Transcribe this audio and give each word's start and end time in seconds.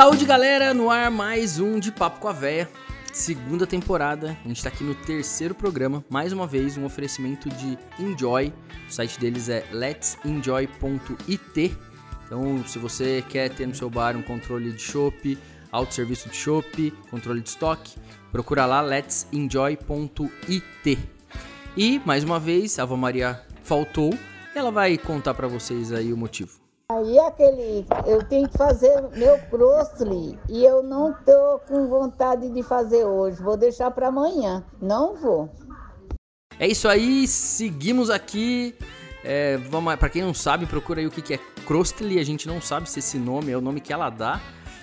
Saúde, 0.00 0.24
galera! 0.24 0.72
No 0.72 0.88
ar 0.88 1.10
mais 1.10 1.60
um 1.60 1.78
de 1.78 1.92
Papo 1.92 2.20
com 2.20 2.28
a 2.28 2.32
Véia, 2.32 2.66
segunda 3.12 3.66
temporada. 3.66 4.34
A 4.42 4.48
gente 4.48 4.62
tá 4.62 4.70
aqui 4.70 4.82
no 4.82 4.94
terceiro 4.94 5.54
programa, 5.54 6.02
mais 6.08 6.32
uma 6.32 6.46
vez 6.46 6.78
um 6.78 6.86
oferecimento 6.86 7.50
de 7.50 7.78
Enjoy. 7.98 8.50
O 8.88 8.90
site 8.90 9.20
deles 9.20 9.50
é 9.50 9.62
let'senjoy.it. 9.70 11.76
Então, 12.24 12.66
se 12.66 12.78
você 12.78 13.22
quer 13.28 13.50
ter 13.50 13.66
no 13.66 13.74
seu 13.74 13.90
bar 13.90 14.16
um 14.16 14.22
controle 14.22 14.72
de 14.72 14.80
chopp, 14.80 15.38
autosserviço 15.70 16.30
de 16.30 16.36
chopp, 16.36 16.90
controle 17.10 17.42
de 17.42 17.50
estoque, 17.50 17.98
procura 18.32 18.64
lá 18.64 18.80
let'senjoy.it. 18.80 20.98
E 21.76 22.00
mais 22.06 22.24
uma 22.24 22.40
vez, 22.40 22.78
a 22.78 22.84
Ava 22.84 22.96
Maria 22.96 23.44
faltou, 23.62 24.18
ela 24.54 24.70
vai 24.70 24.96
contar 24.96 25.34
para 25.34 25.46
vocês 25.46 25.92
aí 25.92 26.10
o 26.10 26.16
motivo. 26.16 26.59
Aí 26.90 27.20
aquele, 27.20 27.86
eu 28.04 28.20
tenho 28.24 28.48
que 28.48 28.58
fazer 28.58 29.00
meu 29.14 29.38
crostly 29.48 30.36
e 30.48 30.64
eu 30.64 30.82
não 30.82 31.14
tô 31.24 31.60
com 31.68 31.86
vontade 31.86 32.50
de 32.50 32.64
fazer 32.64 33.04
hoje. 33.04 33.40
Vou 33.40 33.56
deixar 33.56 33.92
para 33.92 34.08
amanhã. 34.08 34.64
Não 34.82 35.14
vou. 35.14 35.48
É 36.58 36.66
isso 36.66 36.88
aí, 36.88 37.28
seguimos 37.28 38.10
aqui. 38.10 38.74
É, 39.22 39.56
vamos, 39.56 39.94
para 39.94 40.08
quem 40.08 40.22
não 40.22 40.34
sabe, 40.34 40.66
procura 40.66 40.98
aí 40.98 41.06
o 41.06 41.12
que, 41.12 41.22
que 41.22 41.34
é 41.34 41.38
crostly. 41.64 42.18
A 42.18 42.24
gente 42.24 42.48
não 42.48 42.60
sabe 42.60 42.90
se 42.90 42.98
esse 42.98 43.18
nome 43.18 43.52
é 43.52 43.56
o 43.56 43.60
nome 43.60 43.80
que 43.80 43.92
ela 43.92 44.10
dá, 44.10 44.40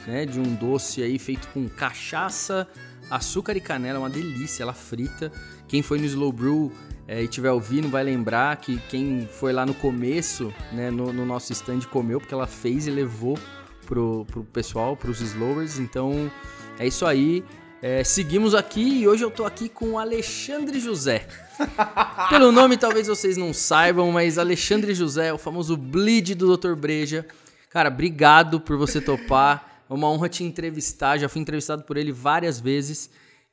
né? 0.07 0.25
De 0.25 0.39
um 0.39 0.55
doce 0.55 1.03
aí 1.03 1.19
feito 1.19 1.49
com 1.49 1.67
cachaça, 1.67 2.65
açúcar 3.11 3.57
e 3.57 3.59
canela, 3.59 3.99
uma 3.99 4.09
delícia. 4.09 4.63
Ela 4.63 4.73
frita. 4.73 5.29
Quem 5.67 5.81
foi 5.81 5.99
no 5.99 6.05
Slow 6.05 6.31
Brew 6.31 6.71
é, 7.07 7.23
e 7.23 7.27
tiver 7.27 7.51
ouvindo 7.51 7.87
vai 7.87 8.03
lembrar 8.03 8.57
que 8.57 8.77
quem 8.89 9.27
foi 9.31 9.53
lá 9.53 9.65
no 9.65 9.73
começo, 9.73 10.53
né, 10.73 10.91
no, 10.91 11.13
no 11.13 11.25
nosso 11.25 11.53
stand 11.53 11.81
comeu, 11.89 12.19
porque 12.19 12.33
ela 12.33 12.47
fez 12.47 12.85
e 12.85 12.91
levou 12.91 13.39
pro, 13.85 14.25
pro 14.25 14.43
pessoal, 14.43 14.97
pros 14.97 15.21
slowers. 15.21 15.79
Então 15.79 16.29
é 16.77 16.85
isso 16.85 17.05
aí. 17.05 17.43
É, 17.81 18.03
seguimos 18.03 18.53
aqui 18.53 18.81
e 18.81 19.07
hoje 19.07 19.23
eu 19.23 19.31
tô 19.31 19.45
aqui 19.45 19.69
com 19.69 19.91
o 19.91 19.99
Alexandre 19.99 20.79
José. 20.79 21.27
Pelo 22.29 22.51
nome 22.51 22.75
talvez 22.75 23.07
vocês 23.07 23.37
não 23.37 23.53
saibam, 23.53 24.11
mas 24.11 24.37
Alexandre 24.37 24.93
José, 24.93 25.31
o 25.31 25.37
famoso 25.37 25.77
bleed 25.77 26.35
do 26.35 26.57
Dr. 26.57 26.73
Breja. 26.73 27.25
Cara, 27.69 27.89
obrigado 27.89 28.59
por 28.59 28.77
você 28.77 28.99
topar. 28.99 29.83
É 29.89 29.93
uma 29.93 30.09
honra 30.09 30.27
te 30.27 30.43
entrevistar. 30.43 31.17
Já 31.17 31.29
fui 31.29 31.41
entrevistado 31.41 31.83
por 31.83 31.95
ele 31.95 32.11
várias 32.11 32.59
vezes. 32.59 33.09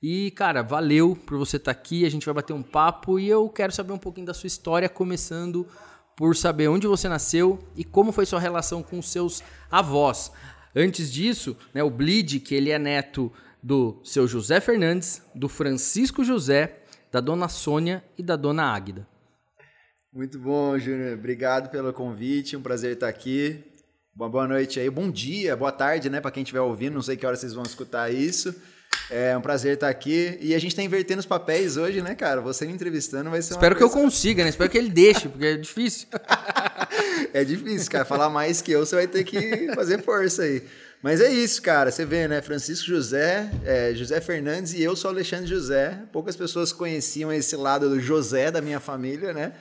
E, 0.06 0.30
cara, 0.32 0.60
valeu 0.60 1.16
por 1.16 1.38
você 1.38 1.56
estar 1.56 1.72
tá 1.72 1.80
aqui. 1.80 2.04
A 2.04 2.10
gente 2.10 2.26
vai 2.26 2.34
bater 2.34 2.52
um 2.52 2.62
papo 2.62 3.18
e 3.18 3.26
eu 3.26 3.48
quero 3.48 3.72
saber 3.72 3.94
um 3.94 3.98
pouquinho 3.98 4.26
da 4.26 4.34
sua 4.34 4.46
história, 4.46 4.86
começando 4.86 5.66
por 6.14 6.36
saber 6.36 6.68
onde 6.68 6.86
você 6.86 7.08
nasceu 7.08 7.58
e 7.74 7.84
como 7.84 8.12
foi 8.12 8.26
sua 8.26 8.38
relação 8.38 8.82
com 8.82 9.00
seus 9.00 9.42
avós. 9.70 10.30
Antes 10.76 11.10
disso, 11.10 11.56
né, 11.72 11.82
o 11.82 11.88
Bleed, 11.88 12.40
que 12.40 12.54
ele 12.54 12.68
é 12.68 12.78
neto 12.78 13.32
do 13.62 13.98
seu 14.04 14.28
José 14.28 14.60
Fernandes, 14.60 15.22
do 15.34 15.48
Francisco 15.48 16.22
José, 16.22 16.80
da 17.10 17.18
dona 17.18 17.48
Sônia 17.48 18.04
e 18.18 18.22
da 18.22 18.36
dona 18.36 18.64
Águida. 18.64 19.08
Muito 20.12 20.38
bom, 20.38 20.78
Júnior. 20.78 21.16
Obrigado 21.16 21.70
pelo 21.70 21.94
convite. 21.94 22.58
Um 22.58 22.62
prazer 22.62 22.92
estar 22.92 23.08
aqui. 23.08 23.58
Uma 24.14 24.28
boa 24.28 24.46
noite 24.46 24.78
aí. 24.78 24.90
Bom 24.90 25.10
dia, 25.10 25.56
boa 25.56 25.72
tarde, 25.72 26.10
né, 26.10 26.20
para 26.20 26.30
quem 26.30 26.42
estiver 26.42 26.60
ouvindo. 26.60 26.92
Não 26.92 27.00
sei 27.00 27.16
que 27.16 27.24
hora 27.24 27.36
vocês 27.36 27.54
vão 27.54 27.62
escutar 27.62 28.12
isso. 28.12 28.54
É 29.10 29.36
um 29.36 29.40
prazer 29.40 29.74
estar 29.74 29.88
aqui. 29.88 30.38
E 30.40 30.54
a 30.54 30.58
gente 30.58 30.70
está 30.70 30.82
invertendo 30.82 31.20
os 31.20 31.26
papéis 31.26 31.76
hoje, 31.76 32.00
né, 32.00 32.14
cara? 32.14 32.40
Você 32.40 32.66
me 32.66 32.72
entrevistando 32.72 33.30
vai 33.30 33.42
ser 33.42 33.54
Espero 33.54 33.76
que 33.76 33.82
eu 33.82 33.90
consiga, 33.90 34.42
né? 34.42 34.50
Espero 34.50 34.70
que 34.70 34.78
ele 34.78 34.90
deixe, 34.90 35.28
porque 35.28 35.46
é 35.46 35.56
difícil. 35.56 36.08
é 37.32 37.44
difícil, 37.44 37.90
cara. 37.90 38.04
Falar 38.04 38.30
mais 38.30 38.62
que 38.62 38.72
eu, 38.72 38.84
você 38.84 38.96
vai 38.96 39.06
ter 39.06 39.24
que 39.24 39.72
fazer 39.74 40.02
força 40.02 40.42
aí. 40.42 40.62
Mas 41.02 41.20
é 41.20 41.30
isso, 41.30 41.60
cara. 41.60 41.90
Você 41.90 42.06
vê, 42.06 42.26
né? 42.26 42.40
Francisco 42.40 42.86
José, 42.86 43.50
é, 43.64 43.94
José 43.94 44.20
Fernandes 44.20 44.72
e 44.72 44.82
eu 44.82 44.96
sou 44.96 45.10
Alexandre 45.10 45.46
José. 45.46 46.02
Poucas 46.10 46.34
pessoas 46.34 46.72
conheciam 46.72 47.32
esse 47.32 47.56
lado 47.56 47.90
do 47.90 48.00
José 48.00 48.50
da 48.50 48.62
minha 48.62 48.80
família, 48.80 49.34
né? 49.34 49.52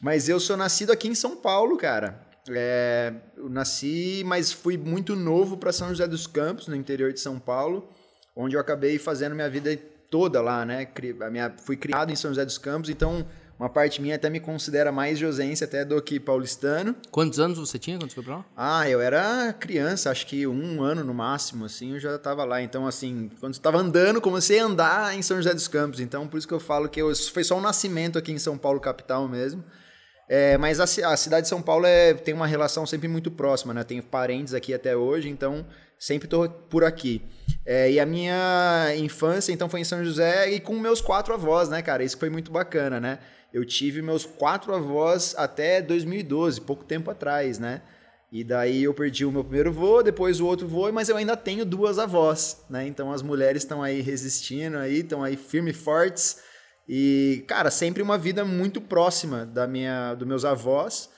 Mas 0.00 0.28
eu 0.28 0.38
sou 0.38 0.56
nascido 0.56 0.92
aqui 0.92 1.08
em 1.08 1.14
São 1.14 1.36
Paulo, 1.36 1.76
cara. 1.76 2.20
É, 2.48 3.12
eu 3.36 3.48
nasci, 3.48 4.22
mas 4.24 4.52
fui 4.52 4.76
muito 4.78 5.16
novo 5.16 5.56
para 5.56 5.72
São 5.72 5.88
José 5.88 6.06
dos 6.06 6.28
Campos, 6.28 6.68
no 6.68 6.76
interior 6.76 7.12
de 7.12 7.18
São 7.18 7.40
Paulo 7.40 7.92
onde 8.36 8.54
eu 8.54 8.60
acabei 8.60 8.98
fazendo 8.98 9.34
minha 9.34 9.48
vida 9.48 9.76
toda 10.10 10.40
lá, 10.40 10.64
né? 10.64 10.86
Minha, 11.30 11.52
fui 11.56 11.76
criado 11.76 12.12
em 12.12 12.16
São 12.16 12.30
José 12.30 12.44
dos 12.44 12.58
Campos, 12.58 12.90
então 12.90 13.26
uma 13.58 13.70
parte 13.70 14.02
minha 14.02 14.16
até 14.16 14.28
me 14.28 14.38
considera 14.38 14.92
mais 14.92 15.18
josense 15.18 15.64
até 15.64 15.82
do 15.82 16.00
que 16.02 16.20
paulistano. 16.20 16.94
Quantos 17.10 17.40
anos 17.40 17.58
você 17.58 17.78
tinha 17.78 17.98
quando 17.98 18.10
você 18.10 18.16
foi 18.16 18.24
pra 18.24 18.36
lá? 18.36 18.44
Ah, 18.54 18.88
eu 18.88 19.00
era 19.00 19.52
criança, 19.54 20.10
acho 20.10 20.26
que 20.26 20.46
um 20.46 20.82
ano 20.82 21.02
no 21.02 21.14
máximo, 21.14 21.64
assim, 21.64 21.94
eu 21.94 21.98
já 21.98 22.16
estava 22.16 22.44
lá. 22.44 22.60
Então, 22.60 22.86
assim, 22.86 23.30
quando 23.40 23.54
eu 23.54 23.56
estava 23.56 23.78
andando, 23.78 24.20
comecei 24.20 24.60
a 24.60 24.64
andar 24.66 25.16
em 25.16 25.22
São 25.22 25.38
José 25.38 25.54
dos 25.54 25.68
Campos. 25.68 26.00
Então, 26.00 26.28
por 26.28 26.36
isso 26.36 26.46
que 26.46 26.52
eu 26.52 26.60
falo 26.60 26.86
que 26.86 27.00
eu, 27.00 27.14
foi 27.16 27.42
só 27.42 27.56
um 27.56 27.60
nascimento 27.62 28.18
aqui 28.18 28.30
em 28.30 28.38
São 28.38 28.58
Paulo, 28.58 28.78
capital 28.78 29.26
mesmo. 29.26 29.64
É, 30.28 30.58
mas 30.58 30.78
a, 30.78 30.84
a, 31.10 31.16
cidade 31.16 31.42
de 31.42 31.48
São 31.48 31.62
Paulo 31.62 31.86
é, 31.86 32.12
tem 32.12 32.34
uma 32.34 32.46
relação 32.46 32.84
sempre 32.84 33.08
muito 33.08 33.30
próxima, 33.30 33.72
né? 33.72 33.84
Tenho 33.84 34.02
parentes 34.02 34.52
aqui 34.52 34.74
até 34.74 34.94
hoje, 34.94 35.28
então 35.30 35.64
sempre 35.98 36.26
estou 36.26 36.48
por 36.48 36.84
aqui. 36.84 37.22
É, 37.64 37.90
e 37.90 37.98
a 37.98 38.06
minha 38.06 38.94
infância, 38.96 39.52
então, 39.52 39.68
foi 39.68 39.80
em 39.80 39.84
São 39.84 40.04
José 40.04 40.52
e 40.52 40.60
com 40.60 40.78
meus 40.78 41.00
quatro 41.00 41.34
avós, 41.34 41.68
né, 41.68 41.82
cara? 41.82 42.04
Isso 42.04 42.18
foi 42.18 42.30
muito 42.30 42.50
bacana, 42.50 43.00
né? 43.00 43.18
Eu 43.52 43.64
tive 43.64 44.02
meus 44.02 44.24
quatro 44.24 44.74
avós 44.74 45.34
até 45.36 45.80
2012, 45.80 46.60
pouco 46.60 46.84
tempo 46.84 47.10
atrás, 47.10 47.58
né? 47.58 47.82
E 48.30 48.44
daí 48.44 48.82
eu 48.82 48.92
perdi 48.92 49.24
o 49.24 49.32
meu 49.32 49.42
primeiro 49.42 49.72
voo, 49.72 50.02
depois 50.02 50.40
o 50.40 50.46
outro 50.46 50.66
voo, 50.66 50.92
mas 50.92 51.08
eu 51.08 51.16
ainda 51.16 51.36
tenho 51.36 51.64
duas 51.64 51.98
avós, 51.98 52.64
né? 52.68 52.86
Então 52.86 53.12
as 53.12 53.22
mulheres 53.22 53.62
estão 53.62 53.82
aí 53.82 54.00
resistindo 54.00 54.76
aí, 54.76 55.00
estão 55.00 55.22
aí 55.22 55.36
firme 55.36 55.70
e 55.70 55.74
fortes. 55.74 56.38
E, 56.88 57.44
cara, 57.48 57.70
sempre 57.70 58.02
uma 58.02 58.18
vida 58.18 58.44
muito 58.44 58.80
próxima 58.80 59.44
da 59.44 59.66
minha, 59.66 60.14
dos 60.14 60.26
meus 60.26 60.44
avós. 60.44 61.10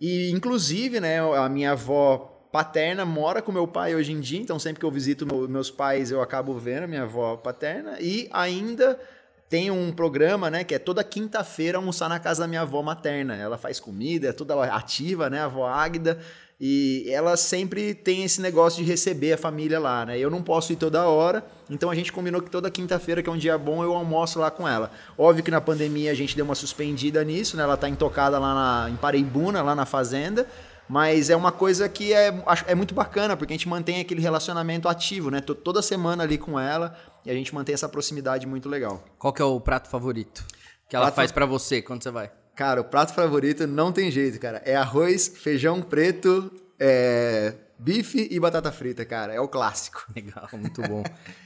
E, 0.00 0.30
inclusive, 0.30 1.00
né, 1.00 1.18
a 1.20 1.48
minha 1.48 1.72
avó 1.72 2.35
paterna 2.56 3.04
mora 3.04 3.42
com 3.42 3.52
meu 3.52 3.68
pai 3.68 3.94
hoje 3.94 4.12
em 4.12 4.18
dia, 4.18 4.40
então 4.40 4.58
sempre 4.58 4.80
que 4.80 4.86
eu 4.86 4.90
visito 4.90 5.26
meus 5.46 5.70
pais 5.70 6.10
eu 6.10 6.22
acabo 6.22 6.54
vendo 6.54 6.88
minha 6.88 7.02
avó 7.02 7.36
paterna 7.36 7.98
e 8.00 8.30
ainda 8.32 8.98
tem 9.46 9.70
um 9.70 9.92
programa, 9.92 10.48
né, 10.48 10.64
que 10.64 10.74
é 10.74 10.78
toda 10.78 11.04
quinta-feira 11.04 11.76
almoçar 11.76 12.08
na 12.08 12.18
casa 12.18 12.40
da 12.40 12.48
minha 12.48 12.62
avó 12.62 12.80
materna. 12.82 13.36
Ela 13.36 13.58
faz 13.58 13.78
comida, 13.78 14.28
é 14.28 14.32
toda 14.32 14.54
ativa, 14.74 15.28
né, 15.28 15.40
a 15.40 15.44
avó 15.44 15.68
Águida, 15.68 16.18
e 16.58 17.04
ela 17.10 17.36
sempre 17.36 17.92
tem 17.92 18.24
esse 18.24 18.40
negócio 18.40 18.82
de 18.82 18.90
receber 18.90 19.34
a 19.34 19.38
família 19.38 19.78
lá, 19.78 20.06
né? 20.06 20.18
Eu 20.18 20.30
não 20.30 20.42
posso 20.42 20.72
ir 20.72 20.76
toda 20.76 21.06
hora, 21.06 21.44
então 21.68 21.90
a 21.90 21.94
gente 21.94 22.10
combinou 22.10 22.40
que 22.40 22.50
toda 22.50 22.70
quinta-feira, 22.70 23.22
que 23.22 23.28
é 23.28 23.32
um 23.32 23.36
dia 23.36 23.58
bom, 23.58 23.84
eu 23.84 23.92
almoço 23.92 24.38
lá 24.38 24.50
com 24.50 24.66
ela. 24.66 24.90
Óbvio 25.18 25.44
que 25.44 25.50
na 25.50 25.60
pandemia 25.60 26.10
a 26.10 26.14
gente 26.14 26.34
deu 26.34 26.46
uma 26.46 26.54
suspendida 26.54 27.22
nisso, 27.22 27.58
né? 27.58 27.62
Ela 27.62 27.76
tá 27.76 27.86
intocada 27.90 28.38
lá 28.38 28.54
na, 28.54 28.90
em 28.90 28.96
Pareibuna, 28.96 29.62
lá 29.62 29.74
na 29.74 29.84
fazenda, 29.84 30.46
mas 30.88 31.30
é 31.30 31.36
uma 31.36 31.50
coisa 31.50 31.88
que 31.88 32.12
é, 32.12 32.32
é 32.66 32.74
muito 32.74 32.94
bacana, 32.94 33.36
porque 33.36 33.52
a 33.52 33.56
gente 33.56 33.68
mantém 33.68 34.00
aquele 34.00 34.20
relacionamento 34.20 34.88
ativo, 34.88 35.30
né? 35.30 35.40
Tô 35.40 35.54
toda 35.54 35.82
semana 35.82 36.22
ali 36.22 36.38
com 36.38 36.58
ela 36.58 36.96
e 37.24 37.30
a 37.30 37.34
gente 37.34 37.54
mantém 37.54 37.74
essa 37.74 37.88
proximidade 37.88 38.46
muito 38.46 38.68
legal. 38.68 39.04
Qual 39.18 39.32
que 39.32 39.42
é 39.42 39.44
o 39.44 39.60
prato 39.60 39.88
favorito 39.88 40.44
que 40.88 40.94
ela 40.94 41.06
prato... 41.06 41.16
faz 41.16 41.32
para 41.32 41.46
você 41.46 41.82
quando 41.82 42.02
você 42.02 42.10
vai? 42.10 42.30
Cara, 42.54 42.80
o 42.80 42.84
prato 42.84 43.12
favorito 43.12 43.66
não 43.66 43.92
tem 43.92 44.10
jeito, 44.10 44.38
cara. 44.38 44.62
É 44.64 44.76
arroz, 44.76 45.28
feijão 45.28 45.82
preto, 45.82 46.50
é... 46.78 47.52
bife 47.78 48.28
e 48.30 48.38
batata 48.38 48.70
frita, 48.70 49.04
cara. 49.04 49.34
É 49.34 49.40
o 49.40 49.48
clássico. 49.48 50.06
Legal, 50.14 50.48
muito 50.54 50.80
bom. 50.82 51.02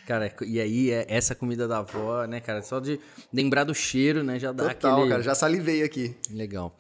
cara, 0.07 0.33
e 0.43 0.61
aí, 0.61 0.91
é 0.91 1.07
essa 1.09 1.35
comida 1.35 1.67
da 1.67 1.79
avó, 1.79 2.27
né, 2.27 2.41
cara? 2.41 2.63
Só 2.63 2.79
de 2.79 3.01
lembrar 3.33 3.65
do 3.65 3.75
cheiro, 3.75 4.23
né? 4.23 4.39
Já 4.39 4.53
dá 4.53 4.69
Total, 4.69 4.97
aquele... 4.97 5.11
cara. 5.11 5.23
Já 5.23 5.35
salivei 5.35 5.83
aqui. 5.83 6.15
Legal. 6.31 6.79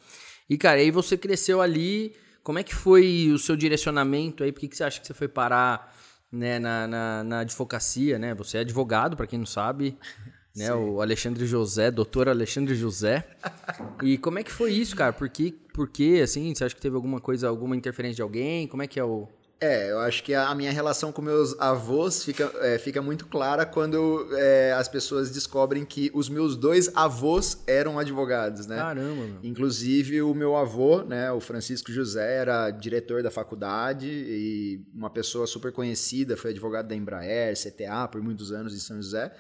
E, 0.49 0.58
cara, 0.58 0.79
aí 0.79 0.90
você 0.90 1.17
cresceu 1.17 1.61
ali 1.61 2.14
como 2.42 2.58
é 2.58 2.62
que 2.62 2.75
foi 2.75 3.31
o 3.32 3.38
seu 3.38 3.56
direcionamento 3.56 4.42
aí? 4.42 4.52
Por 4.52 4.60
que, 4.60 4.69
que 4.69 4.76
você 4.76 4.84
acha 4.84 5.00
que 5.00 5.06
você 5.06 5.14
foi 5.14 5.28
parar 5.28 5.94
né, 6.32 6.58
na, 6.58 6.87
na, 6.87 7.25
na 7.25 7.38
advocacia, 7.40 8.19
né? 8.19 8.34
Você 8.34 8.58
é 8.58 8.60
advogado, 8.60 9.16
para 9.16 9.26
quem 9.26 9.38
não 9.38 9.46
sabe, 9.46 9.96
né? 10.54 10.72
O 10.72 11.00
Alexandre 11.00 11.46
José, 11.46 11.90
doutor 11.90 12.28
Alexandre 12.28 12.75
José. 12.75 13.26
E 14.02 14.16
como 14.16 14.38
é 14.38 14.42
que 14.42 14.50
foi 14.50 14.72
isso, 14.72 14.96
cara? 14.96 15.12
Por 15.12 15.28
que, 15.28 15.52
por 15.52 15.87
que, 15.87 16.22
assim, 16.22 16.54
você 16.54 16.64
acha 16.64 16.75
que 16.75 16.81
teve 16.81 16.96
alguma 16.96 17.20
coisa, 17.20 17.48
alguma 17.48 17.76
interferência 17.76 18.16
de 18.16 18.22
alguém? 18.22 18.66
Como 18.66 18.82
é 18.82 18.87
que 18.87 18.98
é 18.98 19.04
o... 19.04 19.28
É, 19.61 19.91
eu 19.91 19.99
acho 19.99 20.25
que 20.25 20.33
a 20.33 20.55
minha 20.55 20.73
relação 20.73 21.12
com 21.12 21.21
meus 21.21 21.55
avós 21.61 22.25
fica, 22.25 22.51
é, 22.61 22.79
fica 22.79 23.03
muito 23.03 23.27
clara 23.27 23.67
quando 23.67 24.27
é, 24.35 24.73
as 24.73 24.89
pessoas 24.89 25.31
descobrem 25.31 25.85
que 25.85 26.11
os 26.15 26.31
meus 26.31 26.57
dois 26.57 26.91
avós 26.97 27.62
eram 27.67 27.99
advogados, 27.99 28.67
né? 28.67 28.77
Caramba, 28.77 29.27
meu. 29.27 29.39
Inclusive 29.43 30.23
o 30.23 30.33
meu 30.33 30.57
avô, 30.57 31.03
né, 31.03 31.31
o 31.31 31.41
Francisco 31.41 31.93
José, 31.93 32.39
era 32.39 32.71
diretor 32.71 33.23
da 33.23 33.31
faculdade 33.31 34.09
e 34.09 34.83
uma 34.95 35.11
pessoa 35.11 35.47
super 35.47 35.73
conhecida, 35.73 36.39
foi 36.39 36.53
advogado 36.53 36.89
da 36.89 36.97
Embraer, 36.97 37.55
CTA 37.55 38.09
por 38.09 38.23
muitos 38.23 38.53
anos 38.53 38.75
em 38.75 38.79
São 38.79 38.97
José. 38.97 39.31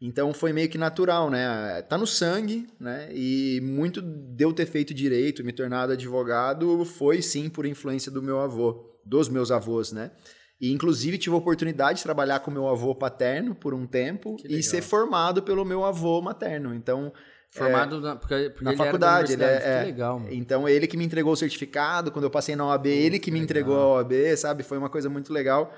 Então 0.00 0.34
foi 0.34 0.52
meio 0.52 0.68
que 0.68 0.78
natural, 0.78 1.30
né? 1.30 1.80
Tá 1.82 1.96
no 1.96 2.08
sangue, 2.08 2.66
né? 2.80 3.08
E 3.12 3.60
muito 3.62 4.02
de 4.02 4.44
eu 4.44 4.52
ter 4.52 4.66
feito 4.66 4.92
direito, 4.92 5.44
me 5.44 5.52
tornado 5.52 5.92
advogado, 5.92 6.84
foi 6.84 7.22
sim 7.22 7.48
por 7.48 7.64
influência 7.64 8.10
do 8.10 8.20
meu 8.20 8.40
avô 8.40 8.89
dos 9.10 9.28
meus 9.28 9.50
avós, 9.50 9.90
né? 9.92 10.12
E, 10.60 10.72
inclusive, 10.72 11.18
tive 11.18 11.34
a 11.34 11.38
oportunidade 11.38 11.98
de 11.98 12.04
trabalhar 12.04 12.40
com 12.40 12.50
meu 12.50 12.68
avô 12.68 12.94
paterno 12.94 13.54
por 13.54 13.74
um 13.74 13.86
tempo 13.86 14.36
e 14.44 14.62
ser 14.62 14.82
formado 14.82 15.42
pelo 15.42 15.64
meu 15.64 15.84
avô 15.84 16.20
materno. 16.20 16.74
Então, 16.74 17.12
Formado 17.52 17.96
é, 17.96 18.00
na, 18.00 18.16
porque, 18.16 18.50
porque 18.50 18.64
na 18.64 18.76
faculdade. 18.76 19.32
Ele 19.32 19.42
é, 19.42 19.80
que 19.80 19.86
legal. 19.86 20.20
Mano. 20.20 20.32
Então, 20.32 20.68
ele 20.68 20.86
que 20.86 20.96
me 20.96 21.04
entregou 21.04 21.32
o 21.32 21.36
certificado. 21.36 22.12
Quando 22.12 22.24
eu 22.24 22.30
passei 22.30 22.54
na 22.54 22.64
OAB, 22.66 22.86
ele 22.86 23.18
que 23.18 23.30
me 23.30 23.40
legal. 23.40 23.44
entregou 23.44 23.76
a 23.76 23.94
OAB, 23.94 24.12
sabe? 24.36 24.62
Foi 24.62 24.78
uma 24.78 24.88
coisa 24.88 25.10
muito 25.10 25.32
legal. 25.32 25.74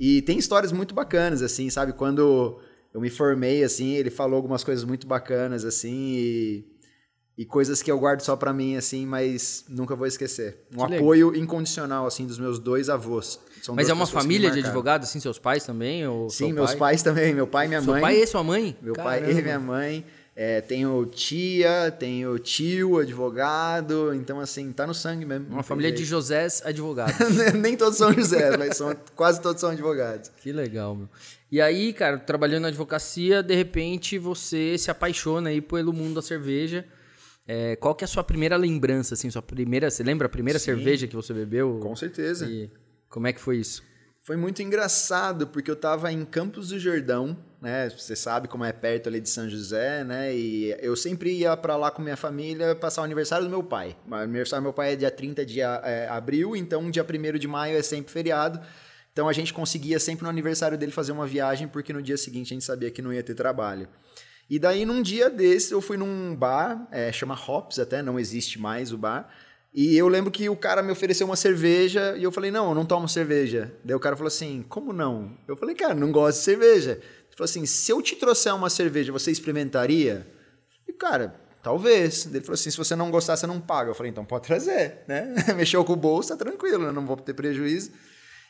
E 0.00 0.20
tem 0.22 0.36
histórias 0.36 0.72
muito 0.72 0.94
bacanas, 0.94 1.40
assim, 1.40 1.70
sabe? 1.70 1.92
Quando 1.92 2.60
eu 2.92 3.00
me 3.00 3.08
formei, 3.08 3.62
assim, 3.62 3.94
ele 3.94 4.10
falou 4.10 4.34
algumas 4.34 4.64
coisas 4.64 4.84
muito 4.84 5.06
bacanas, 5.06 5.64
assim, 5.64 6.14
e, 6.16 6.66
e 7.36 7.46
coisas 7.46 7.80
que 7.82 7.90
eu 7.90 7.98
guardo 7.98 8.20
só 8.20 8.36
para 8.36 8.52
mim, 8.52 8.76
assim, 8.76 9.06
mas 9.06 9.64
nunca 9.68 9.96
vou 9.96 10.06
esquecer. 10.06 10.58
Um 10.76 10.86
que 10.86 10.96
apoio 10.96 11.30
legal. 11.30 11.42
incondicional, 11.42 12.06
assim, 12.06 12.26
dos 12.26 12.38
meus 12.38 12.58
dois 12.58 12.90
avós. 12.90 13.40
São 13.62 13.74
mas 13.74 13.88
é 13.88 13.92
uma 13.92 14.06
família 14.06 14.50
de 14.50 14.58
advogados, 14.58 15.08
assim, 15.08 15.20
seus 15.20 15.38
pais 15.38 15.64
também? 15.64 16.06
Ou 16.06 16.28
Sim, 16.28 16.52
meus 16.52 16.70
pai? 16.70 16.78
pais 16.78 17.02
também, 17.02 17.32
meu 17.34 17.46
pai 17.46 17.66
e 17.66 17.68
minha 17.68 17.80
Seu 17.80 17.92
mãe. 17.92 18.00
Seu 18.00 18.02
pai 18.02 18.16
e 18.16 18.26
sua 18.26 18.42
mãe? 18.44 18.76
Meu 18.82 18.94
Caramba. 18.94 19.24
pai 19.24 19.30
e 19.30 19.42
minha 19.42 19.58
mãe. 19.58 20.04
É, 20.34 20.62
tenho 20.62 21.04
tia, 21.04 21.90
tenho 21.90 22.38
tio, 22.38 22.98
advogado, 22.98 24.14
então 24.14 24.40
assim, 24.40 24.72
tá 24.72 24.86
no 24.86 24.94
sangue 24.94 25.26
mesmo. 25.26 25.46
Uma 25.48 25.62
família 25.62 25.90
jeito. 25.90 26.00
de 26.00 26.06
Josés 26.06 26.62
advogados. 26.64 27.14
Nem 27.54 27.76
todos 27.76 27.98
são 27.98 28.10
José, 28.12 28.56
mas 28.56 28.76
são, 28.76 28.96
quase 29.14 29.42
todos 29.42 29.60
são 29.60 29.70
advogados. 29.70 30.30
Que 30.42 30.50
legal, 30.50 30.96
meu. 30.96 31.08
E 31.50 31.60
aí, 31.60 31.92
cara, 31.92 32.18
trabalhando 32.18 32.62
na 32.62 32.68
advocacia, 32.68 33.42
de 33.42 33.54
repente 33.54 34.18
você 34.18 34.78
se 34.78 34.90
apaixona 34.90 35.50
aí 35.50 35.60
pelo 35.60 35.92
mundo 35.92 36.14
da 36.14 36.22
cerveja. 36.22 36.86
É, 37.46 37.76
qual 37.76 37.94
que 37.94 38.04
é 38.04 38.06
a 38.06 38.08
sua 38.08 38.22
primeira 38.22 38.56
lembrança, 38.56 39.14
assim, 39.14 39.30
sua 39.30 39.42
primeira, 39.42 39.90
você 39.90 40.02
lembra 40.02 40.26
a 40.26 40.30
primeira 40.30 40.58
Sim, 40.58 40.66
cerveja 40.66 41.06
que 41.06 41.16
você 41.16 41.32
bebeu? 41.34 41.80
Com 41.82 41.96
certeza. 41.96 42.46
E 42.46 42.70
como 43.08 43.26
é 43.26 43.32
que 43.32 43.40
foi 43.40 43.58
isso? 43.58 43.82
Foi 44.24 44.36
muito 44.36 44.62
engraçado, 44.62 45.48
porque 45.48 45.68
eu 45.68 45.74
estava 45.74 46.12
em 46.12 46.24
Campos 46.24 46.68
do 46.68 46.78
Jordão, 46.78 47.36
né? 47.60 47.90
Você 47.90 48.14
sabe 48.14 48.46
como 48.46 48.64
é 48.64 48.72
perto 48.72 49.08
ali 49.08 49.20
de 49.20 49.28
São 49.28 49.50
José, 49.50 50.04
né? 50.04 50.32
E 50.32 50.76
eu 50.80 50.94
sempre 50.94 51.32
ia 51.32 51.56
para 51.56 51.74
lá 51.74 51.90
com 51.90 52.00
minha 52.00 52.16
família 52.16 52.76
passar 52.76 53.02
o 53.02 53.04
aniversário 53.04 53.44
do 53.44 53.50
meu 53.50 53.64
pai. 53.64 53.96
O 54.08 54.14
aniversário 54.14 54.62
do 54.62 54.66
meu 54.66 54.72
pai 54.72 54.92
é 54.92 54.96
dia 54.96 55.10
30 55.10 55.44
de 55.44 55.60
é, 55.60 56.06
abril, 56.08 56.54
então 56.54 56.88
dia 56.88 57.04
1 57.04 57.36
de 57.36 57.48
maio 57.48 57.76
é 57.76 57.82
sempre 57.82 58.12
feriado. 58.12 58.60
Então 59.12 59.28
a 59.28 59.32
gente 59.32 59.52
conseguia 59.52 59.98
sempre 59.98 60.22
no 60.22 60.30
aniversário 60.30 60.78
dele 60.78 60.92
fazer 60.92 61.10
uma 61.10 61.26
viagem, 61.26 61.66
porque 61.66 61.92
no 61.92 62.00
dia 62.00 62.16
seguinte 62.16 62.52
a 62.52 62.54
gente 62.54 62.64
sabia 62.64 62.92
que 62.92 63.02
não 63.02 63.12
ia 63.12 63.24
ter 63.24 63.34
trabalho. 63.34 63.88
E 64.52 64.58
daí 64.58 64.84
num 64.84 65.00
dia 65.00 65.30
desse 65.30 65.72
eu 65.72 65.80
fui 65.80 65.96
num 65.96 66.36
bar, 66.36 66.86
é, 66.90 67.10
chama 67.10 67.34
Hops 67.34 67.78
até, 67.78 68.02
não 68.02 68.20
existe 68.20 68.60
mais 68.60 68.92
o 68.92 68.98
bar. 68.98 69.26
E 69.72 69.96
eu 69.96 70.06
lembro 70.06 70.30
que 70.30 70.46
o 70.50 70.54
cara 70.54 70.82
me 70.82 70.92
ofereceu 70.92 71.26
uma 71.26 71.36
cerveja 71.36 72.14
e 72.18 72.22
eu 72.22 72.30
falei, 72.30 72.50
não, 72.50 72.68
eu 72.68 72.74
não 72.74 72.84
tomo 72.84 73.08
cerveja. 73.08 73.72
Daí 73.82 73.96
o 73.96 74.00
cara 74.00 74.14
falou 74.14 74.28
assim, 74.28 74.62
como 74.68 74.92
não? 74.92 75.34
Eu 75.48 75.56
falei, 75.56 75.74
cara, 75.74 75.94
não 75.94 76.12
gosto 76.12 76.36
de 76.36 76.44
cerveja. 76.44 77.00
Ele 77.32 77.36
falou 77.38 77.46
assim: 77.46 77.64
se 77.64 77.90
eu 77.90 78.02
te 78.02 78.14
trouxer 78.14 78.54
uma 78.54 78.68
cerveja, 78.68 79.10
você 79.10 79.30
experimentaria? 79.30 80.26
E, 80.86 80.92
cara, 80.92 81.34
talvez. 81.62 82.26
Ele 82.26 82.42
falou 82.42 82.54
assim: 82.54 82.70
se 82.70 82.76
você 82.76 82.94
não 82.94 83.10
gostar, 83.10 83.36
você 83.36 83.46
não 83.46 83.58
paga. 83.58 83.90
Eu 83.90 83.94
falei: 83.94 84.10
então 84.10 84.24
pode 84.24 84.46
trazer, 84.46 84.98
né? 85.08 85.34
Mexeu 85.56 85.82
com 85.82 85.94
o 85.94 85.96
bolso, 85.96 86.28
tá 86.28 86.36
tranquilo, 86.36 86.84
né? 86.84 86.92
não 86.92 87.06
vou 87.06 87.16
ter 87.16 87.32
prejuízo. 87.32 87.90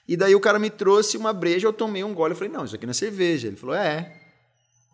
E 0.08 0.16
daí 0.16 0.34
o 0.34 0.40
cara 0.40 0.58
me 0.58 0.69
trouxe 0.69 1.16
uma 1.16 1.32
breja, 1.32 1.69
eu 1.69 1.72
tomei 1.72 2.02
um 2.02 2.12
gole. 2.12 2.32
Eu 2.32 2.37
falei: 2.37 2.52
não, 2.52 2.64
isso 2.64 2.75
aqui 2.75 2.84
não 2.84 2.90
é 2.90 2.94
cerveja. 2.94 3.46
Ele 3.46 3.56
falou: 3.56 3.76
é. 3.76 4.21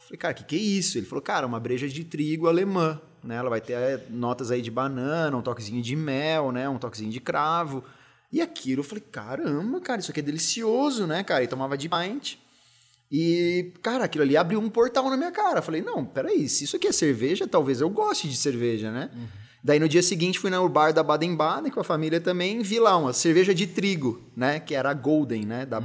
Eu 0.08 0.16
falei: 0.16 0.18
cara, 0.18 0.32
o 0.32 0.36
que, 0.36 0.44
que 0.44 0.56
é 0.56 0.58
isso? 0.58 0.96
Ele 0.96 1.06
falou: 1.06 1.22
cara, 1.22 1.46
uma 1.46 1.60
breja 1.60 1.88
de 1.88 2.02
trigo 2.04 2.48
alemã. 2.48 3.00
Né? 3.22 3.36
Ela 3.36 3.50
vai 3.50 3.60
ter 3.60 3.74
é, 3.74 4.06
notas 4.08 4.50
aí 4.50 4.62
de 4.62 4.70
banana, 4.70 5.36
um 5.36 5.42
toquezinho 5.42 5.82
de 5.82 5.94
mel, 5.94 6.52
né? 6.52 6.68
um 6.68 6.78
toquezinho 6.78 7.10
de 7.10 7.20
cravo. 7.20 7.84
E 8.32 8.40
aquilo, 8.40 8.80
eu 8.80 8.84
falei: 8.84 9.04
caramba, 9.12 9.80
cara, 9.80 10.00
isso 10.00 10.10
aqui 10.10 10.20
é 10.20 10.22
delicioso, 10.22 11.06
né, 11.06 11.22
cara? 11.22 11.44
E 11.44 11.46
tomava 11.46 11.76
de 11.76 11.88
pint. 11.88 12.36
E, 13.10 13.72
cara, 13.82 14.04
aquilo 14.04 14.24
ali 14.24 14.36
abriu 14.36 14.60
um 14.60 14.68
portal 14.68 15.08
na 15.08 15.16
minha 15.16 15.32
cara. 15.32 15.62
falei, 15.62 15.80
não, 15.80 16.04
peraí, 16.04 16.46
se 16.48 16.64
isso 16.64 16.76
aqui 16.76 16.86
é 16.86 16.92
cerveja, 16.92 17.46
talvez 17.46 17.80
eu 17.80 17.88
goste 17.88 18.28
de 18.28 18.36
cerveja, 18.36 18.90
né? 18.90 19.10
Uhum. 19.14 19.26
Daí 19.64 19.80
no 19.80 19.88
dia 19.88 20.02
seguinte 20.02 20.38
fui 20.38 20.50
no 20.50 20.68
bar 20.68 20.92
da 20.92 21.02
Baden-Baden 21.02 21.72
com 21.72 21.80
a 21.80 21.84
família 21.84 22.20
também, 22.20 22.62
vi 22.62 22.78
lá 22.78 22.96
uma 22.96 23.12
cerveja 23.12 23.54
de 23.54 23.66
trigo, 23.66 24.22
né? 24.36 24.60
Que 24.60 24.74
era 24.74 24.90
a 24.90 24.94
Golden, 24.94 25.44
né? 25.44 25.66
Da 25.66 25.78
uhum. 25.78 25.84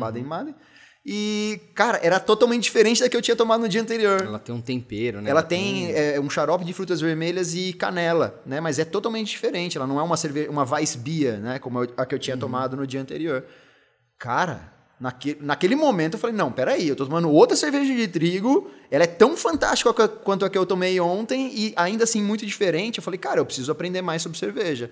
E, 1.06 1.60
cara, 1.76 2.00
era 2.02 2.18
totalmente 2.20 2.64
diferente 2.64 3.02
da 3.02 3.10
que 3.10 3.18
eu 3.18 3.22
tinha 3.22 3.36
tomado 3.36 3.62
no 3.62 3.68
dia 3.68 3.82
anterior. 3.82 4.22
Ela 4.22 4.40
tem 4.40 4.56
um 4.56 4.62
tempero, 4.62 5.22
né? 5.22 5.30
Ela, 5.30 5.42
ela 5.42 5.48
tem, 5.48 5.88
tem... 5.88 5.96
É, 5.96 6.20
um 6.20 6.30
xarope 6.30 6.64
de 6.64 6.72
frutas 6.72 7.02
vermelhas 7.02 7.54
e 7.54 7.74
canela, 7.74 8.42
né? 8.46 8.62
Mas 8.62 8.80
é 8.80 8.86
totalmente 8.86 9.30
diferente. 9.30 9.78
Ela 9.78 9.86
não 9.86 10.00
é 10.00 10.04
uma 10.04 10.16
cerveja, 10.16 10.50
uma 10.50 10.64
Weissbier, 10.64 11.40
né? 11.40 11.60
Como 11.60 11.82
a 11.98 12.06
que 12.06 12.16
eu 12.16 12.20
tinha 12.20 12.36
uhum. 12.36 12.40
tomado 12.40 12.78
no 12.78 12.88
dia 12.88 13.02
anterior. 13.02 13.44
Cara, 14.18 14.74
Naquele, 15.04 15.40
naquele 15.42 15.76
momento 15.76 16.14
eu 16.14 16.20
falei, 16.20 16.34
não, 16.34 16.50
peraí, 16.50 16.88
eu 16.88 16.96
tô 16.96 17.06
tomando 17.06 17.30
outra 17.30 17.58
cerveja 17.58 17.94
de 17.94 18.08
trigo, 18.08 18.72
ela 18.90 19.04
é 19.04 19.08
tão 19.08 19.36
fantástica 19.36 20.08
quanto 20.08 20.46
a 20.46 20.50
que 20.50 20.58
eu 20.58 20.66
tomei 20.66 20.98
ontem 20.98 21.52
e 21.54 21.74
ainda 21.76 22.06
assim 22.06 22.24
muito 22.24 22.46
diferente. 22.46 23.00
Eu 23.00 23.04
falei, 23.04 23.18
cara, 23.18 23.42
eu 23.42 23.46
preciso 23.46 23.70
aprender 23.70 24.02
mais 24.02 24.22
sobre 24.22 24.38
cerveja. 24.38 24.90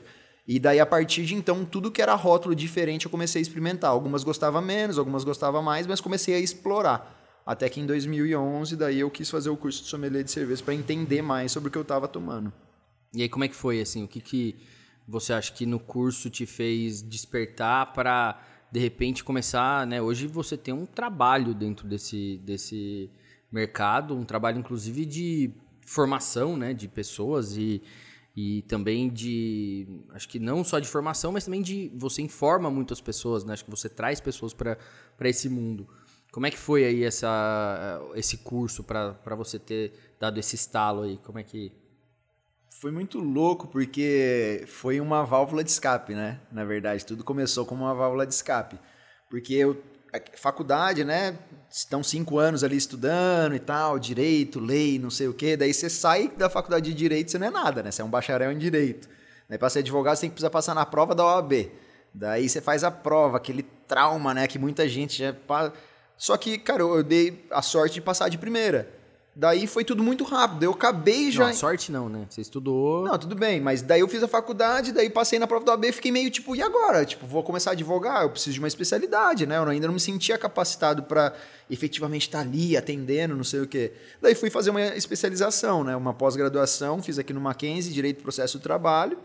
E 0.47 0.59
daí, 0.59 0.79
a 0.79 0.85
partir 0.85 1.25
de 1.25 1.35
então, 1.35 1.63
tudo 1.63 1.91
que 1.91 2.01
era 2.01 2.15
rótulo 2.15 2.55
diferente 2.55 3.05
eu 3.05 3.11
comecei 3.11 3.39
a 3.39 3.43
experimentar. 3.43 3.91
Algumas 3.91 4.23
gostava 4.23 4.61
menos, 4.61 4.97
algumas 4.97 5.23
gostava 5.23 5.61
mais, 5.61 5.85
mas 5.85 6.01
comecei 6.01 6.33
a 6.35 6.39
explorar. 6.39 7.41
Até 7.45 7.69
que 7.69 7.79
em 7.79 7.85
2011, 7.85 8.75
daí 8.75 8.99
eu 8.99 9.09
quis 9.09 9.29
fazer 9.29 9.49
o 9.49 9.57
curso 9.57 9.83
de 9.83 9.89
sommelier 9.89 10.23
de 10.23 10.31
cerveja 10.31 10.63
para 10.63 10.73
entender 10.73 11.21
mais 11.21 11.51
sobre 11.51 11.69
o 11.69 11.71
que 11.71 11.77
eu 11.77 11.83
estava 11.83 12.07
tomando. 12.07 12.51
E 13.13 13.21
aí, 13.21 13.29
como 13.29 13.43
é 13.43 13.47
que 13.47 13.55
foi, 13.55 13.81
assim? 13.81 14.03
O 14.03 14.07
que, 14.07 14.21
que 14.21 14.55
você 15.07 15.33
acha 15.33 15.51
que 15.51 15.65
no 15.65 15.79
curso 15.79 16.29
te 16.29 16.45
fez 16.45 17.01
despertar 17.01 17.93
para 17.93 18.41
de 18.71 18.79
repente 18.79 19.23
começar, 19.23 19.85
né? 19.85 20.01
Hoje 20.01 20.27
você 20.27 20.55
tem 20.55 20.73
um 20.73 20.85
trabalho 20.85 21.53
dentro 21.53 21.87
desse, 21.87 22.39
desse 22.43 23.09
mercado, 23.51 24.15
um 24.15 24.23
trabalho 24.23 24.59
inclusive 24.59 25.05
de 25.05 25.51
formação, 25.85 26.55
né? 26.55 26.73
De 26.73 26.87
pessoas 26.87 27.57
e, 27.57 27.81
e 28.35 28.61
também 28.63 29.09
de, 29.09 29.87
acho 30.11 30.27
que 30.29 30.39
não 30.39 30.63
só 30.63 30.79
de 30.79 30.87
formação, 30.87 31.31
mas 31.31 31.45
também 31.45 31.61
de 31.61 31.91
você 31.95 32.21
informa 32.21 32.71
muitas 32.71 33.01
pessoas, 33.01 33.43
né? 33.43 33.53
Acho 33.53 33.65
que 33.65 33.71
você 33.71 33.89
traz 33.89 34.21
pessoas 34.21 34.53
para 34.53 34.77
esse 35.23 35.49
mundo. 35.49 35.87
Como 36.31 36.45
é 36.45 36.51
que 36.51 36.57
foi 36.57 36.85
aí 36.85 37.03
essa, 37.03 38.01
esse 38.15 38.37
curso 38.37 38.83
para 38.85 39.35
você 39.35 39.59
ter 39.59 40.15
dado 40.19 40.39
esse 40.39 40.55
estalo 40.55 41.01
aí? 41.01 41.17
Como 41.17 41.39
é 41.39 41.43
que 41.43 41.73
foi 42.79 42.89
muito 42.89 43.19
louco 43.19 43.67
porque 43.67 44.63
foi 44.65 45.01
uma 45.01 45.23
válvula 45.25 45.61
de 45.61 45.69
escape, 45.69 46.15
né? 46.15 46.39
Na 46.51 46.63
verdade, 46.63 47.05
tudo 47.05 47.23
começou 47.23 47.65
como 47.65 47.83
uma 47.83 47.93
válvula 47.93 48.25
de 48.25 48.33
escape. 48.33 48.79
Porque 49.29 49.53
eu, 49.53 49.83
faculdade, 50.37 51.03
né? 51.03 51.37
Estão 51.71 52.03
cinco 52.03 52.37
anos 52.37 52.65
ali 52.65 52.75
estudando 52.75 53.55
e 53.55 53.59
tal, 53.59 53.97
direito, 53.97 54.59
lei, 54.59 54.99
não 54.99 55.09
sei 55.09 55.29
o 55.29 55.33
quê. 55.33 55.55
Daí 55.55 55.73
você 55.73 55.89
sai 55.89 56.27
da 56.27 56.49
faculdade 56.49 56.91
de 56.91 56.93
direito, 56.93 57.31
você 57.31 57.37
não 57.37 57.47
é 57.47 57.49
nada, 57.49 57.81
né? 57.81 57.91
Você 57.91 58.01
é 58.01 58.05
um 58.05 58.09
bacharel 58.09 58.51
em 58.51 58.57
direito. 58.57 59.07
Daí 59.47 59.57
para 59.57 59.69
ser 59.69 59.79
advogado, 59.79 60.17
você 60.17 60.21
tem 60.21 60.29
que 60.29 60.33
precisar 60.33 60.49
passar 60.49 60.75
na 60.75 60.85
prova 60.85 61.15
da 61.15 61.23
OAB. 61.23 61.71
Daí 62.13 62.49
você 62.49 62.59
faz 62.59 62.83
a 62.83 62.91
prova, 62.91 63.37
aquele 63.37 63.63
trauma, 63.87 64.33
né? 64.33 64.47
Que 64.47 64.59
muita 64.59 64.85
gente 64.89 65.17
já. 65.17 65.33
Só 66.17 66.35
que, 66.35 66.57
cara, 66.57 66.81
eu 66.81 67.03
dei 67.03 67.47
a 67.49 67.61
sorte 67.61 67.93
de 67.93 68.01
passar 68.01 68.27
de 68.27 68.37
primeira. 68.37 69.00
Daí 69.33 69.65
foi 69.65 69.85
tudo 69.85 70.03
muito 70.03 70.25
rápido. 70.25 70.63
Eu 70.63 70.71
acabei 70.71 71.31
já. 71.31 71.47
Não, 71.47 71.53
sorte 71.53 71.89
não, 71.89 72.09
né? 72.09 72.25
Você 72.29 72.41
estudou. 72.41 73.05
Não, 73.05 73.17
tudo 73.17 73.33
bem, 73.33 73.61
mas 73.61 73.81
daí 73.81 74.01
eu 74.01 74.07
fiz 74.07 74.21
a 74.21 74.27
faculdade, 74.27 74.91
daí 74.91 75.09
passei 75.09 75.39
na 75.39 75.47
prova 75.47 75.63
da 75.63 75.71
OAB 75.71 75.85
e 75.85 75.91
fiquei 75.93 76.11
meio 76.11 76.29
tipo, 76.29 76.53
e 76.53 76.61
agora? 76.61 77.05
Tipo, 77.05 77.25
vou 77.25 77.41
começar 77.41 77.69
a 77.69 77.73
advogar, 77.73 78.23
eu 78.23 78.29
preciso 78.29 78.55
de 78.55 78.59
uma 78.59 78.67
especialidade, 78.67 79.45
né? 79.45 79.57
Eu 79.57 79.63
ainda 79.63 79.87
não 79.87 79.93
me 79.93 80.01
sentia 80.01 80.37
capacitado 80.37 81.03
para 81.03 81.33
efetivamente 81.69 82.23
estar 82.23 82.39
tá 82.39 82.43
ali 82.43 82.75
atendendo, 82.75 83.33
não 83.33 83.43
sei 83.45 83.61
o 83.61 83.67
quê. 83.67 83.93
Daí 84.21 84.35
fui 84.35 84.49
fazer 84.49 84.69
uma 84.69 84.81
especialização, 84.81 85.81
né? 85.81 85.95
Uma 85.95 86.13
pós-graduação, 86.13 87.01
fiz 87.01 87.17
aqui 87.17 87.31
no 87.31 87.39
Mackenzie, 87.39 87.93
Direito 87.93 88.17
do 88.17 88.23
Processo 88.23 88.57
do 88.57 88.61
Trabalho, 88.61 89.17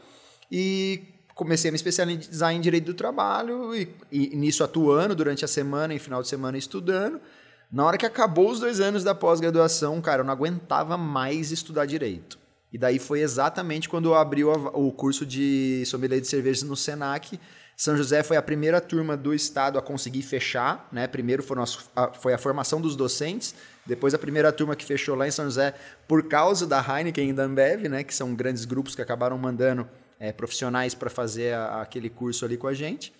e 0.51 1.03
comecei 1.35 1.69
a 1.69 1.73
me 1.73 1.77
especializar 1.77 2.55
em 2.55 2.61
Direito 2.61 2.85
do 2.85 2.95
Trabalho, 2.95 3.75
e, 3.75 3.89
e 4.13 4.37
nisso 4.37 4.63
atuando 4.63 5.17
durante 5.17 5.45
a 5.45 5.49
semana 5.49 5.93
e 5.95 5.99
final 5.99 6.23
de 6.23 6.29
semana 6.29 6.57
estudando. 6.57 7.21
Na 7.71 7.85
hora 7.85 7.99
que 7.99 8.07
acabou 8.07 8.51
os 8.51 8.61
dois 8.61 8.81
anos 8.81 9.03
da 9.03 9.15
pós-graduação, 9.15 10.01
cara, 10.01 10.23
eu 10.23 10.25
não 10.25 10.33
aguentava 10.33 10.97
mais 10.97 11.51
estudar 11.51 11.85
direito. 11.87 12.39
E 12.73 12.79
daí 12.79 12.99
foi 12.99 13.21
exatamente 13.21 13.89
quando 13.89 14.11
eu 14.11 14.15
abri 14.15 14.45
o, 14.45 14.53
o 14.53 14.93
curso 14.93 15.25
de 15.25 15.83
sommelier 15.87 16.21
de 16.21 16.29
cervejas 16.29 16.63
no 16.63 16.77
Senac. 16.77 17.41
São 17.77 17.97
José 17.97 18.23
foi 18.23 18.37
a 18.37 18.43
primeira 18.43 18.81
turma 18.81 19.17
do 19.17 19.35
estado 19.35 19.79
a 19.79 19.83
conseguir 19.83 20.23
fechar, 20.23 20.89
né? 20.91 21.07
Primeiro 21.07 21.43
foram 21.43 21.63
as, 21.63 21.91
a, 21.95 22.13
foi 22.13 22.33
a 22.33 22.39
formação 22.39 22.81
dos 22.81 22.97
docentes, 22.97 23.55
depois 23.85 24.15
a 24.15 24.19
primeira 24.19 24.51
turma 24.53 24.75
que 24.75 24.85
fechou 24.85 25.15
lá 25.15 25.29
em 25.29 25.31
São 25.31 25.45
José 25.45 25.75
por 26.09 26.23
causa 26.29 26.67
da 26.67 26.81
Heineken 26.81 27.31
e 27.31 27.33
da 27.33 27.45
Ambev, 27.45 27.89
né? 27.89 28.03
Que 28.03 28.15
são 28.15 28.35
grandes 28.35 28.65
grupos 28.65 28.95
que 28.95 29.03
acabaram 29.03 29.37
mandando 29.37 29.89
é, 30.19 30.33
profissionais 30.33 30.95
para 30.95 31.11
fazer 31.11 31.55
a, 31.55 31.83
aquele 31.83 32.09
curso 32.09 32.45
ali 32.45 32.57
com 32.57 32.67
a 32.67 32.75
gente. 32.75 33.13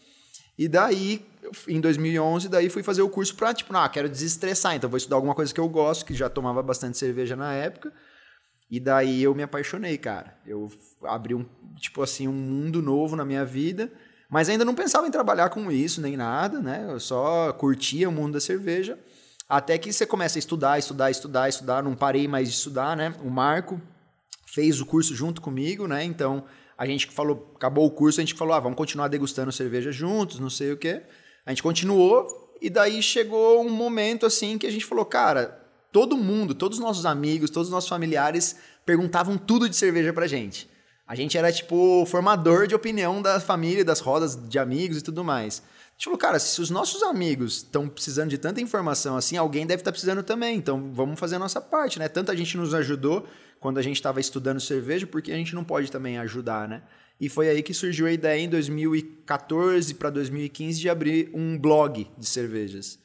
E 0.59 0.69
daí, 0.69 1.25
em 1.69 1.81
2011, 1.81 2.49
daí 2.49 2.71
fui 2.71 2.83
fazer 2.83 3.03
o 3.03 3.09
curso 3.09 3.35
pra, 3.35 3.53
tipo, 3.53 3.77
ah, 3.77 3.89
quero 3.89 4.09
desestressar, 4.09 4.75
então 4.75 4.89
vou 4.89 4.97
estudar 4.97 5.17
alguma 5.17 5.35
coisa 5.35 5.53
que 5.53 5.61
eu 5.61 5.69
gosto, 5.69 6.05
que 6.05 6.15
já 6.15 6.29
tomava 6.29 6.63
bastante 6.63 6.97
cerveja 6.97 7.37
na 7.37 7.53
época. 7.53 7.93
E 8.71 8.81
daí 8.81 9.23
eu 9.23 9.35
me 9.35 9.43
apaixonei, 9.43 9.97
cara. 9.97 10.37
Eu 10.47 10.71
abri 11.05 11.35
um, 11.35 11.45
tipo 11.77 12.03
assim, 12.03 12.27
um 12.27 12.33
mundo 12.33 12.83
novo 12.83 13.15
na 13.15 13.25
minha 13.25 13.45
vida. 13.45 13.93
Mas 14.29 14.49
ainda 14.49 14.65
não 14.65 14.75
pensava 14.75 15.07
em 15.07 15.11
trabalhar 15.11 15.51
com 15.51 15.71
isso 15.71 16.01
nem 16.01 16.17
nada, 16.17 16.61
né? 16.61 16.85
Eu 16.89 16.99
só 16.99 17.53
curtia 17.53 18.09
o 18.09 18.13
mundo 18.13 18.33
da 18.33 18.41
cerveja. 18.41 18.99
Até 19.49 19.79
que 19.79 19.93
você 19.93 20.05
começa 20.05 20.37
a 20.37 20.41
estudar, 20.41 20.79
estudar, 20.79 21.11
estudar, 21.11 21.49
estudar. 21.49 21.83
Não 21.83 21.95
parei 21.95 22.27
mais 22.27 22.49
de 22.49 22.55
estudar, 22.55 22.97
né? 22.97 23.15
O 23.23 23.31
Marco 23.31 23.81
fez 24.47 24.81
o 24.81 24.87
curso 24.87 25.15
junto 25.15 25.41
comigo, 25.41 25.87
né? 25.87 26.03
Então 26.03 26.45
a 26.77 26.87
gente 26.87 27.07
falou, 27.07 27.53
acabou 27.57 27.87
o 27.87 27.91
curso, 27.91 28.21
a 28.21 28.25
gente 28.25 28.35
falou, 28.35 28.55
ah, 28.55 28.61
vamos 28.61 28.77
continuar 28.77 29.09
degustando 29.09 29.51
cerveja 29.51 29.91
juntos, 29.91 30.39
não 30.39 30.51
sei 30.51 30.73
o 30.73 30.77
quê. 30.77 31.03
A 31.45 31.51
gente 31.51 31.63
continuou 31.63 32.55
e 32.61 32.69
daí 32.69 33.03
chegou 33.03 33.65
um 33.65 33.71
momento 33.71 34.27
assim 34.27 34.59
que 34.59 34.67
a 34.67 34.71
gente 34.71 34.85
falou, 34.85 35.05
cara, 35.05 35.63
todo 35.91 36.17
mundo, 36.17 36.55
todos 36.55 36.79
os 36.79 36.85
nossos 36.85 37.07
amigos, 37.07 37.51
todos 37.51 37.69
os 37.69 37.73
nossos 37.73 37.89
familiares 37.89 38.57
perguntavam 38.85 39.39
tudo 39.39 39.69
de 39.69 39.77
cerveja 39.77 40.13
pra 40.13 40.27
gente. 40.27 40.69
A 41.07 41.15
gente 41.15 41.39
era 41.39 41.53
tipo 41.53 42.05
formador 42.07 42.67
de 42.67 42.75
opinião 42.75 43.23
da 43.23 43.41
família, 43.41 43.85
das 43.85 44.01
rodas 44.01 44.37
de 44.49 44.59
amigos 44.59 44.99
e 44.99 45.03
tudo 45.03 45.23
mais. 45.25 45.63
Falou, 45.99 46.19
cara, 46.19 46.39
se 46.39 46.61
os 46.61 46.69
nossos 46.69 47.03
amigos 47.03 47.59
estão 47.59 47.89
precisando 47.89 48.31
de 48.31 48.39
tanta 48.39 48.61
informação 48.61 49.17
assim, 49.17 49.37
alguém 49.37 49.67
deve 49.67 49.81
estar 49.81 49.91
tá 49.91 49.93
precisando 49.93 50.23
também. 50.23 50.57
Então 50.57 50.93
vamos 50.93 51.19
fazer 51.19 51.37
a 51.37 51.39
nossa 51.39 51.61
parte, 51.61 51.99
né? 51.99 52.09
Tanta 52.09 52.37
gente 52.37 52.57
nos 52.57 52.75
ajudou 52.75 53.27
quando 53.59 53.79
a 53.79 53.83
gente 53.83 53.97
estava 53.97 54.21
estudando 54.21 54.61
cerveja, 54.61 55.07
porque 55.07 55.33
a 55.33 55.37
gente 55.37 55.55
não 55.55 55.65
pode 55.65 55.91
também 55.91 56.19
ajudar, 56.19 56.69
né? 56.69 56.83
E 57.19 57.29
foi 57.29 57.49
aí 57.49 57.63
que 57.63 57.73
surgiu 57.73 58.07
a 58.07 58.13
ideia 58.13 58.41
em 58.41 58.49
2014 58.49 59.95
para 59.95 60.11
2015 60.11 60.79
de 60.79 60.89
abrir 60.91 61.31
um 61.33 61.59
blog 61.59 62.07
de 62.17 62.27
cervejas. 62.27 62.99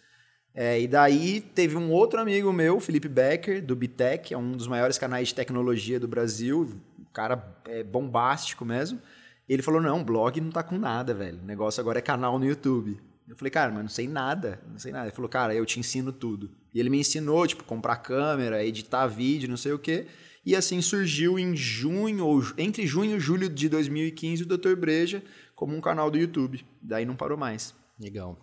É, 0.54 0.82
e 0.82 0.86
daí 0.86 1.40
teve 1.40 1.78
um 1.78 1.92
outro 1.92 2.20
amigo 2.20 2.52
meu, 2.52 2.80
Felipe 2.82 3.08
Becker, 3.08 3.66
do 3.66 3.74
Bitec, 3.74 4.34
é 4.34 4.38
um 4.38 4.52
dos 4.52 4.68
maiores 4.68 4.98
canais 4.98 5.30
de 5.30 5.36
tecnologia 5.36 5.98
do 5.98 6.10
Brasil, 6.10 6.70
um 7.00 7.06
cara 7.14 7.42
é, 7.70 7.84
bombástico 7.84 8.66
mesmo. 8.66 9.00
Ele 9.48 9.62
falou: 9.62 9.82
não, 9.82 10.04
blog 10.04 10.40
não 10.40 10.52
tá 10.52 10.64
com 10.64 10.78
nada, 10.78 11.14
velho. 11.14 11.40
O 11.42 11.46
negócio 11.46 11.82
agora 11.82 12.00
é 12.00 12.02
canal 12.02 12.38
no 12.38 12.46
YouTube. 12.46 13.00
Eu 13.28 13.36
falei, 13.36 13.52
cara, 13.52 13.72
mas 13.72 13.82
não 13.82 13.90
sei 13.90 14.08
nada, 14.08 14.62
não 14.70 14.78
sei 14.78 14.92
nada. 14.92 15.06
Ele 15.06 15.16
falou, 15.16 15.30
cara, 15.30 15.56
eu 15.56 15.66
te 15.66 15.80
ensino 15.80 16.12
tudo. 16.12 16.52
E 16.74 16.80
ele 16.80 16.90
me 16.90 17.00
ensinou, 17.00 17.48
tipo, 17.48 17.64
comprar 17.64 17.96
câmera, 17.98 18.66
editar 18.66 19.08
vídeo, 19.08 19.50
não 19.50 19.56
sei 19.56 19.72
o 19.72 19.80
quê. 19.80 20.08
E 20.46 20.56
assim 20.56 20.82
surgiu 20.82 21.40
em 21.40 21.56
junho, 21.56 22.26
ou 22.26 22.44
entre 22.58 22.86
junho 22.86 23.16
e 23.16 23.20
julho 23.20 23.48
de 23.48 23.70
2015, 23.70 24.44
o 24.44 24.46
Dr. 24.46 24.76
Breja 24.76 25.24
como 25.56 25.76
um 25.76 25.80
canal 25.80 26.10
do 26.10 26.18
YouTube. 26.18 26.66
Daí 26.82 27.06
não 27.06 27.16
parou 27.16 27.38
mais. 27.38 27.76
Legal. 28.00 28.36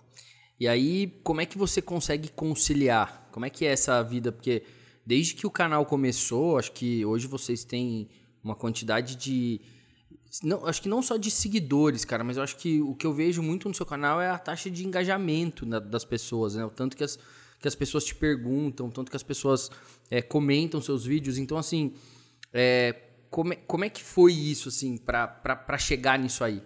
E 0.60 0.68
aí, 0.68 1.20
como 1.24 1.40
é 1.40 1.46
que 1.46 1.58
você 1.58 1.82
consegue 1.82 2.28
conciliar? 2.28 3.28
Como 3.32 3.44
é 3.44 3.50
que 3.50 3.66
é 3.66 3.72
essa 3.72 4.00
vida? 4.02 4.30
Porque 4.30 4.62
desde 5.04 5.34
que 5.34 5.46
o 5.46 5.50
canal 5.50 5.84
começou, 5.84 6.58
acho 6.58 6.70
que 6.70 7.04
hoje 7.04 7.26
vocês 7.26 7.64
têm 7.64 8.08
uma 8.42 8.54
quantidade 8.54 9.16
de. 9.16 9.60
Não, 10.42 10.64
acho 10.66 10.80
que 10.80 10.88
não 10.88 11.02
só 11.02 11.16
de 11.16 11.30
seguidores, 11.30 12.04
cara, 12.04 12.22
mas 12.22 12.36
eu 12.36 12.42
acho 12.42 12.56
que 12.56 12.80
o 12.80 12.94
que 12.94 13.06
eu 13.06 13.12
vejo 13.12 13.42
muito 13.42 13.68
no 13.68 13.74
seu 13.74 13.84
canal 13.84 14.20
é 14.20 14.30
a 14.30 14.38
taxa 14.38 14.70
de 14.70 14.86
engajamento 14.86 15.66
das 15.66 16.04
pessoas, 16.04 16.54
né? 16.54 16.64
O 16.64 16.70
tanto 16.70 16.96
que 16.96 17.02
as, 17.02 17.18
que 17.60 17.66
as 17.66 17.74
pessoas 17.74 18.04
te 18.04 18.14
perguntam, 18.14 18.88
tanto 18.88 19.10
que 19.10 19.16
as 19.16 19.22
pessoas 19.22 19.68
é, 20.10 20.22
comentam 20.22 20.80
seus 20.80 21.04
vídeos. 21.04 21.38
Então, 21.38 21.58
assim, 21.58 21.92
é, 22.52 22.94
como, 23.30 23.56
como 23.66 23.84
é 23.84 23.88
que 23.90 24.02
foi 24.02 24.32
isso, 24.32 24.68
assim, 24.68 24.96
para 24.96 25.78
chegar 25.78 26.16
nisso 26.18 26.44
aí? 26.44 26.62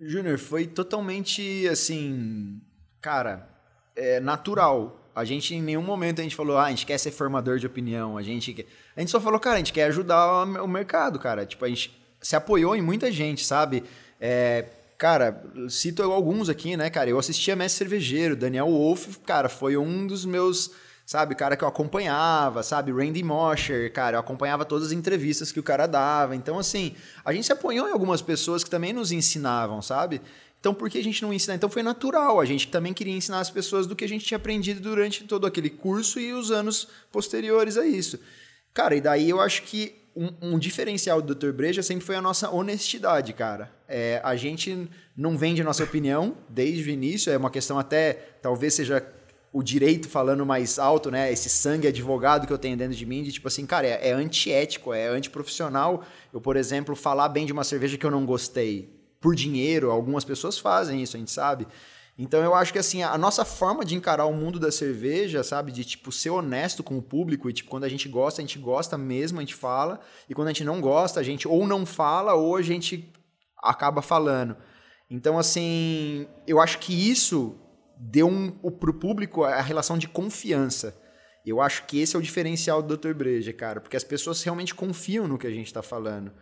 Júnior, 0.00 0.38
foi 0.38 0.66
totalmente, 0.66 1.68
assim, 1.68 2.60
cara, 3.00 3.48
é, 3.94 4.18
natural. 4.18 4.96
A 5.14 5.24
gente, 5.24 5.54
em 5.54 5.62
nenhum 5.62 5.82
momento, 5.82 6.20
a 6.20 6.22
gente 6.22 6.34
falou, 6.34 6.56
ah, 6.56 6.64
a 6.64 6.70
gente 6.70 6.86
quer 6.86 6.98
ser 6.98 7.10
formador 7.10 7.58
de 7.58 7.66
opinião, 7.66 8.16
a 8.16 8.22
gente 8.22 8.52
quer... 8.54 8.66
A 8.96 9.00
gente 9.00 9.10
só 9.10 9.20
falou, 9.20 9.38
cara, 9.38 9.56
a 9.56 9.58
gente 9.58 9.72
quer 9.72 9.84
ajudar 9.84 10.44
o 10.44 10.66
mercado, 10.66 11.18
cara. 11.18 11.44
Tipo, 11.44 11.64
a 11.64 11.68
gente 11.68 11.99
se 12.20 12.36
apoiou 12.36 12.76
em 12.76 12.82
muita 12.82 13.10
gente, 13.10 13.44
sabe? 13.44 13.84
É, 14.20 14.64
Cara, 15.00 15.42
cito 15.70 16.02
alguns 16.02 16.50
aqui, 16.50 16.76
né, 16.76 16.90
cara? 16.90 17.08
Eu 17.08 17.18
assistia 17.18 17.56
Mestre 17.56 17.78
Cervejeiro, 17.78 18.36
Daniel 18.36 18.66
Wolf, 18.66 19.16
cara, 19.24 19.48
foi 19.48 19.74
um 19.74 20.06
dos 20.06 20.26
meus, 20.26 20.72
sabe, 21.06 21.34
cara 21.34 21.56
que 21.56 21.64
eu 21.64 21.68
acompanhava, 21.68 22.62
sabe? 22.62 22.92
Randy 22.92 23.22
Mosher, 23.22 23.90
cara, 23.94 24.16
eu 24.16 24.20
acompanhava 24.20 24.62
todas 24.62 24.88
as 24.88 24.92
entrevistas 24.92 25.50
que 25.50 25.58
o 25.58 25.62
cara 25.62 25.86
dava. 25.86 26.36
Então, 26.36 26.58
assim, 26.58 26.94
a 27.24 27.32
gente 27.32 27.46
se 27.46 27.52
apoiou 27.54 27.88
em 27.88 27.92
algumas 27.92 28.20
pessoas 28.20 28.62
que 28.62 28.68
também 28.68 28.92
nos 28.92 29.10
ensinavam, 29.10 29.80
sabe? 29.80 30.20
Então, 30.60 30.74
por 30.74 30.90
que 30.90 30.98
a 30.98 31.02
gente 31.02 31.22
não 31.22 31.32
ensina? 31.32 31.54
Então, 31.54 31.70
foi 31.70 31.82
natural. 31.82 32.38
A 32.38 32.44
gente 32.44 32.68
também 32.68 32.92
queria 32.92 33.16
ensinar 33.16 33.40
as 33.40 33.48
pessoas 33.48 33.86
do 33.86 33.96
que 33.96 34.04
a 34.04 34.08
gente 34.08 34.26
tinha 34.26 34.36
aprendido 34.36 34.82
durante 34.82 35.24
todo 35.24 35.46
aquele 35.46 35.70
curso 35.70 36.20
e 36.20 36.34
os 36.34 36.50
anos 36.50 36.86
posteriores 37.10 37.78
a 37.78 37.86
isso. 37.86 38.20
Cara, 38.74 38.94
e 38.94 39.00
daí 39.00 39.30
eu 39.30 39.40
acho 39.40 39.62
que 39.62 39.99
um, 40.14 40.54
um, 40.54 40.58
diferencial 40.58 41.22
do 41.22 41.34
Dr. 41.34 41.52
Breja 41.52 41.82
sempre 41.82 42.04
foi 42.04 42.16
a 42.16 42.22
nossa 42.22 42.50
honestidade, 42.50 43.32
cara. 43.32 43.70
É, 43.88 44.20
a 44.24 44.36
gente 44.36 44.88
não 45.16 45.36
vende 45.36 45.60
a 45.60 45.64
nossa 45.64 45.84
opinião 45.84 46.36
desde 46.48 46.88
o 46.88 46.92
início, 46.92 47.32
é 47.32 47.36
uma 47.36 47.50
questão 47.50 47.78
até, 47.78 48.12
talvez 48.42 48.74
seja 48.74 49.06
o 49.52 49.62
direito 49.62 50.08
falando 50.08 50.46
mais 50.46 50.78
alto, 50.78 51.10
né? 51.10 51.32
Esse 51.32 51.48
sangue 51.48 51.88
advogado 51.88 52.46
que 52.46 52.52
eu 52.52 52.58
tenho 52.58 52.76
dentro 52.76 52.96
de 52.96 53.04
mim, 53.04 53.22
de 53.22 53.32
tipo 53.32 53.48
assim, 53.48 53.66
cara, 53.66 53.86
é, 53.86 54.08
é 54.08 54.12
antiético, 54.12 54.92
é 54.92 55.08
antiprofissional. 55.08 56.04
Eu, 56.32 56.40
por 56.40 56.56
exemplo, 56.56 56.94
falar 56.94 57.28
bem 57.28 57.46
de 57.46 57.52
uma 57.52 57.64
cerveja 57.64 57.98
que 57.98 58.06
eu 58.06 58.10
não 58.10 58.24
gostei 58.24 58.88
por 59.20 59.34
dinheiro, 59.34 59.90
algumas 59.90 60.24
pessoas 60.24 60.58
fazem 60.58 61.02
isso, 61.02 61.16
a 61.16 61.20
gente 61.20 61.32
sabe. 61.32 61.66
Então 62.18 62.42
eu 62.42 62.54
acho 62.54 62.72
que 62.72 62.78
assim, 62.78 63.02
a 63.02 63.16
nossa 63.16 63.44
forma 63.44 63.84
de 63.84 63.94
encarar 63.94 64.26
o 64.26 64.32
mundo 64.32 64.58
da 64.58 64.70
cerveja, 64.70 65.42
sabe, 65.42 65.72
de 65.72 65.84
tipo 65.84 66.12
ser 66.12 66.30
honesto 66.30 66.82
com 66.82 66.98
o 66.98 67.02
público 67.02 67.48
e 67.48 67.52
tipo 67.52 67.70
quando 67.70 67.84
a 67.84 67.88
gente 67.88 68.08
gosta, 68.08 68.40
a 68.40 68.44
gente 68.44 68.58
gosta 68.58 68.98
mesmo, 68.98 69.38
a 69.38 69.42
gente 69.42 69.54
fala, 69.54 70.00
e 70.28 70.34
quando 70.34 70.48
a 70.48 70.50
gente 70.52 70.64
não 70.64 70.80
gosta, 70.80 71.18
a 71.18 71.22
gente 71.22 71.48
ou 71.48 71.66
não 71.66 71.86
fala 71.86 72.34
ou 72.34 72.56
a 72.56 72.62
gente 72.62 73.10
acaba 73.62 74.02
falando. 74.02 74.56
Então 75.08 75.38
assim, 75.38 76.26
eu 76.46 76.60
acho 76.60 76.78
que 76.78 77.10
isso 77.10 77.56
deu 77.98 78.28
um, 78.28 78.50
pro 78.50 78.94
público 78.94 79.44
a 79.44 79.60
relação 79.60 79.96
de 79.96 80.08
confiança. 80.08 80.96
Eu 81.44 81.60
acho 81.60 81.86
que 81.86 82.00
esse 82.00 82.14
é 82.14 82.18
o 82.18 82.22
diferencial 82.22 82.82
do 82.82 82.96
Dr. 82.96 83.14
Breja, 83.14 83.52
cara, 83.52 83.80
porque 83.80 83.96
as 83.96 84.04
pessoas 84.04 84.42
realmente 84.42 84.74
confiam 84.74 85.26
no 85.26 85.38
que 85.38 85.46
a 85.46 85.50
gente 85.50 85.66
está 85.66 85.82
falando. 85.82 86.32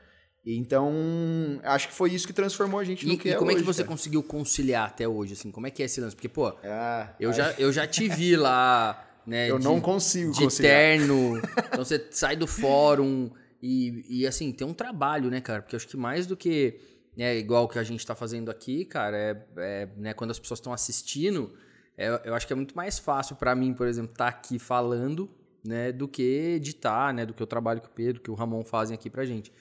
Então, 0.56 1.60
acho 1.62 1.88
que 1.88 1.94
foi 1.94 2.10
isso 2.10 2.26
que 2.26 2.32
transformou 2.32 2.80
a 2.80 2.84
gente 2.84 3.06
no 3.06 3.12
e, 3.12 3.18
que 3.18 3.28
e 3.28 3.32
é 3.32 3.34
como 3.34 3.50
hoje, 3.50 3.58
é 3.58 3.60
que 3.60 3.66
você 3.66 3.82
cara. 3.82 3.88
conseguiu 3.88 4.22
conciliar 4.22 4.86
até 4.86 5.06
hoje, 5.06 5.34
assim? 5.34 5.50
Como 5.50 5.66
é 5.66 5.70
que 5.70 5.82
é 5.82 5.86
esse 5.86 6.00
lance? 6.00 6.16
Porque, 6.16 6.28
pô, 6.28 6.48
ah, 6.64 7.14
eu, 7.20 7.34
já, 7.34 7.52
eu 7.58 7.70
já 7.70 7.86
te 7.86 8.08
vi 8.08 8.34
lá, 8.34 9.06
né? 9.26 9.50
Eu 9.50 9.58
de, 9.58 9.64
não 9.64 9.78
consigo 9.78 10.32
De 10.32 10.44
conciliar. 10.44 10.74
terno, 10.74 11.36
então 11.68 11.84
você 11.84 12.06
sai 12.10 12.34
do 12.34 12.46
fórum 12.46 13.30
e, 13.62 14.04
e, 14.08 14.26
assim, 14.26 14.50
tem 14.50 14.66
um 14.66 14.72
trabalho, 14.72 15.28
né, 15.28 15.40
cara? 15.42 15.60
Porque 15.60 15.74
eu 15.74 15.78
acho 15.78 15.86
que 15.86 15.98
mais 15.98 16.26
do 16.26 16.34
que, 16.34 16.80
né, 17.14 17.36
igual 17.36 17.68
que 17.68 17.78
a 17.78 17.82
gente 17.82 18.06
tá 18.06 18.14
fazendo 18.14 18.50
aqui, 18.50 18.86
cara, 18.86 19.18
é, 19.18 19.46
é 19.58 19.88
né, 19.98 20.14
quando 20.14 20.30
as 20.30 20.38
pessoas 20.38 20.60
estão 20.60 20.72
assistindo, 20.72 21.52
é, 21.94 22.22
eu 22.24 22.34
acho 22.34 22.46
que 22.46 22.54
é 22.54 22.56
muito 22.56 22.74
mais 22.74 22.98
fácil 22.98 23.36
para 23.36 23.54
mim, 23.54 23.74
por 23.74 23.86
exemplo, 23.86 24.12
estar 24.12 24.32
tá 24.32 24.38
aqui 24.38 24.58
falando, 24.58 25.28
né, 25.62 25.92
do 25.92 26.08
que 26.08 26.22
editar, 26.22 27.12
né, 27.12 27.26
do 27.26 27.34
que 27.34 27.42
o 27.42 27.46
trabalho 27.46 27.82
que 27.82 27.88
o 27.88 27.90
Pedro, 27.90 28.22
que 28.22 28.30
o 28.30 28.34
Ramon 28.34 28.64
fazem 28.64 28.94
aqui 28.94 29.10
pra 29.10 29.26
gente. 29.26 29.52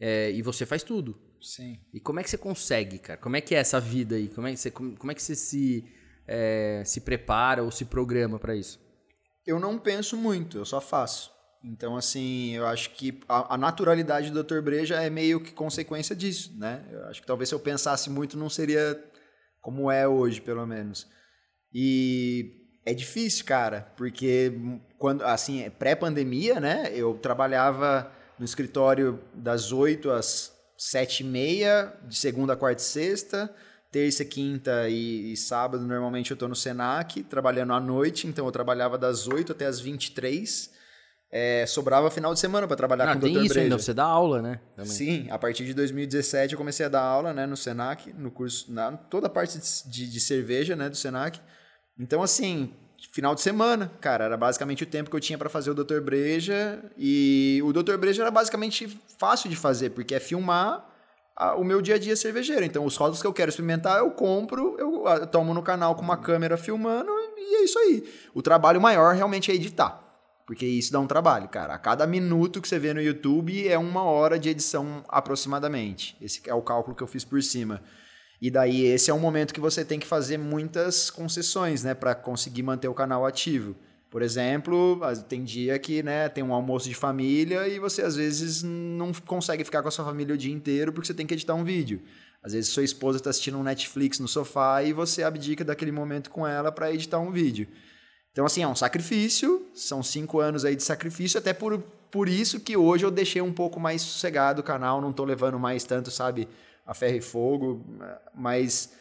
É, 0.00 0.30
e 0.30 0.42
você 0.42 0.66
faz 0.66 0.82
tudo. 0.82 1.18
Sim. 1.40 1.78
E 1.92 2.00
como 2.00 2.20
é 2.20 2.22
que 2.22 2.30
você 2.30 2.38
consegue, 2.38 2.98
cara? 2.98 3.20
Como 3.20 3.36
é 3.36 3.40
que 3.40 3.54
é 3.54 3.58
essa 3.58 3.78
vida 3.78 4.16
aí? 4.16 4.28
Como 4.28 4.46
é 4.46 4.52
que 4.52 4.56
você, 4.56 4.70
como, 4.70 4.96
como 4.96 5.12
é 5.12 5.14
que 5.14 5.22
você 5.22 5.34
se, 5.34 5.84
é, 6.26 6.82
se 6.86 7.02
prepara 7.02 7.62
ou 7.62 7.70
se 7.70 7.84
programa 7.84 8.38
para 8.38 8.56
isso? 8.56 8.80
Eu 9.46 9.60
não 9.60 9.78
penso 9.78 10.16
muito, 10.16 10.56
eu 10.56 10.64
só 10.64 10.80
faço. 10.80 11.30
Então, 11.62 11.96
assim, 11.96 12.52
eu 12.52 12.66
acho 12.66 12.90
que 12.90 13.20
a, 13.28 13.54
a, 13.54 13.58
naturalidade 13.58 14.30
do 14.30 14.42
Dr. 14.42 14.60
Breja 14.60 15.02
é 15.02 15.08
meio 15.08 15.40
que 15.40 15.52
consequência 15.52 16.14
disso, 16.14 16.54
né? 16.58 16.84
Eu 16.90 17.04
acho 17.06 17.20
que 17.20 17.26
talvez 17.26 17.48
se 17.48 17.54
eu 17.54 17.60
pensasse 17.60 18.10
muito 18.10 18.36
não 18.36 18.50
seria 18.50 19.02
como 19.60 19.90
é 19.90 20.06
hoje, 20.06 20.42
pelo 20.42 20.66
menos. 20.66 21.06
E 21.72 22.64
é 22.84 22.92
difícil, 22.92 23.46
cara, 23.46 23.92
porque 23.96 24.52
quando, 24.98 25.22
assim, 25.22 25.68
pré-pandemia, 25.78 26.60
né? 26.60 26.90
Eu 26.94 27.14
trabalhava 27.14 28.12
no 28.38 28.44
escritório 28.44 29.20
das 29.34 29.72
8 29.72 30.10
às 30.10 30.52
7 30.76 31.20
e 31.20 31.26
meia, 31.26 31.92
de 32.06 32.16
segunda, 32.16 32.56
quarta 32.56 32.82
e 32.82 32.84
sexta. 32.84 33.54
Terça, 33.90 34.24
quinta 34.24 34.88
e, 34.88 35.32
e 35.32 35.36
sábado, 35.36 35.84
normalmente 35.84 36.32
eu 36.32 36.34
estou 36.34 36.48
no 36.48 36.56
Senac, 36.56 37.22
trabalhando 37.22 37.72
à 37.74 37.78
noite, 37.78 38.26
então 38.26 38.44
eu 38.44 38.50
trabalhava 38.50 38.98
das 38.98 39.28
8 39.28 39.52
até 39.52 39.66
as 39.66 39.78
23 39.78 40.74
é, 41.36 41.66
sobrava 41.66 42.12
final 42.12 42.32
de 42.32 42.38
semana 42.38 42.64
para 42.64 42.76
trabalhar 42.76 43.10
ah, 43.10 43.18
com 43.18 43.26
o 43.26 43.28
Dr. 43.28 43.42
isso 43.42 43.58
ainda, 43.58 43.76
você 43.76 43.92
dá 43.92 44.04
aula, 44.04 44.40
né? 44.40 44.60
Também. 44.76 44.92
Sim, 44.92 45.26
a 45.28 45.36
partir 45.36 45.64
de 45.64 45.74
2017 45.74 46.52
eu 46.52 46.56
comecei 46.58 46.86
a 46.86 46.88
dar 46.88 47.02
aula 47.02 47.32
né, 47.32 47.44
no 47.44 47.56
Senac, 47.56 48.12
no 48.12 48.30
curso, 48.30 48.72
na 48.72 48.92
toda 48.92 49.26
a 49.26 49.30
parte 49.30 49.58
de, 49.58 49.90
de, 49.90 50.12
de 50.12 50.20
cerveja 50.20 50.76
né, 50.76 50.88
do 50.88 50.94
Senac. 50.94 51.40
Então, 51.98 52.22
assim, 52.22 52.72
final 53.12 53.34
de 53.34 53.40
semana, 53.40 53.90
cara. 54.00 54.24
Era 54.24 54.36
basicamente 54.36 54.82
o 54.82 54.86
tempo 54.86 55.10
que 55.10 55.16
eu 55.16 55.20
tinha 55.20 55.38
para 55.38 55.48
fazer 55.48 55.70
o 55.70 55.74
Dr. 55.74 56.00
Breja. 56.00 56.82
E 56.96 57.60
o 57.64 57.72
Dr. 57.72 57.96
Breja 57.96 58.22
era 58.22 58.30
basicamente 58.30 58.88
fácil 59.18 59.48
de 59.50 59.56
fazer, 59.56 59.90
porque 59.90 60.14
é 60.14 60.20
filmar 60.20 60.88
a, 61.36 61.54
o 61.54 61.64
meu 61.64 61.82
dia 61.82 61.96
a 61.96 61.98
dia 61.98 62.16
cervejeiro. 62.16 62.64
Então, 62.64 62.84
os 62.84 62.96
rótulos 62.96 63.20
que 63.20 63.26
eu 63.26 63.32
quero 63.32 63.48
experimentar, 63.48 63.98
eu 63.98 64.10
compro, 64.10 64.76
eu, 64.78 65.06
eu 65.06 65.26
tomo 65.26 65.52
no 65.52 65.62
canal 65.62 65.94
com 65.94 66.02
uma 66.02 66.16
câmera 66.16 66.56
filmando 66.56 67.10
e 67.36 67.56
é 67.56 67.64
isso 67.64 67.78
aí. 67.78 68.08
O 68.32 68.42
trabalho 68.42 68.80
maior 68.80 69.14
realmente 69.14 69.50
é 69.50 69.54
editar. 69.54 70.02
Porque 70.46 70.66
isso 70.66 70.92
dá 70.92 71.00
um 71.00 71.06
trabalho, 71.06 71.48
cara. 71.48 71.74
A 71.74 71.78
cada 71.78 72.06
minuto 72.06 72.60
que 72.60 72.68
você 72.68 72.78
vê 72.78 72.92
no 72.92 73.00
YouTube 73.00 73.66
é 73.66 73.78
uma 73.78 74.02
hora 74.02 74.38
de 74.38 74.50
edição 74.50 75.02
aproximadamente. 75.08 76.16
Esse 76.20 76.42
é 76.46 76.54
o 76.54 76.60
cálculo 76.60 76.94
que 76.94 77.02
eu 77.02 77.06
fiz 77.06 77.24
por 77.24 77.42
cima. 77.42 77.80
E 78.40 78.50
daí 78.50 78.84
esse 78.84 79.10
é 79.10 79.14
um 79.14 79.18
momento 79.18 79.54
que 79.54 79.60
você 79.60 79.84
tem 79.84 79.98
que 79.98 80.06
fazer 80.06 80.38
muitas 80.38 81.10
concessões, 81.10 81.82
né, 81.82 81.94
para 81.94 82.14
conseguir 82.14 82.62
manter 82.62 82.88
o 82.88 82.94
canal 82.94 83.24
ativo. 83.24 83.74
Por 84.10 84.22
exemplo, 84.22 85.00
tem 85.28 85.42
dia 85.42 85.78
que 85.78 86.02
né, 86.02 86.28
tem 86.28 86.44
um 86.44 86.54
almoço 86.54 86.88
de 86.88 86.94
família 86.94 87.66
e 87.66 87.80
você 87.80 88.02
às 88.02 88.14
vezes 88.14 88.62
não 88.62 89.12
consegue 89.12 89.64
ficar 89.64 89.82
com 89.82 89.88
a 89.88 89.90
sua 89.90 90.04
família 90.04 90.34
o 90.34 90.38
dia 90.38 90.52
inteiro 90.52 90.92
porque 90.92 91.06
você 91.06 91.14
tem 91.14 91.26
que 91.26 91.34
editar 91.34 91.54
um 91.54 91.64
vídeo. 91.64 92.00
Às 92.42 92.52
vezes 92.52 92.70
sua 92.70 92.84
esposa 92.84 93.18
está 93.18 93.30
assistindo 93.30 93.58
um 93.58 93.62
Netflix 93.62 94.18
no 94.20 94.28
sofá 94.28 94.82
e 94.82 94.92
você 94.92 95.22
abdica 95.22 95.64
daquele 95.64 95.90
momento 95.90 96.30
com 96.30 96.46
ela 96.46 96.70
para 96.70 96.92
editar 96.92 97.18
um 97.18 97.32
vídeo. 97.32 97.66
Então, 98.34 98.44
assim, 98.44 98.62
é 98.62 98.68
um 98.68 98.74
sacrifício, 98.74 99.64
são 99.72 100.02
cinco 100.02 100.40
anos 100.40 100.64
aí 100.64 100.74
de 100.74 100.82
sacrifício, 100.82 101.38
até 101.38 101.52
por, 101.52 101.78
por 102.10 102.28
isso 102.28 102.58
que 102.58 102.76
hoje 102.76 103.06
eu 103.06 103.10
deixei 103.10 103.40
um 103.40 103.52
pouco 103.52 103.78
mais 103.78 104.02
sossegado 104.02 104.60
o 104.60 104.64
canal, 104.64 105.00
não 105.00 105.10
estou 105.10 105.24
levando 105.24 105.58
mais 105.58 105.84
tanto, 105.84 106.10
sabe, 106.10 106.48
a 106.86 106.94
ferro 106.94 107.16
e 107.16 107.20
fogo, 107.20 107.84
mas, 108.34 108.92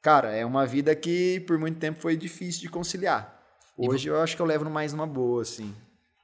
cara, 0.00 0.32
é 0.32 0.44
uma 0.44 0.66
vida 0.66 0.94
que 0.94 1.40
por 1.40 1.58
muito 1.58 1.78
tempo 1.78 2.00
foi 2.00 2.16
difícil 2.16 2.62
de 2.62 2.68
conciliar. 2.68 3.40
Hoje 3.76 4.08
eu 4.08 4.20
acho 4.20 4.36
que 4.36 4.42
eu 4.42 4.46
levo 4.46 4.68
mais 4.68 4.92
numa 4.92 5.06
boa, 5.06 5.42
assim. 5.42 5.74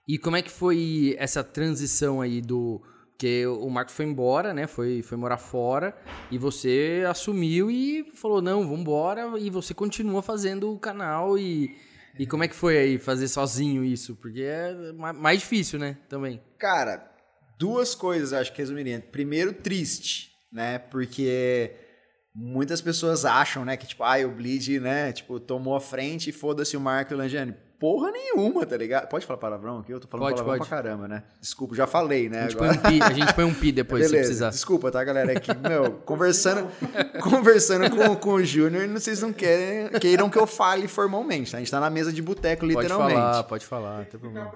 E 0.07 0.19
como 0.19 0.37
é 0.37 0.43
que 0.43 0.51
foi 0.51 1.17
essa 1.19 1.43
transição 1.43 2.21
aí 2.21 2.41
do 2.41 2.83
porque 3.19 3.45
o 3.49 3.69
Marco 3.69 3.91
foi 3.91 4.05
embora, 4.05 4.55
né? 4.55 4.69
Foi, 4.69 5.03
foi 5.03 5.19
morar 5.19 5.39
fora 5.39 5.93
e 6.31 6.39
você 6.39 7.05
assumiu 7.09 7.69
e 7.69 8.13
falou 8.15 8.41
não, 8.41 8.63
vamos 8.63 8.79
embora 8.79 9.37
e 9.41 9.51
você 9.51 9.75
continua 9.75 10.23
fazendo 10.23 10.73
o 10.73 10.79
canal 10.79 11.37
e 11.37 11.77
e 12.19 12.27
como 12.27 12.43
é 12.43 12.49
que 12.49 12.55
foi 12.55 12.77
aí 12.77 12.99
fazer 12.99 13.29
sozinho 13.29 13.85
isso? 13.85 14.17
Porque 14.17 14.43
é 14.43 14.93
mais 14.93 15.41
difícil, 15.41 15.79
né? 15.79 15.97
Também. 16.09 16.43
Cara, 16.59 17.09
duas 17.57 17.95
coisas 17.95 18.33
acho 18.33 18.53
que 18.53 18.59
resumiria. 18.59 19.01
Primeiro, 19.01 19.53
triste, 19.53 20.28
né? 20.53 20.79
Porque 20.79 21.73
muitas 22.35 22.81
pessoas 22.81 23.25
acham, 23.25 23.65
né, 23.65 23.77
que 23.77 23.87
tipo, 23.87 24.05
ah, 24.05 24.19
o 24.25 24.31
Bleed, 24.31 24.79
né, 24.81 25.13
tipo, 25.13 25.41
tomou 25.41 25.75
a 25.75 25.81
frente 25.81 26.31
e 26.31 26.33
foda-se 26.33 26.77
o 26.77 26.81
Marco 26.81 27.13
e 27.13 27.15
o 27.15 27.19
Langiani 27.19 27.55
porra 27.79 28.11
nenhuma, 28.11 28.67
tá 28.67 28.77
ligado? 28.77 29.09
Pode 29.09 29.25
falar 29.25 29.39
palavrão 29.39 29.79
aqui? 29.79 29.93
Eu 29.93 30.01
tô 30.01 30.09
falando 30.09 30.27
pode, 30.27 30.37
palavrão 30.37 30.59
pode. 30.59 30.69
pra 30.69 30.83
caramba, 30.83 31.09
né? 31.09 31.23
Desculpa, 31.41 31.75
já 31.77 31.87
falei, 31.87 32.29
né? 32.29 32.41
A 32.41 32.43
gente, 32.49 32.57
agora. 32.57 32.79
Põe, 32.79 32.97
um 32.97 32.99
pi, 32.99 33.03
a 33.03 33.13
gente 33.13 33.35
põe 33.35 33.45
um 33.45 33.55
pi 33.55 33.73
depois, 33.73 34.03
Beleza, 34.03 34.17
se 34.17 34.21
precisar. 34.21 34.51
Desculpa, 34.51 34.91
tá, 34.91 35.03
galera? 35.05 35.33
É 35.33 35.41
que, 35.41 35.55
meu, 35.55 35.93
conversando, 36.05 36.69
conversando 37.23 37.89
com, 37.91 38.17
com 38.17 38.33
o 38.35 38.45
Júnior, 38.45 38.87
vocês 38.89 39.23
não 39.23 39.33
querem, 39.33 39.89
queiram 40.01 40.29
que 40.29 40.39
eu 40.39 40.47
fale 40.47 40.89
formalmente, 40.89 41.53
tá? 41.53 41.59
A 41.59 41.61
gente 41.61 41.71
tá 41.71 41.81
na 41.81 41.91
mesa 41.91 42.13
de 42.13 42.21
boteco, 42.21 42.67
literalmente. 42.67 43.15
Pode 43.15 43.23
falar, 43.23 43.45
pode 43.45 43.67
falar, 43.67 43.99
não 43.99 44.05
tem 44.05 44.21
problema. 44.21 44.53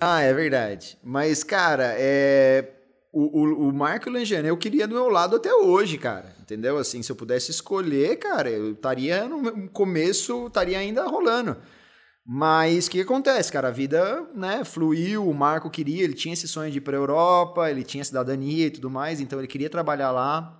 Ah, 0.00 0.20
é 0.22 0.32
verdade. 0.32 0.98
Mas, 1.02 1.44
cara, 1.44 1.94
é... 1.98 2.81
O, 3.12 3.42
o, 3.42 3.68
o 3.68 3.72
Marco 3.72 4.08
Langiani 4.08 4.48
eu 4.48 4.56
queria 4.56 4.88
do 4.88 4.94
meu 4.94 5.08
lado 5.08 5.36
até 5.36 5.52
hoje, 5.52 5.98
cara. 5.98 6.34
Entendeu? 6.40 6.78
Assim, 6.78 7.02
se 7.02 7.12
eu 7.12 7.16
pudesse 7.16 7.50
escolher, 7.50 8.16
cara, 8.16 8.50
eu 8.50 8.72
estaria 8.72 9.28
no 9.28 9.68
começo, 9.68 10.46
estaria 10.46 10.78
ainda 10.78 11.06
rolando. 11.06 11.56
Mas 12.24 12.86
o 12.86 12.90
que 12.90 13.00
acontece, 13.00 13.50
cara? 13.52 13.68
A 13.68 13.72
vida 13.72 14.26
né, 14.34 14.64
fluiu, 14.64 15.28
o 15.28 15.34
Marco 15.34 15.68
queria, 15.68 16.04
ele 16.04 16.14
tinha 16.14 16.32
esse 16.32 16.46
sonho 16.46 16.70
de 16.70 16.78
ir 16.78 16.80
para 16.80 16.96
a 16.96 17.00
Europa, 17.00 17.70
ele 17.70 17.82
tinha 17.82 18.04
cidadania 18.04 18.66
e 18.66 18.70
tudo 18.70 18.88
mais, 18.88 19.20
então 19.20 19.40
ele 19.40 19.48
queria 19.48 19.68
trabalhar 19.68 20.12
lá. 20.12 20.58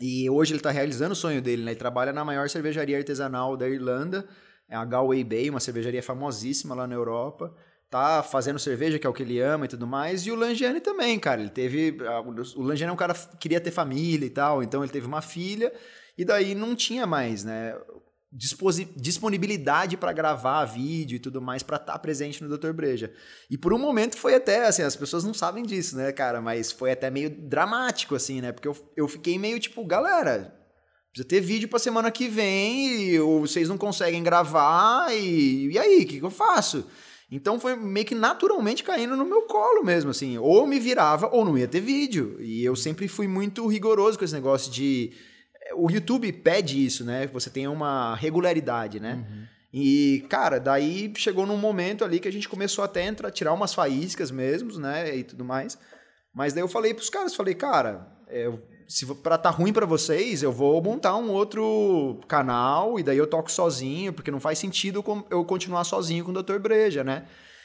E 0.00 0.28
hoje 0.28 0.52
ele 0.52 0.58
está 0.58 0.70
realizando 0.70 1.12
o 1.12 1.16
sonho 1.16 1.40
dele, 1.40 1.62
né? 1.62 1.72
Ele 1.72 1.78
trabalha 1.78 2.12
na 2.12 2.24
maior 2.24 2.48
cervejaria 2.48 2.96
artesanal 2.98 3.56
da 3.56 3.68
Irlanda, 3.68 4.26
é 4.68 4.74
a 4.74 4.84
Galway 4.84 5.22
Bay, 5.22 5.50
uma 5.50 5.60
cervejaria 5.60 6.02
famosíssima 6.02 6.74
lá 6.74 6.86
na 6.86 6.94
Europa. 6.94 7.54
Tá 7.88 8.22
fazendo 8.22 8.58
cerveja, 8.58 8.98
que 8.98 9.06
é 9.06 9.10
o 9.10 9.12
que 9.12 9.22
ele 9.22 9.40
ama 9.40 9.64
e 9.64 9.68
tudo 9.68 9.86
mais. 9.86 10.26
E 10.26 10.32
o 10.32 10.34
Langiani 10.34 10.80
também, 10.80 11.18
cara. 11.18 11.40
Ele 11.40 11.50
teve. 11.50 11.96
O 12.56 12.62
Langiani 12.62 12.90
é 12.90 12.92
um 12.92 12.96
cara 12.96 13.14
que 13.14 13.36
queria 13.38 13.60
ter 13.60 13.70
família 13.70 14.26
e 14.26 14.30
tal, 14.30 14.62
então 14.62 14.82
ele 14.82 14.92
teve 14.92 15.06
uma 15.06 15.22
filha. 15.22 15.72
E 16.18 16.24
daí 16.24 16.54
não 16.54 16.74
tinha 16.74 17.06
mais, 17.06 17.44
né? 17.44 17.74
disponibilidade 18.96 19.96
para 19.96 20.12
gravar 20.12 20.64
vídeo 20.64 21.16
e 21.16 21.18
tudo 21.18 21.40
mais 21.40 21.62
para 21.62 21.76
estar 21.76 21.92
tá 21.92 21.98
presente 21.98 22.42
no 22.42 22.56
Dr. 22.56 22.72
Breja. 22.72 23.12
E 23.50 23.56
por 23.56 23.72
um 23.72 23.78
momento 23.78 24.16
foi 24.16 24.34
até, 24.34 24.66
assim, 24.66 24.82
as 24.82 24.96
pessoas 24.96 25.24
não 25.24 25.32
sabem 25.32 25.64
disso, 25.64 25.96
né, 25.96 26.12
cara? 26.12 26.40
Mas 26.40 26.70
foi 26.70 26.92
até 26.92 27.08
meio 27.08 27.30
dramático, 27.30 28.14
assim, 28.14 28.40
né? 28.40 28.52
Porque 28.52 28.68
eu, 28.68 28.76
eu 28.96 29.08
fiquei 29.08 29.38
meio 29.38 29.58
tipo, 29.58 29.84
galera, 29.84 30.54
precisa 31.10 31.28
ter 31.28 31.40
vídeo 31.40 31.68
pra 31.68 31.78
semana 31.78 32.10
que 32.10 32.28
vem, 32.28 33.10
e, 33.10 33.20
ou 33.20 33.40
vocês 33.40 33.68
não 33.68 33.78
conseguem 33.78 34.22
gravar, 34.22 35.14
e, 35.14 35.70
e 35.70 35.78
aí, 35.78 36.02
o 36.02 36.06
que, 36.06 36.18
que 36.18 36.24
eu 36.24 36.30
faço? 36.30 36.86
Então 37.30 37.58
foi 37.58 37.74
meio 37.74 38.06
que 38.06 38.14
naturalmente 38.14 38.84
caindo 38.84 39.16
no 39.16 39.24
meu 39.24 39.42
colo 39.42 39.82
mesmo, 39.84 40.10
assim. 40.10 40.38
Ou 40.38 40.66
me 40.66 40.78
virava, 40.78 41.28
ou 41.32 41.44
não 41.44 41.58
ia 41.58 41.66
ter 41.66 41.80
vídeo. 41.80 42.36
E 42.40 42.64
eu 42.64 42.76
sempre 42.76 43.08
fui 43.08 43.26
muito 43.26 43.66
rigoroso 43.66 44.18
com 44.18 44.24
esse 44.24 44.34
negócio 44.34 44.70
de 44.70 45.12
o 45.74 45.90
YouTube 45.90 46.32
pede 46.32 46.84
isso, 46.84 47.04
né? 47.04 47.26
Que 47.26 47.34
você 47.34 47.50
tenha 47.50 47.70
uma 47.70 48.14
regularidade, 48.14 49.00
né? 49.00 49.24
Uhum. 49.28 49.44
E, 49.72 50.24
cara, 50.28 50.58
daí 50.58 51.12
chegou 51.16 51.44
num 51.44 51.56
momento 51.56 52.04
ali 52.04 52.20
que 52.20 52.28
a 52.28 52.32
gente 52.32 52.48
começou 52.48 52.84
até 52.84 53.02
a 53.02 53.06
entrar, 53.06 53.30
tirar 53.30 53.52
umas 53.52 53.74
faíscas 53.74 54.30
mesmo, 54.30 54.78
né? 54.78 55.16
E 55.16 55.24
tudo 55.24 55.44
mais. 55.44 55.76
Mas 56.32 56.52
daí 56.52 56.62
eu 56.62 56.68
falei 56.68 56.94
pros 56.94 57.10
caras, 57.10 57.34
falei, 57.34 57.54
cara, 57.54 58.06
é, 58.28 58.50
se 58.88 59.06
para 59.06 59.36
tá 59.36 59.50
ruim 59.50 59.72
para 59.72 59.86
vocês, 59.86 60.42
eu 60.42 60.52
vou 60.52 60.82
montar 60.82 61.16
um 61.16 61.30
outro 61.30 62.20
canal 62.28 62.98
e 62.98 63.02
daí 63.02 63.18
eu 63.18 63.26
toco 63.26 63.50
sozinho, 63.50 64.12
porque 64.12 64.30
não 64.30 64.40
faz 64.40 64.58
sentido 64.58 65.04
eu 65.30 65.44
continuar 65.44 65.84
sozinho 65.84 66.24
com 66.24 66.30
o 66.30 66.42
Dr. 66.42 66.58
Breja, 66.58 67.02
né? 67.02 67.24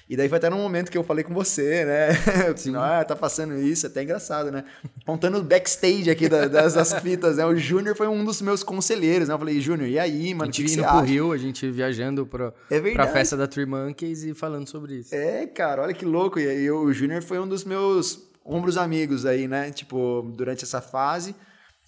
E 0.10 0.18
daí 0.18 0.28
foi 0.28 0.40
até 0.40 0.50
num 0.50 0.58
momento 0.58 0.92
que 0.92 0.98
eu 0.98 1.06
falei 1.06 1.24
com 1.24 1.34
você, 1.34 1.86
né? 1.86 2.10
Sim. 2.58 2.76
ah, 2.76 3.02
tá 3.02 3.16
passando 3.16 3.56
isso, 3.58 3.86
é 3.86 3.90
até 3.90 4.04
engraçado, 4.04 4.52
né? 4.52 4.66
Contando 5.06 5.38
o 5.38 5.42
backstage 5.42 6.10
aqui 6.10 6.28
das, 6.28 6.74
das 6.74 6.94
fitas, 6.96 7.38
né? 7.38 7.46
O 7.46 7.56
Júnior 7.56 7.96
foi 7.96 8.08
um 8.08 8.26
dos 8.26 8.42
meus 8.42 8.62
conselheiros, 8.62 9.30
né? 9.30 9.34
Eu 9.34 9.40
falei, 9.40 9.62
Júnior, 9.62 9.88
e 9.88 9.98
aí, 9.98 10.34
mano? 10.34 10.50
A 10.50 10.54
gente 10.54 10.74
indo 10.74 10.84
pro 10.84 11.00
Rio, 11.00 11.32
a 11.32 11.38
gente 11.38 11.72
viajando 11.72 12.26
pra, 12.26 12.52
é 12.70 12.82
pra 12.92 13.08
festa 13.08 13.38
da 13.38 13.48
Three 13.48 13.66
Monkeys 13.66 14.24
e 14.24 14.34
falando 14.34 14.68
sobre 14.68 14.96
isso. 14.96 15.16
É, 15.16 15.46
cara, 15.46 15.84
olha 15.84 15.94
que 15.94 16.04
louco. 16.04 16.42
E 16.42 16.46
aí, 16.46 16.70
o 16.70 16.92
Júnior 16.92 17.24
foi 17.24 17.40
um 17.40 17.48
dos 17.48 17.64
meus 17.64 18.31
ombros 18.46 18.78
amigos 18.78 19.26
aí, 19.26 19.48
né? 19.48 19.72
Tipo, 19.72 20.32
durante 20.36 20.64
essa 20.64 20.82
fase. 20.82 21.36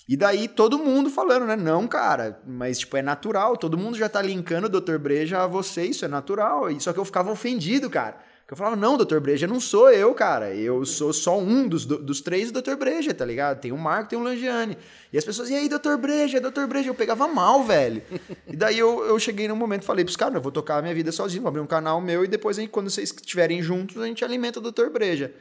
E 0.07 0.17
daí 0.17 0.47
todo 0.47 0.77
mundo 0.77 1.09
falando, 1.09 1.45
né? 1.45 1.55
Não, 1.55 1.87
cara, 1.87 2.41
mas 2.45 2.79
tipo, 2.79 2.97
é 2.97 3.01
natural, 3.01 3.55
todo 3.55 3.77
mundo 3.77 3.97
já 3.97 4.09
tá 4.09 4.21
linkando 4.21 4.67
o 4.67 4.81
Dr. 4.81 4.97
Breja 4.97 5.43
a 5.43 5.47
você, 5.47 5.85
isso 5.85 6.03
é 6.03 6.07
natural. 6.07 6.69
E 6.69 6.79
só 6.79 6.91
que 6.91 6.99
eu 6.99 7.05
ficava 7.05 7.31
ofendido, 7.31 7.89
cara. 7.89 8.17
Eu 8.53 8.57
falava, 8.57 8.75
não, 8.75 8.97
Dr. 8.97 9.19
Breja 9.19 9.47
não 9.47 9.59
sou 9.59 9.89
eu, 9.89 10.13
cara. 10.13 10.53
Eu 10.53 10.85
sou 10.85 11.11
só 11.11 11.39
um 11.39 11.67
dos, 11.67 11.85
dos 11.85 12.21
três 12.21 12.51
do 12.51 12.61
Dr. 12.61 12.75
Breja, 12.75 13.11
tá 13.11 13.25
ligado? 13.25 13.59
Tem 13.59 13.71
o 13.71 13.77
Marco, 13.77 14.11
tem 14.11 14.19
o 14.19 14.21
Langiane. 14.21 14.77
E 15.11 15.17
as 15.17 15.25
pessoas, 15.25 15.49
e 15.49 15.55
aí, 15.55 15.67
Dr. 15.67 15.95
Breja, 15.99 16.39
Dr. 16.39 16.67
Breja? 16.67 16.87
Eu 16.87 16.93
pegava 16.93 17.27
mal, 17.27 17.63
velho. 17.63 18.03
e 18.45 18.55
daí 18.55 18.77
eu, 18.77 19.05
eu 19.05 19.17
cheguei 19.17 19.47
num 19.47 19.55
momento 19.55 19.81
e 19.81 19.85
falei 19.87 20.05
pros 20.05 20.15
caras, 20.15 20.35
eu 20.35 20.41
vou 20.41 20.51
tocar 20.51 20.77
a 20.77 20.81
minha 20.83 20.93
vida 20.93 21.11
sozinho, 21.11 21.41
vou 21.41 21.49
abrir 21.49 21.61
um 21.61 21.65
canal 21.65 21.99
meu 21.99 22.23
e 22.23 22.27
depois, 22.27 22.59
quando 22.67 22.91
vocês 22.91 23.09
estiverem 23.09 23.59
juntos, 23.59 23.99
a 23.99 24.05
gente 24.05 24.23
alimenta 24.23 24.59
o 24.59 24.71
Dr. 24.71 24.89
Breja. 24.91 25.33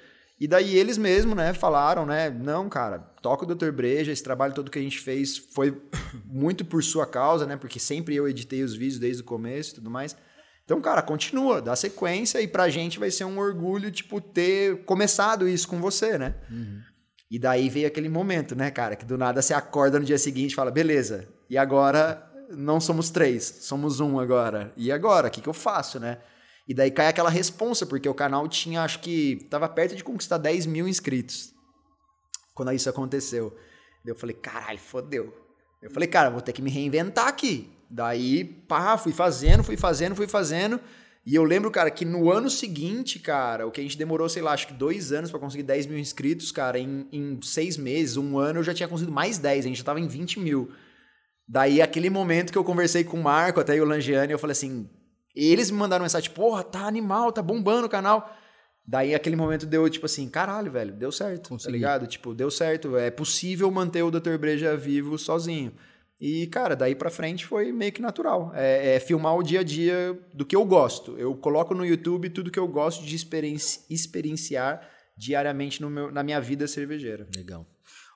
E 0.42 0.48
daí 0.48 0.76
eles 0.76 0.98
mesmos, 0.98 1.36
né, 1.36 1.54
falaram, 1.54 2.04
né, 2.04 2.28
não, 2.28 2.68
cara, 2.68 2.98
toca 2.98 3.44
o 3.44 3.54
Dr. 3.54 3.70
Breja, 3.70 4.10
esse 4.10 4.24
trabalho 4.24 4.52
todo 4.52 4.72
que 4.72 4.78
a 4.80 4.82
gente 4.82 4.98
fez 4.98 5.38
foi 5.38 5.80
muito 6.26 6.64
por 6.64 6.82
sua 6.82 7.06
causa, 7.06 7.46
né, 7.46 7.56
porque 7.56 7.78
sempre 7.78 8.16
eu 8.16 8.28
editei 8.28 8.64
os 8.64 8.74
vídeos 8.74 8.98
desde 8.98 9.22
o 9.22 9.24
começo 9.24 9.70
e 9.70 9.74
tudo 9.76 9.88
mais. 9.88 10.16
Então, 10.64 10.80
cara, 10.80 11.00
continua, 11.00 11.62
dá 11.62 11.76
sequência 11.76 12.40
e 12.40 12.48
pra 12.48 12.68
gente 12.68 12.98
vai 12.98 13.08
ser 13.08 13.22
um 13.22 13.38
orgulho, 13.38 13.88
tipo, 13.92 14.20
ter 14.20 14.84
começado 14.84 15.46
isso 15.46 15.68
com 15.68 15.80
você, 15.80 16.18
né? 16.18 16.34
Uhum. 16.50 16.80
E 17.30 17.38
daí 17.38 17.68
veio 17.68 17.86
aquele 17.86 18.08
momento, 18.08 18.56
né, 18.56 18.68
cara, 18.72 18.96
que 18.96 19.04
do 19.04 19.16
nada 19.16 19.40
você 19.40 19.54
acorda 19.54 20.00
no 20.00 20.04
dia 20.04 20.18
seguinte 20.18 20.50
e 20.50 20.56
fala, 20.56 20.72
beleza, 20.72 21.28
e 21.48 21.56
agora 21.56 22.20
não 22.50 22.80
somos 22.80 23.10
três, 23.10 23.44
somos 23.60 24.00
um 24.00 24.18
agora. 24.18 24.72
E 24.76 24.90
agora, 24.90 25.28
o 25.28 25.30
que, 25.30 25.40
que 25.40 25.48
eu 25.48 25.54
faço, 25.54 26.00
né? 26.00 26.18
E 26.68 26.74
daí 26.74 26.90
cai 26.90 27.08
aquela 27.08 27.30
responsa, 27.30 27.84
porque 27.84 28.08
o 28.08 28.14
canal 28.14 28.46
tinha, 28.48 28.82
acho 28.82 29.00
que, 29.00 29.46
tava 29.50 29.68
perto 29.68 29.96
de 29.96 30.04
conquistar 30.04 30.38
10 30.38 30.66
mil 30.66 30.86
inscritos. 30.86 31.52
Quando 32.54 32.72
isso 32.72 32.88
aconteceu. 32.88 33.56
Eu 34.04 34.14
falei, 34.14 34.34
caralho, 34.34 34.78
fodeu. 34.78 35.34
Eu 35.80 35.90
falei, 35.90 36.08
cara, 36.08 36.30
vou 36.30 36.40
ter 36.40 36.52
que 36.52 36.62
me 36.62 36.70
reinventar 36.70 37.26
aqui. 37.26 37.70
Daí, 37.90 38.44
pá, 38.44 38.96
fui 38.96 39.12
fazendo, 39.12 39.62
fui 39.62 39.76
fazendo, 39.76 40.14
fui 40.14 40.28
fazendo. 40.28 40.80
E 41.24 41.34
eu 41.34 41.44
lembro, 41.44 41.70
cara, 41.70 41.90
que 41.90 42.04
no 42.04 42.32
ano 42.32 42.50
seguinte, 42.50 43.18
cara, 43.18 43.66
o 43.66 43.70
que 43.70 43.80
a 43.80 43.82
gente 43.82 43.96
demorou, 43.96 44.28
sei 44.28 44.42
lá, 44.42 44.52
acho 44.52 44.66
que 44.66 44.72
dois 44.72 45.12
anos 45.12 45.30
para 45.30 45.38
conseguir 45.38 45.62
10 45.62 45.86
mil 45.86 45.98
inscritos, 45.98 46.50
cara, 46.50 46.78
em, 46.78 47.06
em 47.12 47.38
seis 47.42 47.76
meses, 47.76 48.16
um 48.16 48.38
ano, 48.38 48.58
eu 48.58 48.64
já 48.64 48.74
tinha 48.74 48.88
conseguido 48.88 49.12
mais 49.12 49.38
10, 49.38 49.64
a 49.64 49.68
gente 49.68 49.78
já 49.78 49.84
tava 49.84 50.00
em 50.00 50.08
20 50.08 50.40
mil. 50.40 50.72
Daí, 51.46 51.80
aquele 51.80 52.10
momento 52.10 52.50
que 52.50 52.58
eu 52.58 52.64
conversei 52.64 53.04
com 53.04 53.20
o 53.20 53.22
Marco, 53.22 53.60
até 53.60 53.80
o 53.80 53.84
Langiane, 53.84 54.32
eu 54.32 54.38
falei 54.38 54.52
assim, 54.52 54.88
eles 55.34 55.70
me 55.70 55.78
mandaram 55.78 56.02
mensagem, 56.04 56.30
porra, 56.30 56.62
tá 56.62 56.86
animal, 56.86 57.32
tá 57.32 57.42
bombando 57.42 57.86
o 57.86 57.90
canal. 57.90 58.34
Daí 58.86 59.14
aquele 59.14 59.36
momento 59.36 59.64
deu 59.64 59.88
tipo 59.88 60.06
assim, 60.06 60.28
caralho, 60.28 60.70
velho, 60.70 60.92
deu 60.92 61.12
certo, 61.12 61.42
tá 61.44 61.48
Consegui. 61.50 61.64
tá 61.64 61.70
ligado? 61.72 62.06
Tipo, 62.06 62.34
deu 62.34 62.50
certo, 62.50 62.96
é 62.96 63.10
possível 63.10 63.70
manter 63.70 64.02
o 64.02 64.10
Dr. 64.10 64.36
Breja 64.38 64.76
vivo 64.76 65.16
sozinho. 65.16 65.72
E, 66.20 66.46
cara, 66.46 66.76
daí 66.76 66.94
pra 66.94 67.10
frente 67.10 67.44
foi 67.44 67.72
meio 67.72 67.90
que 67.92 68.00
natural. 68.00 68.52
É, 68.54 68.94
é, 68.94 69.00
filmar 69.00 69.36
o 69.36 69.42
dia 69.42 69.60
a 69.60 69.62
dia 69.64 70.16
do 70.32 70.44
que 70.44 70.54
eu 70.54 70.64
gosto. 70.64 71.16
Eu 71.18 71.34
coloco 71.34 71.74
no 71.74 71.84
YouTube 71.84 72.30
tudo 72.30 72.50
que 72.50 72.58
eu 72.58 72.68
gosto 72.68 73.04
de 73.04 73.16
experienci 73.16 73.80
experienciar 73.90 74.88
diariamente 75.16 75.80
no 75.82 75.90
meu, 75.90 76.12
na 76.12 76.22
minha 76.22 76.40
vida 76.40 76.66
cervejeira. 76.68 77.26
Legal. 77.34 77.66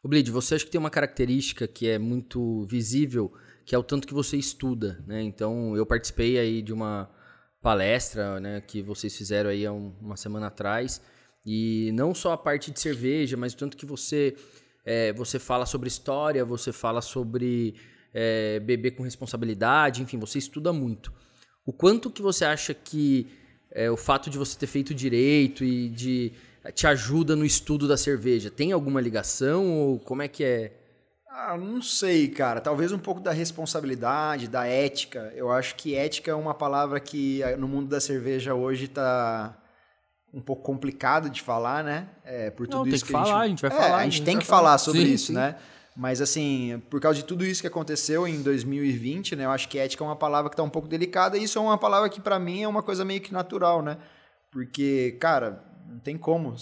O 0.05 0.09
Bleed, 0.09 0.31
você 0.31 0.55
acha 0.55 0.64
que 0.64 0.70
tem 0.70 0.79
uma 0.79 0.90
característica 0.90 1.66
que 1.66 1.88
é 1.88 1.98
muito 1.98 2.64
visível, 2.66 3.33
que 3.66 3.74
é 3.74 3.79
o 3.79 3.83
tanto 3.83 4.07
que 4.07 4.14
você 4.14 4.37
estuda, 4.37 5.05
né? 5.07 5.20
Então, 5.20 5.76
eu 5.76 5.85
participei 5.85 6.38
aí 6.38 6.62
de 6.62 6.72
uma 6.72 7.11
palestra, 7.61 8.38
né, 8.38 8.61
que 8.61 8.81
vocês 8.81 9.16
fizeram 9.16 9.50
aí 9.50 9.66
há 9.66 9.72
um, 9.72 9.92
uma 10.00 10.16
semana 10.16 10.46
atrás, 10.46 11.02
e 11.44 11.90
não 11.92 12.14
só 12.14 12.33
a 12.33 12.38
parte 12.38 12.70
de 12.70 12.79
cerveja, 12.79 13.37
mas 13.37 13.55
o 13.55 13.57
tanto 13.57 13.76
que 13.76 13.85
você 13.85 14.37
é, 14.85 15.12
você 15.12 15.40
fala 15.40 15.66
sobre 15.66 15.88
história, 15.88 16.44
você 16.44 16.72
fala 16.72 17.02
sobre 17.02 17.74
é, 18.14 18.61
beber 18.61 18.92
com 18.92 19.02
responsabilidade, 19.02 20.00
enfim, 20.00 20.16
você 20.16 20.38
estuda 20.38 20.72
muito. 20.72 21.12
O 21.66 21.72
quanto 21.72 22.09
que 22.09 22.22
você 22.22 22.44
acha 22.44 22.72
que 22.72 23.26
é, 23.72 23.90
o 23.90 23.96
fato 23.96 24.31
de 24.31 24.38
você 24.38 24.57
ter 24.57 24.68
feito 24.68 24.94
direito 24.94 25.64
e 25.64 25.88
de 25.88 26.33
te 26.72 26.87
ajuda 26.87 27.35
no 27.35 27.44
estudo 27.44 27.88
da 27.88 27.96
cerveja? 27.96 28.48
Tem 28.48 28.70
alguma 28.70 29.00
ligação 29.00 29.72
ou 29.72 29.98
como 29.98 30.22
é 30.22 30.29
que 30.29 30.44
é? 30.44 30.72
Ah, 31.38 31.55
não 31.55 31.83
sei, 31.83 32.29
cara. 32.29 32.62
Talvez 32.62 32.92
um 32.92 32.99
pouco 32.99 33.20
da 33.20 33.31
responsabilidade, 33.31 34.49
da 34.49 34.66
ética. 34.66 35.31
Eu 35.37 35.53
acho 35.53 35.75
que 35.75 35.94
ética 35.94 36.31
é 36.31 36.35
uma 36.35 36.55
palavra 36.55 36.99
que 36.99 37.42
ah, 37.42 37.59
no 37.59 37.68
mundo 37.68 37.88
da 37.88 38.01
cerveja 38.01 38.55
hoje 38.55 38.87
está 38.87 39.55
um 40.33 40.40
pouco 40.40 40.62
complicado 40.62 41.29
de 41.29 41.42
falar, 41.42 41.85
né? 41.85 42.09
É, 42.25 42.51
por 42.51 42.66
tudo 42.66 42.87
não, 42.87 42.94
isso 42.94 43.05
tem 43.05 43.07
que, 43.07 43.07
que 43.07 43.12
falar, 43.12 43.40
a 43.40 43.49
gente, 43.49 43.66
a 43.66 43.68
gente 43.68 43.68
vai 43.68 43.70
é, 43.70 43.75
falar. 43.75 43.96
A 43.99 44.05
gente, 44.05 44.12
a 44.12 44.16
gente 44.16 44.25
tem 44.25 44.38
que 44.38 44.46
falar, 44.46 44.62
falar 44.62 44.79
sobre 44.79 45.03
sim, 45.03 45.12
isso, 45.12 45.27
sim. 45.27 45.33
né? 45.35 45.57
Mas 45.94 46.22
assim, 46.22 46.83
por 46.88 47.01
causa 47.03 47.18
de 47.18 47.25
tudo 47.27 47.44
isso 47.44 47.61
que 47.61 47.66
aconteceu 47.66 48.27
em 48.27 48.40
2020, 48.40 49.37
né? 49.37 49.44
Eu 49.44 49.51
acho 49.51 49.68
que 49.68 49.79
ética 49.79 50.03
é 50.03 50.07
uma 50.07 50.16
palavra 50.16 50.49
que 50.49 50.55
está 50.55 50.62
um 50.62 50.70
pouco 50.70 50.88
delicada 50.88 51.37
e 51.37 51.44
isso 51.44 51.59
é 51.59 51.61
uma 51.61 51.77
palavra 51.77 52.09
que 52.09 52.20
para 52.20 52.38
mim 52.38 52.62
é 52.62 52.68
uma 52.68 52.83
coisa 52.83 53.05
meio 53.05 53.20
que 53.20 53.33
natural, 53.33 53.83
né? 53.83 53.99
Porque, 54.51 55.18
cara, 55.20 55.62
não 55.87 55.99
tem 55.99 56.16
como. 56.16 56.57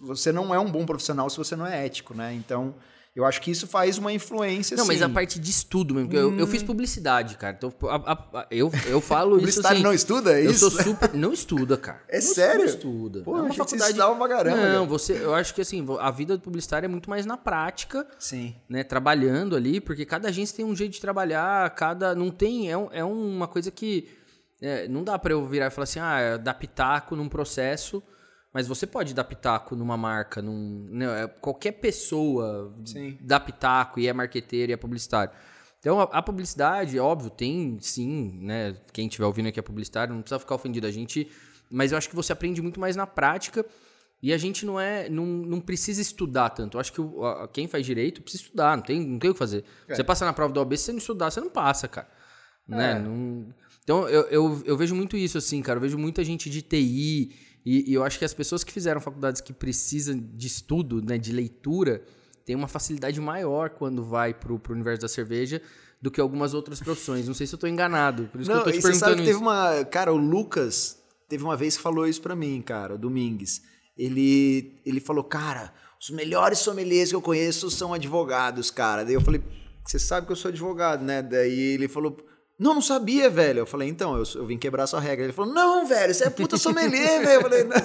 Você 0.00 0.32
não 0.32 0.52
é 0.52 0.58
um 0.58 0.70
bom 0.70 0.84
profissional 0.84 1.30
se 1.30 1.36
você 1.36 1.54
não 1.54 1.66
é 1.66 1.86
ético, 1.86 2.14
né? 2.14 2.34
Então, 2.34 2.74
eu 3.18 3.24
acho 3.24 3.40
que 3.42 3.50
isso 3.50 3.66
faz 3.66 3.98
uma 3.98 4.12
influência. 4.12 4.76
Não, 4.76 4.84
assim. 4.84 4.92
mas 4.92 5.02
a 5.02 5.08
parte 5.08 5.40
de 5.40 5.50
estudo 5.50 5.92
mesmo. 5.92 6.08
Hum. 6.12 6.14
Eu, 6.14 6.38
eu, 6.38 6.46
fiz 6.46 6.62
hum. 6.62 6.66
publicidade, 6.66 7.36
cara. 7.36 7.56
Então, 7.58 7.74
a, 7.90 8.12
a, 8.12 8.46
eu, 8.48 8.70
eu 8.86 9.00
falo 9.00 9.30
isso. 9.38 9.40
Publicidade 9.40 9.74
assim, 9.74 9.82
não 9.82 9.92
estuda? 9.92 10.38
É 10.38 10.46
eu 10.46 10.52
isso? 10.52 10.70
sou 10.70 10.84
super. 10.84 11.12
Não 11.14 11.32
estuda, 11.32 11.76
cara. 11.76 12.00
É 12.08 12.20
não 12.20 12.22
sério? 12.22 12.58
Não 12.60 12.64
estuda. 12.66 13.22
Pô, 13.24 13.36
é 13.36 13.42
uma 13.42 13.54
faculdade. 13.54 13.94
Você 13.94 14.02
uma 14.04 14.28
caramba. 14.28 14.68
Não, 14.68 14.86
você, 14.86 15.14
eu 15.14 15.34
acho 15.34 15.52
que 15.52 15.60
assim, 15.60 15.84
a 15.98 16.12
vida 16.12 16.36
do 16.36 16.42
publicitário 16.44 16.86
é 16.86 16.88
muito 16.88 17.10
mais 17.10 17.26
na 17.26 17.36
prática. 17.36 18.06
Sim. 18.20 18.54
Né, 18.68 18.84
trabalhando 18.84 19.56
ali, 19.56 19.80
porque 19.80 20.06
cada 20.06 20.28
agência 20.28 20.56
tem 20.56 20.64
um 20.64 20.76
jeito 20.76 20.92
de 20.92 21.00
trabalhar, 21.00 21.68
cada. 21.70 22.14
Não 22.14 22.30
tem. 22.30 22.72
É, 22.72 22.76
é 22.92 23.04
uma 23.04 23.48
coisa 23.48 23.72
que. 23.72 24.08
É, 24.62 24.86
não 24.86 25.02
dá 25.02 25.18
para 25.18 25.32
eu 25.32 25.44
virar 25.44 25.66
e 25.66 25.70
falar 25.70 25.84
assim, 25.84 25.98
ah, 25.98 26.36
dar 26.36 26.54
pitaco 26.54 27.16
num 27.16 27.28
processo 27.28 28.00
mas 28.58 28.66
você 28.66 28.88
pode 28.88 29.14
dar 29.14 29.22
pitaco 29.22 29.76
numa 29.76 29.96
marca, 29.96 30.42
num, 30.42 30.88
né, 30.90 31.22
é, 31.22 31.26
qualquer 31.28 31.70
pessoa 31.70 32.74
sim. 32.84 33.16
dá 33.20 33.38
pitaco 33.38 34.00
e 34.00 34.08
é 34.08 34.12
marqueteiro 34.12 34.72
e 34.72 34.74
é 34.74 34.76
publicitário. 34.76 35.32
Então, 35.78 36.00
a, 36.00 36.02
a, 36.02 36.20
publicidade, 36.20 36.98
óbvio, 36.98 37.30
tem 37.30 37.78
sim, 37.80 38.36
né? 38.42 38.76
Quem 38.92 39.06
estiver 39.06 39.26
ouvindo 39.26 39.46
aqui 39.46 39.60
é 39.60 39.62
publicitário, 39.62 40.12
não 40.12 40.22
precisa 40.22 40.40
ficar 40.40 40.56
ofendido. 40.56 40.88
A 40.88 40.90
gente. 40.90 41.30
Mas 41.70 41.92
eu 41.92 41.98
acho 41.98 42.08
que 42.08 42.16
você 42.16 42.32
aprende 42.32 42.60
muito 42.60 42.80
mais 42.80 42.96
na 42.96 43.06
prática 43.06 43.64
e 44.20 44.32
a 44.32 44.36
gente 44.36 44.66
não 44.66 44.80
é. 44.80 45.08
Não, 45.08 45.24
não 45.24 45.60
precisa 45.60 46.02
estudar 46.02 46.50
tanto. 46.50 46.78
Eu 46.78 46.80
acho 46.80 46.92
que 46.92 47.00
o, 47.00 47.24
a, 47.24 47.46
quem 47.46 47.68
faz 47.68 47.86
direito 47.86 48.22
precisa 48.22 48.42
estudar, 48.42 48.76
não 48.76 48.82
tem, 48.82 49.06
não 49.06 49.20
tem 49.20 49.30
o 49.30 49.34
que 49.34 49.38
fazer. 49.38 49.62
É. 49.86 49.94
Você 49.94 50.02
passa 50.02 50.24
na 50.24 50.32
prova 50.32 50.52
do 50.52 50.58
OAB, 50.58 50.76
se 50.76 50.86
você 50.86 50.90
não 50.90 50.98
estudar, 50.98 51.30
você 51.30 51.40
não 51.40 51.50
passa, 51.50 51.86
cara. 51.86 52.08
Né? 52.66 52.90
É. 52.90 52.98
Não, 52.98 53.54
então, 53.84 54.08
eu, 54.08 54.22
eu, 54.22 54.62
eu 54.66 54.76
vejo 54.76 54.96
muito 54.96 55.16
isso, 55.16 55.38
assim, 55.38 55.62
cara. 55.62 55.76
Eu 55.76 55.82
vejo 55.82 55.96
muita 55.96 56.24
gente 56.24 56.50
de 56.50 56.60
TI 56.60 57.47
e, 57.64 57.90
e, 57.90 57.94
eu 57.94 58.02
acho 58.02 58.18
que 58.18 58.24
as 58.24 58.34
pessoas 58.34 58.64
que 58.64 58.72
fizeram 58.72 59.00
faculdades 59.00 59.40
que 59.40 59.52
precisam 59.52 60.18
de 60.18 60.46
estudo, 60.46 61.02
né, 61.02 61.18
de 61.18 61.32
leitura, 61.32 62.02
têm 62.44 62.56
uma 62.56 62.68
facilidade 62.68 63.20
maior 63.20 63.70
quando 63.70 64.02
vai 64.02 64.32
pro, 64.32 64.58
pro 64.58 64.72
universo 64.72 65.02
da 65.02 65.08
cerveja 65.08 65.60
do 66.00 66.10
que 66.10 66.20
algumas 66.20 66.54
outras 66.54 66.80
profissões. 66.80 67.26
Não 67.26 67.34
sei 67.34 67.46
se 67.46 67.54
eu 67.54 67.56
estou 67.56 67.68
enganado, 67.68 68.28
por 68.32 68.40
isso 68.40 68.50
Não, 68.50 68.62
que 68.62 68.68
eu 68.68 68.72
tô 68.72 68.78
te 68.78 68.82
perguntando 68.82 69.10
sabe 69.10 69.20
que 69.20 69.26
teve 69.26 69.38
uma, 69.38 69.84
cara, 69.84 70.12
o 70.12 70.16
Lucas 70.16 70.98
teve 71.28 71.44
uma 71.44 71.56
vez 71.56 71.76
que 71.76 71.82
falou 71.82 72.06
isso 72.06 72.22
para 72.22 72.34
mim, 72.34 72.62
cara, 72.62 72.94
o 72.94 72.98
Domingues. 72.98 73.62
Ele 73.96 74.80
ele 74.86 75.00
falou: 75.00 75.24
"Cara, 75.24 75.74
os 76.00 76.10
melhores 76.10 76.60
sommeliers 76.60 77.10
que 77.10 77.16
eu 77.16 77.22
conheço 77.22 77.68
são 77.70 77.92
advogados, 77.92 78.70
cara". 78.70 79.04
Daí 79.04 79.14
eu 79.14 79.20
falei: 79.20 79.42
"Você 79.84 79.98
sabe 79.98 80.24
que 80.24 80.32
eu 80.32 80.36
sou 80.36 80.50
advogado, 80.50 81.04
né?" 81.04 81.20
Daí 81.20 81.74
ele 81.74 81.88
falou: 81.88 82.16
não, 82.58 82.74
não 82.74 82.82
sabia, 82.82 83.30
velho. 83.30 83.60
Eu 83.60 83.66
falei, 83.66 83.88
então, 83.88 84.16
eu, 84.16 84.24
eu 84.34 84.44
vim 84.44 84.58
quebrar 84.58 84.86
sua 84.86 84.98
regra. 84.98 85.24
Ele 85.24 85.32
falou, 85.32 85.52
não, 85.52 85.86
velho, 85.86 86.12
você 86.12 86.24
é 86.24 86.30
puta 86.30 86.56
sommelier, 86.56 87.20
velho. 87.24 87.34
Eu 87.34 87.42
falei, 87.42 87.64
não, 87.64 87.76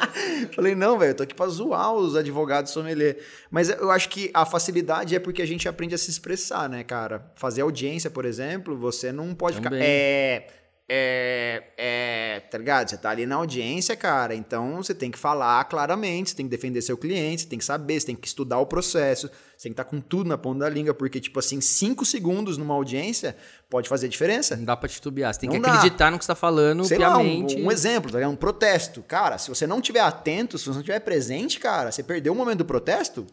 falei, 0.54 0.74
não 0.74 0.98
velho, 0.98 1.10
eu 1.10 1.16
tô 1.16 1.22
aqui 1.24 1.34
pra 1.34 1.46
zoar 1.48 1.92
os 1.92 2.16
advogados 2.16 2.72
sommelier. 2.72 3.18
Mas 3.50 3.68
eu 3.68 3.90
acho 3.90 4.08
que 4.08 4.30
a 4.32 4.46
facilidade 4.46 5.14
é 5.14 5.18
porque 5.18 5.42
a 5.42 5.46
gente 5.46 5.68
aprende 5.68 5.94
a 5.94 5.98
se 5.98 6.10
expressar, 6.10 6.68
né, 6.68 6.82
cara? 6.82 7.30
Fazer 7.34 7.60
audiência, 7.60 8.10
por 8.10 8.24
exemplo, 8.24 8.76
você 8.76 9.12
não 9.12 9.34
pode 9.34 9.60
Também. 9.60 9.80
ficar. 9.80 9.84
É 9.84 10.46
é, 10.94 11.62
é, 11.78 12.40
tá 12.50 12.58
ligado? 12.58 12.90
Você 12.90 12.98
tá 12.98 13.08
ali 13.08 13.24
na 13.24 13.36
audiência, 13.36 13.96
cara, 13.96 14.34
então 14.34 14.76
você 14.82 14.94
tem 14.94 15.10
que 15.10 15.18
falar 15.18 15.64
claramente, 15.64 16.28
você 16.28 16.36
tem 16.36 16.44
que 16.44 16.50
defender 16.50 16.82
seu 16.82 16.98
cliente, 16.98 17.42
você 17.42 17.48
tem 17.48 17.58
que 17.58 17.64
saber, 17.64 17.98
você 17.98 18.08
tem 18.08 18.14
que 18.14 18.26
estudar 18.26 18.58
o 18.58 18.66
processo, 18.66 19.30
você 19.56 19.62
tem 19.62 19.72
que 19.72 19.80
estar 19.80 19.84
tá 19.84 19.90
com 19.90 20.02
tudo 20.02 20.28
na 20.28 20.36
ponta 20.36 20.58
da 20.58 20.68
língua, 20.68 20.92
porque, 20.92 21.18
tipo 21.18 21.38
assim, 21.38 21.62
cinco 21.62 22.04
segundos 22.04 22.58
numa 22.58 22.74
audiência 22.74 23.34
pode 23.70 23.88
fazer 23.88 24.06
diferença. 24.06 24.54
Não 24.54 24.66
dá 24.66 24.76
pra 24.76 24.86
titubear, 24.86 25.32
você 25.32 25.40
tem 25.40 25.48
não 25.48 25.62
que 25.62 25.66
acreditar 25.66 26.10
no 26.10 26.18
que 26.18 26.26
você 26.26 26.32
tá 26.32 26.34
falando, 26.34 26.84
Sei 26.84 26.98
piamente. 26.98 27.54
Lá, 27.54 27.62
um, 27.62 27.66
um, 27.68 27.72
exemplo, 27.72 28.12
tá 28.12 28.18
ligado? 28.18 28.32
Um 28.32 28.36
protesto. 28.36 29.02
Cara, 29.02 29.38
se 29.38 29.48
você 29.48 29.66
não 29.66 29.80
tiver 29.80 30.00
atento, 30.00 30.58
se 30.58 30.66
você 30.66 30.72
não 30.72 30.80
estiver 30.80 31.00
presente, 31.00 31.58
cara, 31.58 31.90
você 31.90 32.02
perdeu 32.02 32.34
o 32.34 32.36
momento 32.36 32.58
do 32.58 32.66
protesto, 32.66 33.26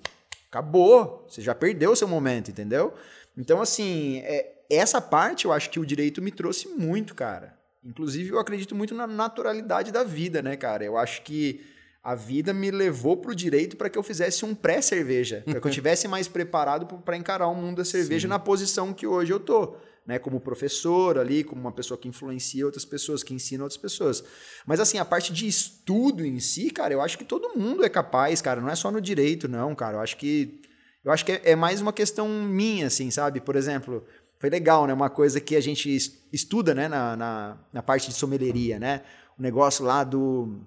acabou. 0.49 1.25
Você 1.27 1.41
já 1.41 1.53
perdeu 1.53 1.91
o 1.91 1.95
seu 1.95 2.07
momento, 2.07 2.49
entendeu? 2.51 2.93
Então, 3.37 3.61
assim, 3.61 4.19
é, 4.19 4.58
essa 4.69 5.01
parte 5.01 5.45
eu 5.45 5.51
acho 5.51 5.69
que 5.69 5.79
o 5.79 5.85
direito 5.85 6.21
me 6.21 6.31
trouxe 6.31 6.67
muito, 6.67 7.15
cara. 7.15 7.57
Inclusive, 7.83 8.31
eu 8.31 8.39
acredito 8.39 8.75
muito 8.75 8.93
na 8.93 9.07
naturalidade 9.07 9.91
da 9.91 10.03
vida, 10.03 10.41
né, 10.41 10.55
cara? 10.55 10.83
Eu 10.83 10.97
acho 10.97 11.21
que 11.23 11.61
a 12.03 12.15
vida 12.15 12.53
me 12.53 12.71
levou 12.71 13.17
pro 13.17 13.35
direito 13.35 13.75
para 13.75 13.89
que 13.89 13.97
eu 13.97 14.03
fizesse 14.03 14.45
um 14.45 14.55
pré-cerveja, 14.55 15.43
para 15.45 15.59
que 15.59 15.67
eu 15.67 15.71
tivesse 15.71 16.07
mais 16.07 16.27
preparado 16.27 16.85
para 16.99 17.17
encarar 17.17 17.47
o 17.47 17.55
mundo 17.55 17.77
da 17.77 17.85
cerveja 17.85 18.27
Sim. 18.27 18.29
na 18.29 18.39
posição 18.39 18.93
que 18.93 19.07
hoje 19.07 19.31
eu 19.31 19.39
tô, 19.39 19.75
né, 20.05 20.19
como 20.19 20.39
professor 20.39 21.17
ali, 21.17 21.43
como 21.43 21.61
uma 21.61 21.71
pessoa 21.71 21.97
que 21.97 22.07
influencia 22.07 22.65
outras 22.65 22.85
pessoas, 22.85 23.23
que 23.23 23.33
ensina 23.33 23.63
outras 23.63 23.77
pessoas. 23.77 24.23
Mas 24.65 24.79
assim, 24.79 24.97
a 24.97 25.05
parte 25.05 25.33
de 25.33 25.47
estudo 25.47 26.25
em 26.25 26.39
si, 26.39 26.69
cara, 26.69 26.93
eu 26.93 27.01
acho 27.01 27.17
que 27.17 27.25
todo 27.25 27.57
mundo 27.57 27.83
é 27.83 27.89
capaz, 27.89 28.41
cara, 28.41 28.61
não 28.61 28.69
é 28.69 28.75
só 28.75 28.91
no 28.91 29.01
direito 29.01 29.47
não, 29.47 29.75
cara. 29.75 29.97
Eu 29.97 30.01
acho 30.01 30.17
que 30.17 30.61
eu 31.03 31.11
acho 31.13 31.25
que 31.25 31.31
é, 31.31 31.41
é 31.51 31.55
mais 31.55 31.79
uma 31.79 31.93
questão 31.93 32.27
minha, 32.27 32.87
assim, 32.87 33.09
sabe? 33.09 33.39
Por 33.39 33.55
exemplo, 33.55 34.05
foi 34.39 34.49
legal, 34.49 34.87
né? 34.87 34.93
Uma 34.93 35.09
coisa 35.09 35.41
que 35.41 35.55
a 35.55 35.61
gente 35.61 35.93
estuda, 36.31 36.73
né? 36.73 36.87
Na, 36.87 37.15
na, 37.15 37.57
na 37.73 37.83
parte 37.83 38.07
de 38.07 38.15
sommelieria, 38.15 38.79
né? 38.79 39.01
O 39.37 39.41
negócio 39.41 39.83
lá 39.83 40.03
do, 40.03 40.61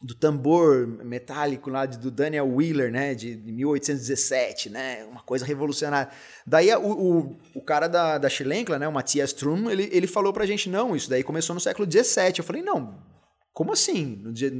do 0.00 0.14
tambor 0.14 0.86
metálico 1.04 1.68
lá 1.68 1.84
do 1.84 2.10
Daniel 2.10 2.48
Wheeler, 2.48 2.90
né? 2.90 3.14
De, 3.14 3.36
de 3.36 3.52
1817, 3.52 4.70
né? 4.70 5.04
Uma 5.04 5.20
coisa 5.20 5.44
revolucionária. 5.44 6.10
Daí 6.46 6.74
o, 6.74 6.80
o, 6.80 7.36
o 7.54 7.60
cara 7.60 7.88
da, 7.88 8.16
da 8.16 8.28
Schlenkla, 8.30 8.78
né? 8.78 8.88
O 8.88 8.92
Matthias 8.92 9.30
Strum, 9.30 9.68
ele, 9.68 9.90
ele 9.92 10.06
falou 10.06 10.32
pra 10.32 10.46
gente, 10.46 10.70
não, 10.70 10.96
isso 10.96 11.10
daí 11.10 11.22
começou 11.22 11.52
no 11.52 11.60
século 11.60 11.86
XVII. 11.86 12.38
Eu 12.38 12.44
falei, 12.44 12.62
não, 12.62 12.98
como 13.52 13.74
assim? 13.74 14.32
Dia... 14.32 14.50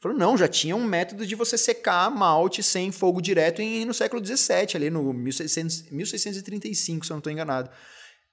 Falou, 0.00 0.16
não, 0.16 0.38
já 0.38 0.46
tinha 0.46 0.76
um 0.76 0.84
método 0.84 1.26
de 1.26 1.34
você 1.34 1.58
secar 1.58 2.08
malte 2.12 2.62
sem 2.62 2.92
fogo 2.92 3.20
direto 3.20 3.60
em, 3.60 3.84
no 3.84 3.92
século 3.92 4.24
XVII, 4.24 4.76
ali 4.76 4.88
no 4.90 5.12
1600, 5.12 5.90
1635, 5.90 7.04
se 7.04 7.10
eu 7.10 7.14
não 7.14 7.18
estou 7.18 7.32
enganado. 7.32 7.68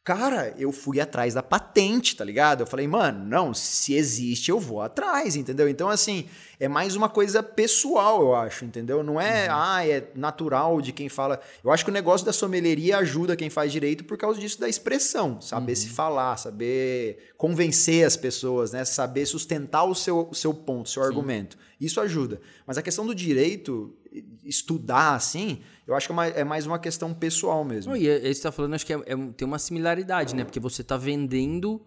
Cara, 0.03 0.55
eu 0.57 0.71
fui 0.71 0.99
atrás 0.99 1.35
da 1.35 1.43
patente, 1.43 2.15
tá 2.15 2.25
ligado? 2.25 2.61
Eu 2.61 2.65
falei, 2.65 2.87
mano, 2.87 3.23
não, 3.23 3.53
se 3.53 3.93
existe, 3.93 4.49
eu 4.49 4.59
vou 4.59 4.81
atrás, 4.81 5.35
entendeu? 5.35 5.69
Então, 5.69 5.89
assim, 5.89 6.27
é 6.59 6.67
mais 6.67 6.95
uma 6.95 7.07
coisa 7.07 7.43
pessoal, 7.43 8.19
eu 8.19 8.33
acho, 8.33 8.65
entendeu? 8.65 9.03
Não 9.03 9.21
é, 9.21 9.43
uhum. 9.47 9.55
ah, 9.55 9.87
é 9.87 10.07
natural 10.15 10.81
de 10.81 10.91
quem 10.91 11.07
fala. 11.07 11.39
Eu 11.63 11.71
acho 11.71 11.85
que 11.85 11.91
o 11.91 11.93
negócio 11.93 12.25
da 12.25 12.33
sommelieria 12.33 12.97
ajuda 12.97 13.35
quem 13.35 13.51
faz 13.51 13.71
direito 13.71 14.03
por 14.03 14.17
causa 14.17 14.39
disso 14.39 14.59
da 14.59 14.67
expressão, 14.67 15.39
saber 15.39 15.73
uhum. 15.73 15.75
se 15.75 15.89
falar, 15.89 16.35
saber 16.37 17.31
convencer 17.37 18.03
as 18.03 18.17
pessoas, 18.17 18.71
né? 18.71 18.83
Saber 18.83 19.27
sustentar 19.27 19.83
o 19.83 19.93
seu, 19.93 20.27
o 20.31 20.33
seu 20.33 20.51
ponto, 20.51 20.87
o 20.87 20.89
seu 20.89 21.03
Sim. 21.03 21.09
argumento. 21.09 21.59
Isso 21.79 22.01
ajuda. 22.01 22.41
Mas 22.65 22.75
a 22.75 22.81
questão 22.81 23.05
do 23.05 23.13
direito, 23.13 23.95
estudar 24.43 25.15
assim, 25.15 25.59
eu 25.87 25.95
acho 25.95 26.07
que 26.07 26.13
é 26.35 26.43
mais 26.43 26.65
uma 26.67 26.79
questão 26.79 27.13
pessoal 27.13 27.63
mesmo. 27.63 27.95
E 27.95 28.07
é, 28.07 28.17
é 28.17 28.21
você 28.21 28.27
está 28.29 28.51
falando, 28.51 28.73
acho 28.73 28.85
que 28.85 28.93
é, 28.93 28.97
é, 28.97 29.15
tem 29.37 29.47
uma 29.47 29.59
similaridade, 29.59 30.35
né? 30.35 30.43
Porque 30.43 30.59
você 30.59 30.81
está 30.81 30.97
vendendo 30.97 31.81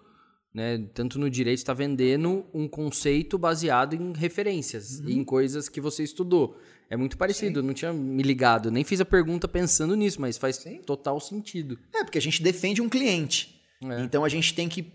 né? 0.53 0.79
Tanto 0.95 1.19
no 1.19 1.29
direito 1.29 1.59
está 1.59 1.75
vendendo 1.75 2.47
um 2.55 2.69
conceito 2.69 3.37
baseado 3.37 3.95
em 3.95 4.13
referências, 4.13 5.01
Uhum. 5.01 5.09
em 5.09 5.25
coisas 5.25 5.69
que 5.69 5.81
você 5.81 6.05
estudou. 6.05 6.57
É 6.89 6.97
muito 6.97 7.19
parecido, 7.19 7.59
eu 7.59 7.63
não 7.65 7.75
tinha 7.75 7.93
me 7.93 8.23
ligado, 8.23 8.71
nem 8.71 8.85
fiz 8.85 9.01
a 9.01 9.05
pergunta 9.05 9.49
pensando 9.49 9.97
nisso, 9.97 10.21
mas 10.21 10.39
faz 10.39 10.65
total 10.87 11.19
sentido. 11.19 11.77
É, 11.93 12.05
porque 12.05 12.19
a 12.19 12.21
gente 12.23 12.41
defende 12.41 12.81
um 12.81 12.89
cliente. 12.89 13.61
É. 13.83 14.03
Então 14.05 14.25
a 14.25 14.29
gente 14.29 14.55
tem 14.55 14.69
que 14.69 14.93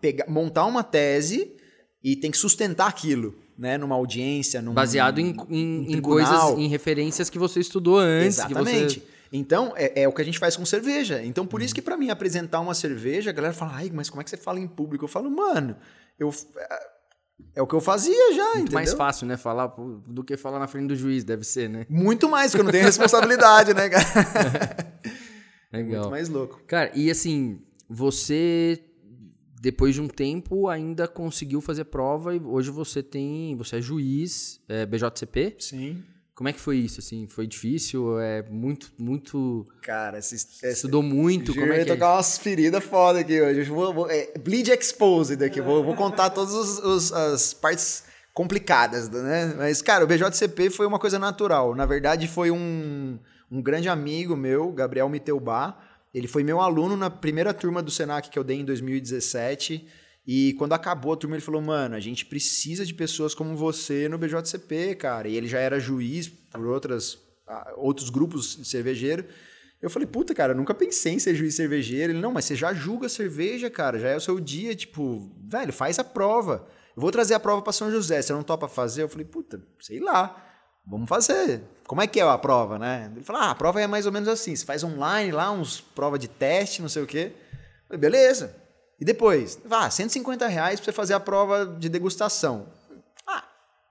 pegar- 0.00 0.28
montar 0.28 0.64
uma 0.66 0.82
tese 0.82 1.52
e 2.02 2.16
tem 2.16 2.32
que 2.32 2.36
sustentar 2.36 2.88
aquilo, 2.88 3.36
né? 3.58 3.76
Numa 3.76 3.96
audiência, 3.96 4.62
num 4.62 4.72
Baseado 4.72 5.18
em, 5.18 5.36
em, 5.50 5.92
em 5.94 6.00
coisas, 6.00 6.50
em 6.56 6.68
referências 6.68 7.28
que 7.28 7.38
você 7.38 7.58
estudou 7.60 7.98
antes. 7.98 8.38
Exatamente. 8.38 9.00
você- 9.00 9.18
Então, 9.32 9.72
é, 9.76 10.02
é 10.02 10.08
o 10.08 10.12
que 10.12 10.22
a 10.22 10.24
gente 10.24 10.38
faz 10.38 10.56
com 10.56 10.64
cerveja. 10.64 11.22
Então, 11.22 11.46
por 11.46 11.60
Uhum. 11.60 11.66
isso 11.66 11.74
que 11.74 11.82
pra 11.82 11.96
mim 11.98 12.08
apresentar 12.08 12.60
uma 12.60 12.72
cerveja, 12.72 13.30
a 13.30 13.32
galera 13.32 13.52
fala, 13.52 13.72
ai, 13.74 13.90
mas 13.92 14.08
como 14.08 14.20
é 14.20 14.24
que 14.24 14.30
você 14.30 14.36
fala 14.38 14.58
em 14.60 14.66
público? 14.68 15.04
Eu 15.04 15.08
falo, 15.08 15.30
mano, 15.30 15.76
eu, 16.18 16.32
é, 16.56 16.78
é 17.56 17.62
o 17.62 17.66
que 17.66 17.74
eu 17.74 17.80
fazia 17.80 18.32
já, 18.34 18.42
Muito 18.44 18.58
entendeu? 18.58 18.74
mais 18.74 18.94
fácil, 18.94 19.26
né? 19.26 19.36
Falar 19.36 19.66
do 20.06 20.24
que 20.24 20.36
falar 20.36 20.58
na 20.58 20.66
frente 20.66 20.86
do 20.88 20.96
juiz, 20.96 21.24
deve 21.24 21.44
ser, 21.44 21.68
né? 21.68 21.84
Muito 21.90 22.26
mais, 22.28 22.52
porque 22.52 22.60
eu 22.60 22.64
não 22.64 22.72
tenho 22.72 22.84
responsabilidade, 22.84 23.74
né, 23.74 23.88
cara? 23.90 24.04
Legal. 25.72 26.00
Muito 26.00 26.10
mais 26.10 26.28
louco. 26.30 26.62
Cara, 26.66 26.90
e 26.94 27.10
assim, 27.10 27.60
você 27.90 28.82
depois 29.60 29.94
de 29.94 30.00
um 30.00 30.08
tempo 30.08 30.68
ainda 30.68 31.08
conseguiu 31.08 31.60
fazer 31.60 31.84
prova 31.84 32.34
e 32.34 32.40
hoje 32.40 32.70
você 32.70 33.02
tem, 33.02 33.56
você 33.56 33.76
é 33.76 33.80
juiz, 33.80 34.60
é 34.68 34.86
BJCP. 34.86 35.56
Sim. 35.58 36.02
Como 36.34 36.48
é 36.48 36.52
que 36.52 36.60
foi 36.60 36.76
isso 36.76 37.00
assim? 37.00 37.26
Foi 37.26 37.48
difícil? 37.48 38.20
É 38.20 38.44
muito 38.48 38.92
muito 38.96 39.66
Cara, 39.82 40.18
esse, 40.18 40.36
esse, 40.36 40.68
estudou 40.68 41.02
muito, 41.02 41.52
como 41.52 41.72
é 41.72 41.76
que 41.76 41.82
é? 41.82 41.84
tocar 41.84 42.14
umas 42.14 42.38
feridas 42.38 42.84
foda 42.84 43.18
aqui 43.18 43.40
hoje. 43.40 43.68
Vou, 43.68 43.92
vou, 43.92 44.08
é, 44.08 44.32
bleed 44.38 44.68
exposed 44.68 45.42
aqui. 45.44 45.60
Vou, 45.60 45.82
vou 45.82 45.96
contar 45.96 46.30
todas 46.30 47.12
as 47.12 47.52
partes 47.52 48.04
complicadas, 48.32 49.08
né? 49.10 49.52
Mas, 49.56 49.82
cara, 49.82 50.04
o 50.04 50.06
BJCP 50.06 50.70
foi 50.70 50.86
uma 50.86 51.00
coisa 51.00 51.18
natural. 51.18 51.74
Na 51.74 51.84
verdade, 51.84 52.28
foi 52.28 52.52
um, 52.52 53.18
um 53.50 53.60
grande 53.60 53.88
amigo 53.88 54.36
meu, 54.36 54.70
Gabriel 54.70 55.08
Miteubá. 55.08 55.76
Ele 56.12 56.26
foi 56.26 56.42
meu 56.42 56.60
aluno 56.60 56.96
na 56.96 57.10
primeira 57.10 57.52
turma 57.52 57.82
do 57.82 57.90
Senac 57.90 58.30
que 58.30 58.38
eu 58.38 58.44
dei 58.44 58.58
em 58.58 58.64
2017. 58.64 59.86
E 60.26 60.52
quando 60.54 60.72
acabou 60.72 61.12
a 61.12 61.16
turma, 61.16 61.36
ele 61.36 61.44
falou: 61.44 61.60
Mano, 61.60 61.94
a 61.94 62.00
gente 62.00 62.26
precisa 62.26 62.84
de 62.84 62.94
pessoas 62.94 63.34
como 63.34 63.56
você 63.56 64.08
no 64.08 64.18
BJCP, 64.18 64.94
cara. 64.96 65.28
E 65.28 65.36
ele 65.36 65.48
já 65.48 65.58
era 65.58 65.78
juiz 65.80 66.28
por 66.28 66.66
outras, 66.66 67.18
outros 67.76 68.10
grupos 68.10 68.56
de 68.56 68.64
cervejeiro. 68.64 69.24
Eu 69.80 69.88
falei, 69.88 70.08
puta, 70.08 70.34
cara, 70.34 70.52
eu 70.52 70.56
nunca 70.56 70.74
pensei 70.74 71.14
em 71.14 71.18
ser 71.18 71.34
juiz 71.34 71.54
cervejeiro. 71.54 72.12
Ele, 72.12 72.20
não, 72.20 72.32
mas 72.32 72.44
você 72.44 72.56
já 72.56 72.74
julga 72.74 73.08
cerveja, 73.08 73.70
cara, 73.70 73.98
já 73.98 74.08
é 74.08 74.16
o 74.16 74.20
seu 74.20 74.40
dia, 74.40 74.74
tipo, 74.74 75.30
velho, 75.44 75.72
faz 75.72 75.98
a 76.00 76.04
prova. 76.04 76.66
Eu 76.96 77.00
vou 77.00 77.12
trazer 77.12 77.34
a 77.34 77.40
prova 77.40 77.62
pra 77.62 77.72
São 77.72 77.90
José, 77.90 78.20
você 78.20 78.32
não 78.32 78.42
topa 78.42 78.66
fazer? 78.66 79.04
Eu 79.04 79.08
falei, 79.08 79.24
puta, 79.24 79.62
sei 79.80 80.00
lá, 80.00 80.47
vamos 80.88 81.08
fazer. 81.08 81.62
Como 81.86 82.02
é 82.02 82.06
que 82.06 82.20
é 82.20 82.22
a 82.22 82.38
prova, 82.38 82.78
né? 82.78 83.10
Ele 83.14 83.24
falou, 83.24 83.42
ah, 83.42 83.50
a 83.50 83.54
prova 83.54 83.80
é 83.80 83.86
mais 83.86 84.06
ou 84.06 84.12
menos 84.12 84.28
assim, 84.28 84.54
você 84.54 84.64
faz 84.64 84.82
online 84.84 85.30
lá, 85.32 85.50
uns 85.50 85.80
prova 85.80 86.18
de 86.18 86.28
teste, 86.28 86.82
não 86.82 86.88
sei 86.88 87.02
o 87.02 87.06
quê. 87.06 87.32
Eu 87.34 87.86
falei, 87.88 88.00
beleza. 88.00 88.54
E 89.00 89.04
depois? 89.04 89.58
Ah, 89.70 89.88
150 89.88 90.46
reais 90.48 90.80
pra 90.80 90.86
você 90.86 90.92
fazer 90.92 91.14
a 91.14 91.20
prova 91.20 91.64
de 91.78 91.88
degustação. 91.88 92.66
Ah, 93.26 93.44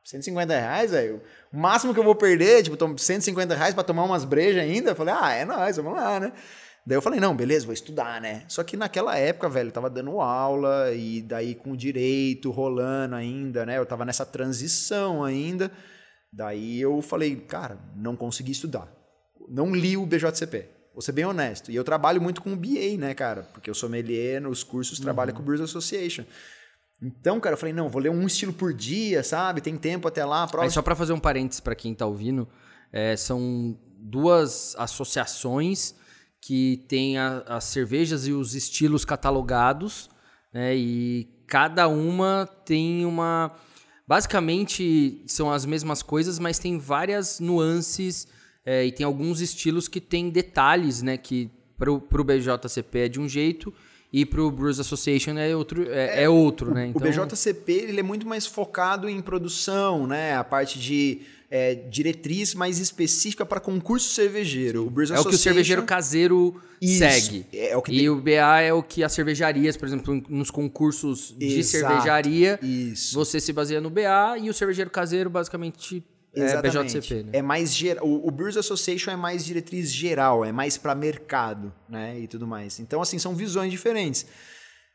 150 0.03 0.53
reais, 0.53 0.91
velho. 0.91 1.21
O 1.51 1.57
máximo 1.57 1.93
que 1.93 1.99
eu 1.99 2.03
vou 2.03 2.13
perder, 2.15 2.61
tipo, 2.63 2.75
tom- 2.77 2.97
150 2.97 3.55
reais 3.55 3.73
pra 3.73 3.83
tomar 3.83 4.03
umas 4.03 4.25
brejas 4.25 4.61
ainda. 4.63 4.91
Eu 4.91 4.95
falei, 4.95 5.15
ah, 5.17 5.31
é 5.33 5.45
nóis, 5.45 5.77
vamos 5.77 5.93
lá, 5.93 6.19
né? 6.19 6.33
Daí 6.85 6.95
eu 6.97 7.01
falei, 7.01 7.19
não, 7.19 7.35
beleza, 7.35 7.65
vou 7.65 7.73
estudar, 7.73 8.21
né? 8.21 8.43
Só 8.47 8.63
que 8.63 8.77
naquela 8.77 9.17
época, 9.17 9.49
velho, 9.49 9.69
eu 9.69 9.73
tava 9.73 9.89
dando 9.89 10.21
aula 10.21 10.93
e 10.93 11.21
daí 11.21 11.53
com 11.55 11.75
direito 11.75 12.49
rolando 12.51 13.15
ainda, 13.15 13.65
né? 13.65 13.77
Eu 13.77 13.85
tava 13.85 14.05
nessa 14.05 14.25
transição 14.25 15.23
ainda. 15.23 15.69
Daí 16.37 16.79
eu 16.79 17.01
falei, 17.01 17.35
cara, 17.35 17.79
não 17.95 18.15
consegui 18.15 18.51
estudar. 18.51 18.87
Não 19.49 19.73
li 19.73 19.97
o 19.97 20.05
BJCP. 20.05 20.69
Vou 20.93 21.01
ser 21.01 21.11
bem 21.11 21.25
honesto. 21.25 21.71
E 21.71 21.75
eu 21.75 21.83
trabalho 21.83 22.21
muito 22.21 22.43
com 22.43 22.53
o 22.53 22.55
BA, 22.55 22.95
né, 22.99 23.15
cara? 23.15 23.41
Porque 23.53 23.71
eu 23.71 23.73
sou 23.73 23.87
sommelier 23.89 24.39
nos 24.39 24.63
cursos, 24.63 24.99
trabalho 24.99 25.33
com 25.33 25.39
o 25.41 25.43
Brewers 25.43 25.61
Association. 25.67 26.23
Então, 27.01 27.39
cara, 27.39 27.55
eu 27.55 27.57
falei, 27.57 27.73
não, 27.73 27.89
vou 27.89 27.99
ler 27.99 28.09
um 28.11 28.27
estilo 28.27 28.53
por 28.53 28.71
dia, 28.71 29.23
sabe? 29.23 29.61
Tem 29.61 29.75
tempo 29.77 30.07
até 30.07 30.23
lá. 30.23 30.45
Prova 30.45 30.65
Aí 30.65 30.71
só 30.71 30.83
pra 30.83 30.95
fazer 30.95 31.13
um 31.13 31.19
parênteses 31.19 31.59
pra 31.59 31.73
quem 31.75 31.95
tá 31.95 32.05
ouvindo, 32.05 32.47
é, 32.93 33.15
são 33.17 33.75
duas 33.99 34.75
associações 34.77 35.95
que 36.39 36.85
têm 36.87 37.17
a- 37.17 37.43
as 37.47 37.63
cervejas 37.63 38.27
e 38.27 38.31
os 38.31 38.53
estilos 38.53 39.03
catalogados, 39.03 40.07
né? 40.53 40.75
E 40.75 41.27
cada 41.47 41.87
uma 41.87 42.47
tem 42.63 43.05
uma 43.05 43.51
basicamente 44.07 45.21
são 45.27 45.51
as 45.51 45.65
mesmas 45.65 46.01
coisas, 46.01 46.39
mas 46.39 46.57
tem 46.57 46.77
várias 46.77 47.39
nuances 47.39 48.27
é, 48.65 48.85
e 48.85 48.91
tem 48.91 49.05
alguns 49.05 49.41
estilos 49.41 49.87
que 49.87 49.99
tem 49.99 50.29
detalhes, 50.29 51.01
né? 51.01 51.17
Que 51.17 51.49
pro, 51.77 51.99
pro 51.99 52.23
BJCP 52.23 52.99
é 52.99 53.07
de 53.09 53.19
um 53.19 53.27
jeito 53.27 53.73
e 54.11 54.25
pro 54.25 54.49
Brewers 54.49 54.79
Association 54.79 55.37
é 55.37 55.55
outro, 55.55 55.91
é, 55.91 56.23
é 56.23 56.29
outro, 56.29 56.73
né? 56.73 56.91
O 56.93 56.99
BJCP 56.99 57.71
ele 57.71 57.99
é 57.99 58.03
muito 58.03 58.25
mais 58.25 58.45
focado 58.45 59.09
em 59.09 59.21
produção, 59.21 60.07
né? 60.07 60.35
A 60.35 60.43
parte 60.43 60.79
de 60.79 61.21
é, 61.49 61.75
diretriz 61.75 62.53
mais 62.53 62.77
específica 62.79 63.45
para 63.45 63.59
concurso 63.59 64.09
cervejeiro. 64.13 64.85
O 64.85 64.89
Brewers 64.89 65.11
É 65.11 65.13
o 65.13 65.15
que 65.15 65.19
o 65.19 65.29
Association- 65.29 65.43
cervejeiro 65.43 65.83
caseiro 65.83 66.61
Isso, 66.81 66.97
segue. 66.99 67.45
é 67.53 67.75
o 67.77 67.81
que 67.81 67.91
e 67.93 67.97
tem- 67.99 68.09
o 68.09 68.15
BA 68.21 68.61
é 68.61 68.73
o 68.73 68.83
que 68.83 69.03
as 69.03 69.13
cervejarias, 69.13 69.77
por 69.77 69.87
exemplo, 69.87 70.21
nos 70.29 70.51
concursos 70.51 71.33
de 71.37 71.59
Exato, 71.59 71.87
cervejaria, 71.87 72.59
Isso. 72.61 73.15
você 73.15 73.39
se 73.39 73.53
baseia 73.53 73.79
no 73.79 73.89
BA 73.89 74.37
e 74.39 74.49
o 74.49 74.53
cervejeiro 74.53 74.89
caseiro 74.91 75.29
basicamente 75.29 76.03
é 76.35 76.43
Exatamente. 76.43 76.77
BJCP, 76.99 77.23
né? 77.23 77.29
É 77.33 77.41
mais 77.41 77.73
ger... 77.73 77.97
o, 78.01 78.27
o 78.27 78.29
Brewers 78.29 78.57
Association 78.57 79.09
é 79.11 79.15
mais 79.15 79.43
diretriz 79.45 79.91
geral, 79.91 80.43
é 80.45 80.51
mais 80.51 80.77
para 80.77 80.93
mercado, 80.93 81.73
né, 81.89 82.19
e 82.19 82.27
tudo 82.27 82.45
mais. 82.45 82.79
Então 82.79 83.01
assim 83.01 83.17
são 83.17 83.33
visões 83.33 83.71
diferentes. 83.71 84.25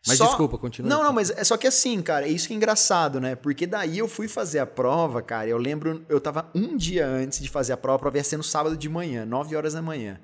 Mas 0.06 0.18
desculpa, 0.18 0.58
continua. 0.58 0.88
Não, 0.88 1.04
não, 1.04 1.12
mas 1.12 1.30
é 1.30 1.44
só 1.44 1.56
que 1.56 1.66
assim, 1.66 2.02
cara, 2.02 2.26
é 2.26 2.30
isso 2.30 2.48
que 2.48 2.54
é 2.54 2.56
engraçado, 2.56 3.20
né? 3.20 3.36
Porque 3.36 3.66
daí 3.66 3.98
eu 3.98 4.08
fui 4.08 4.26
fazer 4.26 4.58
a 4.58 4.66
prova, 4.66 5.22
cara. 5.22 5.48
Eu 5.48 5.58
lembro, 5.58 6.04
eu 6.08 6.20
tava 6.20 6.50
um 6.54 6.76
dia 6.76 7.06
antes 7.06 7.38
de 7.38 7.48
fazer 7.48 7.72
a 7.72 7.76
prova, 7.76 7.96
a 7.96 7.98
prova 8.00 8.16
ia 8.16 8.24
ser 8.24 8.36
no 8.36 8.42
sábado 8.42 8.76
de 8.76 8.88
manhã, 8.88 9.24
9 9.24 9.54
horas 9.54 9.74
da 9.74 9.82
manhã. 9.82 10.20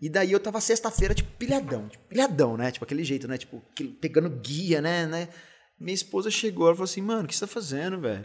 E 0.00 0.08
daí 0.08 0.30
eu 0.30 0.38
tava 0.38 0.60
sexta-feira, 0.60 1.14
tipo, 1.14 1.30
pilhadão, 1.38 1.88
tipo, 1.88 2.04
pilhadão, 2.04 2.56
né? 2.56 2.70
Tipo, 2.70 2.84
aquele 2.84 3.02
jeito, 3.02 3.26
né? 3.26 3.36
Tipo, 3.36 3.60
pegando 4.00 4.30
guia, 4.30 4.80
né? 4.80 5.06
né? 5.06 5.28
Minha 5.78 5.94
esposa 5.94 6.30
chegou, 6.30 6.66
ela 6.66 6.76
falou 6.76 6.84
assim, 6.84 7.02
mano, 7.02 7.24
o 7.24 7.26
que 7.26 7.34
você 7.34 7.40
tá 7.40 7.46
fazendo, 7.46 8.00
velho? 8.00 8.24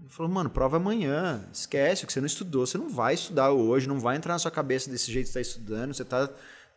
Ele 0.00 0.10
falou, 0.10 0.30
mano, 0.30 0.50
prova 0.50 0.76
amanhã. 0.76 1.48
Esquece, 1.52 2.04
o 2.04 2.06
que 2.06 2.12
você 2.12 2.20
não 2.20 2.26
estudou, 2.26 2.66
você 2.66 2.76
não 2.76 2.88
vai 2.88 3.14
estudar 3.14 3.52
hoje, 3.52 3.88
não 3.88 3.98
vai 3.98 4.16
entrar 4.16 4.34
na 4.34 4.38
sua 4.38 4.50
cabeça 4.50 4.90
desse 4.90 5.10
jeito 5.10 5.26
que 5.26 5.32
você 5.32 5.38
tá 5.38 5.40
estudando, 5.40 5.94
você 5.94 6.04
tá 6.04 6.28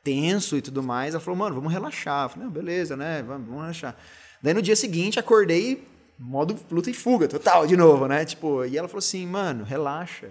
tenso 0.05 0.55
e 0.55 0.61
tudo 0.61 0.83
mais. 0.83 1.15
Ela 1.15 1.21
falou, 1.21 1.37
mano, 1.37 1.55
vamos 1.55 1.73
relaxar. 1.73 2.25
Eu 2.25 2.29
falei, 2.29 2.45
não, 2.45 2.53
beleza, 2.53 2.95
né? 2.95 3.23
Vamos, 3.23 3.47
vamos 3.47 3.61
relaxar. 3.61 3.97
Daí 4.41 4.53
no 4.53 4.61
dia 4.61 4.75
seguinte, 4.75 5.19
acordei, 5.19 5.85
modo 6.19 6.57
luta 6.71 6.89
e 6.91 6.93
fuga, 6.93 7.27
total, 7.27 7.65
de 7.65 7.75
novo, 7.75 8.07
né? 8.07 8.23
Tipo, 8.23 8.63
e 8.63 8.77
ela 8.77 8.87
falou 8.87 8.99
assim, 8.99 9.25
mano, 9.25 9.63
relaxa. 9.63 10.29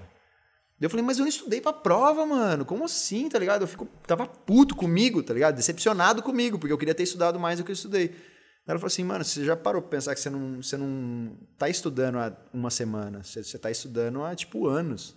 Eu 0.80 0.88
falei, 0.88 1.04
mas 1.04 1.18
eu 1.18 1.22
não 1.22 1.28
estudei 1.28 1.60
pra 1.60 1.72
prova, 1.72 2.24
mano. 2.24 2.64
Como 2.64 2.84
assim, 2.84 3.28
tá 3.28 3.38
ligado? 3.38 3.62
Eu 3.62 3.68
fico, 3.68 3.86
tava 4.06 4.26
puto 4.26 4.76
comigo, 4.76 5.22
tá 5.22 5.34
ligado? 5.34 5.56
Decepcionado 5.56 6.22
comigo, 6.22 6.58
porque 6.58 6.72
eu 6.72 6.78
queria 6.78 6.94
ter 6.94 7.02
estudado 7.02 7.40
mais 7.40 7.58
do 7.58 7.64
que 7.64 7.70
eu 7.70 7.74
estudei. 7.74 8.14
Ela 8.66 8.78
falou 8.78 8.86
assim, 8.86 9.04
mano, 9.04 9.24
você 9.24 9.44
já 9.44 9.56
parou 9.56 9.82
pra 9.82 9.90
pensar 9.90 10.14
que 10.14 10.20
você 10.20 10.30
não, 10.30 10.62
você 10.62 10.76
não 10.76 11.36
tá 11.58 11.68
estudando 11.68 12.18
há 12.18 12.34
uma 12.52 12.70
semana, 12.70 13.22
você, 13.22 13.42
você 13.42 13.58
tá 13.58 13.70
estudando 13.70 14.22
há, 14.22 14.34
tipo, 14.34 14.66
anos. 14.66 15.14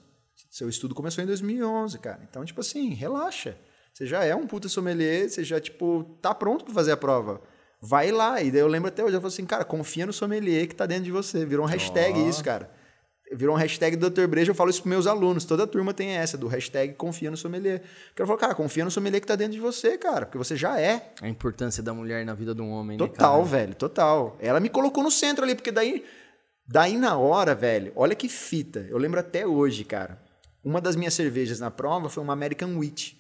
Seu 0.50 0.68
estudo 0.70 0.96
começou 0.96 1.24
em 1.24 1.28
2011, 1.28 2.00
cara. 2.00 2.22
Então, 2.30 2.44
tipo 2.44 2.62
assim, 2.62 2.90
relaxa. 2.94 3.58
Você 3.98 4.06
já 4.06 4.24
é 4.24 4.36
um 4.36 4.46
puta 4.46 4.70
sommelier, 4.70 5.28
você 5.28 5.44
já, 5.44 5.60
tipo, 5.60 6.04
tá 6.22 6.32
pronto 6.32 6.64
pra 6.64 6.72
fazer 6.72 6.92
a 6.92 6.98
prova. 6.98 7.42
Vai 7.82 8.12
lá. 8.12 8.40
E 8.44 8.52
daí 8.52 8.62
eu 8.62 8.68
lembro 8.68 8.90
até 8.90 9.04
hoje, 9.04 9.16
eu 9.16 9.20
falei 9.20 9.34
assim, 9.34 9.44
cara, 9.44 9.66
confia 9.66 10.06
no 10.06 10.14
sommelier 10.14 10.68
que 10.68 10.76
tá 10.76 10.86
dentro 10.86 11.06
de 11.06 11.12
você. 11.12 11.44
Virou 11.48 11.66
um 11.66 11.68
hashtag 11.68 12.30
isso, 12.30 12.44
cara. 12.44 12.70
Virou 13.34 13.56
um 13.56 13.58
hashtag 13.58 13.96
do 13.96 14.08
Dr. 14.08 14.28
Breja, 14.28 14.52
eu 14.52 14.56
falo 14.56 14.70
isso 14.70 14.84
pros 14.84 14.92
meus 14.92 15.08
alunos. 15.08 15.46
Toda 15.46 15.66
turma 15.66 15.96
tem 15.96 16.12
essa, 16.12 16.38
do 16.38 16.48
hashtag 16.48 16.94
confia 16.94 17.32
no 17.32 17.38
sommelier. 17.38 17.82
Porque 18.10 18.22
eu 18.22 18.28
falo, 18.28 18.38
cara, 18.38 18.54
confia 18.54 18.86
no 18.86 18.92
sommelier 18.92 19.20
que 19.20 19.26
tá 19.26 19.36
dentro 19.36 19.54
de 19.54 19.60
você, 19.60 19.98
cara. 19.98 20.28
Porque 20.28 20.38
você 20.38 20.56
já 20.56 20.80
é. 20.80 21.14
A 21.20 21.28
importância 21.28 21.82
da 21.82 21.92
mulher 21.92 22.24
na 22.24 22.36
vida 22.36 22.54
de 22.54 22.62
um 22.62 22.70
homem, 22.70 23.00
Total, 23.00 23.44
né, 23.44 23.50
velho, 23.50 23.74
total. 23.74 24.38
Ela 24.40 24.60
me 24.60 24.70
colocou 24.70 25.04
no 25.04 25.10
centro 25.10 25.44
ali, 25.44 25.56
porque 25.56 25.72
daí, 25.72 26.06
daí 26.68 26.96
na 26.96 27.18
hora, 27.18 27.56
velho, 27.56 27.94
olha 27.96 28.14
que 28.14 28.30
fita. 28.30 28.86
Eu 28.92 29.00
lembro 29.00 29.20
até 29.20 29.48
hoje, 29.48 29.84
cara. 29.84 30.22
Uma 30.64 30.80
das 30.80 30.96
minhas 30.96 31.16
cervejas 31.16 31.60
na 31.60 31.72
prova 31.72 32.10
foi 32.10 32.22
uma 32.22 32.34
American 32.34 32.78
Wheat. 32.78 33.18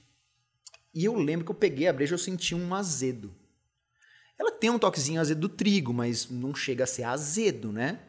E 0.97 1.05
eu 1.05 1.13
lembro 1.13 1.45
que 1.45 1.51
eu 1.51 1.55
peguei 1.55 1.87
a 1.87 1.93
breja 1.93 2.13
e 2.13 2.15
eu 2.15 2.17
senti 2.17 2.55
um 2.55 2.73
azedo. 2.73 3.31
Ela 4.35 4.51
tem 4.51 4.71
um 4.71 4.79
toquezinho 4.79 5.21
azedo 5.21 5.41
do 5.41 5.49
trigo, 5.49 5.93
mas 5.93 6.27
não 6.27 6.55
chega 6.55 6.85
a 6.85 6.87
ser 6.87 7.03
azedo, 7.03 7.71
né? 7.71 8.01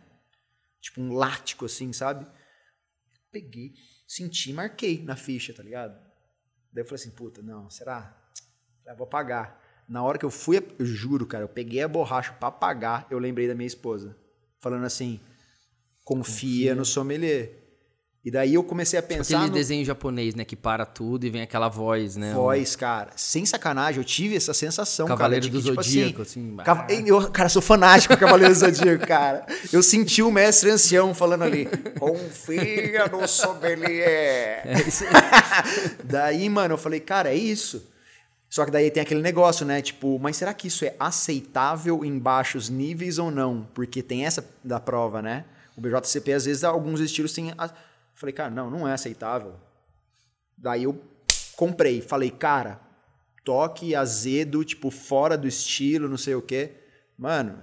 Tipo 0.81 1.03
um 1.03 1.13
lático 1.13 1.67
assim, 1.67 1.93
sabe? 1.93 2.27
Peguei, 3.31 3.75
senti, 4.07 4.55
marquei 4.55 5.03
na 5.05 5.17
ficha, 5.17 5.53
tá 5.53 5.63
ligado? 5.63 5.93
Daí 6.73 6.83
eu 6.83 6.85
falei 6.87 7.03
assim, 7.03 7.11
puta, 7.11 7.43
não, 7.43 7.69
será? 7.69 8.19
Ah, 8.87 8.95
vou 8.95 9.07
pagar. 9.07 9.63
Na 9.87 10.03
hora 10.03 10.17
que 10.17 10.25
eu 10.25 10.31
fui, 10.31 10.57
eu 10.57 10.87
juro, 10.87 11.27
cara, 11.27 11.45
eu 11.45 11.49
peguei 11.49 11.83
a 11.83 11.89
borracha 11.89 12.33
pra 12.33 12.49
apagar, 12.49 13.07
eu 13.11 13.19
lembrei 13.19 13.47
da 13.47 13.55
minha 13.55 13.67
esposa. 13.67 14.17
Falando 14.63 14.87
assim, 14.87 15.21
confia, 16.05 16.71
confia. 16.71 16.75
no 16.75 16.87
sommelier. 16.87 17.68
E 18.25 18.31
daí 18.31 18.55
eu 18.55 18.65
comecei 18.65 18.99
a 18.99 19.03
tipo 19.03 19.15
pensar. 19.15 19.37
Aquele 19.37 19.51
no... 19.51 19.55
desenho 19.57 19.85
japonês, 19.85 20.35
né? 20.35 20.45
Que 20.45 20.57
para 20.57 20.85
tudo 20.85 21.25
e 21.25 21.31
vem 21.31 21.41
aquela 21.41 21.69
voz, 21.69 22.17
né? 22.17 22.35
Voz, 22.35 22.75
cara. 22.75 23.13
Sem 23.17 23.47
sacanagem, 23.47 24.01
eu 24.01 24.05
tive 24.05 24.37
essa 24.37 24.53
sensação, 24.53 25.07
Cavaleiro 25.07 25.47
cara. 25.47 25.59
do 25.59 25.63
tipo 25.63 25.83
Zodíaco, 25.83 26.23
assim. 26.23 26.57
assim 26.59 26.65
cav... 26.65 26.87
eu, 27.07 27.31
cara, 27.31 27.49
sou 27.49 27.63
fanático 27.63 28.15
do 28.15 28.21
Cavaleiro 28.21 28.53
do 28.53 28.59
Zodíaco, 28.59 29.07
cara. 29.07 29.47
Eu 29.73 29.83
senti 29.83 30.21
o 30.21 30.33
mestre 30.33 30.71
ancião 30.71 31.15
falando 31.15 31.45
ali: 31.45 31.67
confia 31.99 33.07
no 33.09 33.27
sommelier. 33.27 34.63
É 34.69 36.03
daí, 36.05 36.49
mano, 36.49 36.75
eu 36.75 36.79
falei, 36.79 37.01
cara, 37.01 37.31
é 37.31 37.35
isso. 37.35 37.87
Só 38.51 38.65
que 38.65 38.71
daí 38.71 38.91
tem 38.91 39.03
aquele 39.03 39.21
negócio, 39.21 39.65
né? 39.65 39.83
Tipo, 39.83 40.19
mas 40.19 40.37
será 40.37 40.55
que 40.55 40.69
isso 40.69 40.85
é 40.85 40.95
aceitável 40.99 42.05
em 42.05 42.19
baixos 42.19 42.69
níveis 42.69 43.19
ou 43.19 43.31
não? 43.31 43.69
Porque 43.75 44.03
tem 44.03 44.25
essa 44.25 44.45
da 44.65 44.81
prova, 44.81 45.21
né? 45.21 45.45
O 45.77 45.81
BJCP, 45.81 46.33
às 46.33 46.45
vezes, 46.47 46.65
alguns 46.65 47.01
estilos 47.01 47.33
têm. 47.33 47.53
Falei, 48.19 48.33
cara, 48.33 48.51
não, 48.51 48.69
não 48.69 48.89
é 48.89 48.93
aceitável. 48.93 49.55
Daí 50.57 50.83
eu 50.83 51.01
comprei. 51.57 52.01
Falei, 52.01 52.33
cara, 52.33 52.81
toque 53.45 53.95
azedo, 53.95 54.65
tipo, 54.65 54.91
fora 54.91 55.39
do 55.39 55.47
estilo, 55.47 56.09
não 56.09 56.17
sei 56.17 56.35
o 56.35 56.43
quê. 56.43 56.73
Mano, 57.17 57.63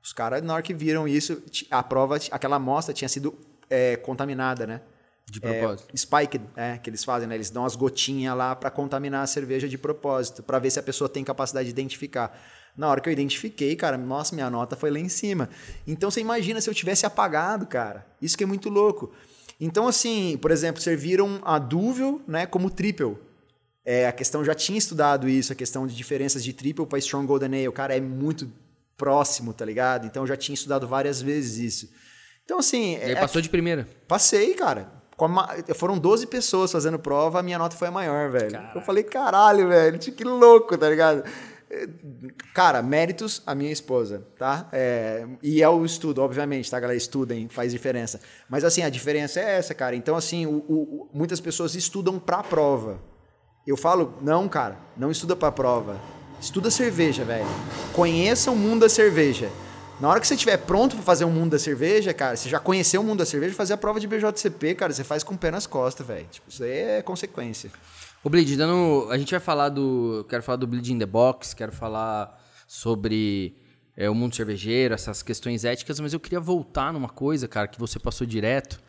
os 0.00 0.12
caras, 0.12 0.42
na 0.42 0.54
hora 0.54 0.62
que 0.62 0.72
viram 0.72 1.08
isso, 1.08 1.42
a 1.68 1.82
prova, 1.82 2.18
aquela 2.30 2.54
amostra 2.54 2.94
tinha 2.94 3.08
sido 3.08 3.36
é, 3.68 3.96
contaminada, 3.96 4.64
né? 4.64 4.80
De 5.28 5.40
propósito. 5.40 5.92
É, 5.92 5.96
spike, 5.96 6.40
é, 6.54 6.78
que 6.78 6.88
eles 6.88 7.02
fazem, 7.02 7.28
né? 7.28 7.34
Eles 7.34 7.50
dão 7.50 7.64
as 7.64 7.74
gotinhas 7.74 8.36
lá 8.36 8.54
para 8.54 8.70
contaminar 8.70 9.24
a 9.24 9.26
cerveja 9.26 9.68
de 9.68 9.76
propósito, 9.76 10.40
para 10.40 10.60
ver 10.60 10.70
se 10.70 10.78
a 10.78 10.82
pessoa 10.84 11.08
tem 11.08 11.24
capacidade 11.24 11.64
de 11.64 11.72
identificar. 11.72 12.40
Na 12.76 12.88
hora 12.88 13.00
que 13.00 13.08
eu 13.08 13.12
identifiquei, 13.12 13.74
cara, 13.74 13.98
nossa, 13.98 14.36
minha 14.36 14.48
nota 14.48 14.76
foi 14.76 14.92
lá 14.92 15.00
em 15.00 15.08
cima. 15.08 15.50
Então 15.84 16.12
você 16.12 16.20
imagina 16.20 16.60
se 16.60 16.70
eu 16.70 16.74
tivesse 16.74 17.04
apagado, 17.04 17.66
cara. 17.66 18.06
Isso 18.22 18.38
que 18.38 18.44
é 18.44 18.46
muito 18.46 18.68
louco. 18.68 19.12
Então, 19.60 19.88
assim, 19.88 20.38
por 20.40 20.50
exemplo, 20.50 20.80
serviram 20.80 21.40
a 21.44 21.58
Duvel 21.58 22.20
né, 22.26 22.46
como 22.46 22.70
triple. 22.70 23.16
É, 23.84 24.06
a 24.06 24.12
questão 24.12 24.44
já 24.44 24.54
tinha 24.54 24.78
estudado 24.78 25.28
isso, 25.28 25.52
a 25.52 25.56
questão 25.56 25.86
de 25.86 25.94
diferenças 25.94 26.42
de 26.42 26.52
triple 26.52 26.84
para 26.86 26.98
Strong 26.98 27.26
Golden 27.26 27.64
Ale. 27.64 27.72
Cara, 27.72 27.96
é 27.96 28.00
muito 28.00 28.50
próximo, 28.96 29.52
tá 29.52 29.64
ligado? 29.64 30.06
Então, 30.06 30.24
eu 30.24 30.26
já 30.26 30.36
tinha 30.36 30.54
estudado 30.54 30.86
várias 30.86 31.22
vezes 31.22 31.58
isso. 31.58 31.92
Então, 32.44 32.58
assim. 32.58 32.94
E 32.96 33.02
aí 33.02 33.12
é, 33.12 33.16
passou 33.16 33.40
de 33.40 33.48
primeira? 33.48 33.88
Passei, 34.06 34.54
cara. 34.54 34.96
Foram 35.74 35.98
12 35.98 36.26
pessoas 36.26 36.70
fazendo 36.70 36.98
prova, 36.98 37.40
a 37.40 37.42
minha 37.42 37.58
nota 37.58 37.74
foi 37.74 37.88
a 37.88 37.90
maior, 37.90 38.30
velho. 38.30 38.52
Caraca. 38.52 38.78
Eu 38.78 38.82
falei, 38.82 39.02
caralho, 39.02 39.68
velho, 39.68 39.98
que 39.98 40.24
louco, 40.24 40.76
tá 40.76 40.90
ligado? 40.90 41.24
Cara, 42.54 42.80
méritos 42.80 43.42
a 43.44 43.54
minha 43.54 43.72
esposa, 43.72 44.26
tá? 44.38 44.68
É, 44.72 45.26
e 45.42 45.62
é 45.62 45.68
o 45.68 45.84
estudo, 45.84 46.22
obviamente, 46.22 46.70
tá, 46.70 46.78
galera? 46.78 46.96
Estudem, 46.96 47.48
faz 47.48 47.72
diferença. 47.72 48.20
Mas 48.48 48.64
assim, 48.64 48.82
a 48.82 48.88
diferença 48.88 49.40
é 49.40 49.58
essa, 49.58 49.74
cara. 49.74 49.96
Então, 49.96 50.16
assim, 50.16 50.46
o, 50.46 50.58
o, 50.68 51.10
muitas 51.12 51.40
pessoas 51.40 51.74
estudam 51.74 52.18
pra 52.18 52.42
prova. 52.42 53.00
Eu 53.66 53.76
falo, 53.76 54.14
não, 54.22 54.48
cara, 54.48 54.78
não 54.96 55.10
estuda 55.10 55.34
pra 55.34 55.50
prova. 55.50 56.00
Estuda 56.40 56.70
cerveja, 56.70 57.24
velho. 57.24 57.46
Conheça 57.92 58.50
o 58.50 58.56
mundo 58.56 58.82
da 58.82 58.88
cerveja. 58.88 59.50
Na 59.98 60.08
hora 60.08 60.20
que 60.20 60.26
você 60.26 60.34
estiver 60.34 60.58
pronto 60.58 60.94
para 60.94 61.04
fazer 61.04 61.24
o 61.24 61.30
mundo 61.30 61.52
da 61.52 61.58
cerveja, 61.58 62.12
cara, 62.12 62.36
você 62.36 62.50
já 62.50 62.60
conheceu 62.60 63.00
o 63.00 63.04
mundo 63.04 63.20
da 63.20 63.26
cerveja, 63.26 63.54
fazer 63.54 63.72
a 63.72 63.76
prova 63.78 63.98
de 63.98 64.06
BJCP, 64.06 64.74
cara, 64.74 64.92
você 64.92 65.02
faz 65.02 65.24
com 65.24 65.34
o 65.34 65.38
pé 65.38 65.50
nas 65.50 65.66
costas, 65.66 66.06
velho. 66.06 66.26
Tipo, 66.30 66.50
isso 66.50 66.62
aí 66.62 66.70
é 66.70 67.02
consequência. 67.02 67.70
Ô, 68.26 68.28
Bleed, 68.28 68.56
dando, 68.56 69.06
a 69.08 69.16
gente 69.16 69.30
vai 69.30 69.38
falar 69.38 69.68
do. 69.68 70.26
Quero 70.28 70.42
falar 70.42 70.56
do 70.56 70.66
Bleed 70.66 70.92
in 70.92 70.98
the 70.98 71.06
Box, 71.06 71.54
quero 71.54 71.70
falar 71.70 72.36
sobre 72.66 73.56
é, 73.96 74.10
o 74.10 74.16
mundo 74.16 74.34
cervejeiro, 74.34 74.94
essas 74.94 75.22
questões 75.22 75.64
éticas, 75.64 76.00
mas 76.00 76.12
eu 76.12 76.18
queria 76.18 76.40
voltar 76.40 76.92
numa 76.92 77.08
coisa, 77.08 77.46
cara, 77.46 77.68
que 77.68 77.78
você 77.78 78.00
passou 78.00 78.26
direto. 78.26 78.82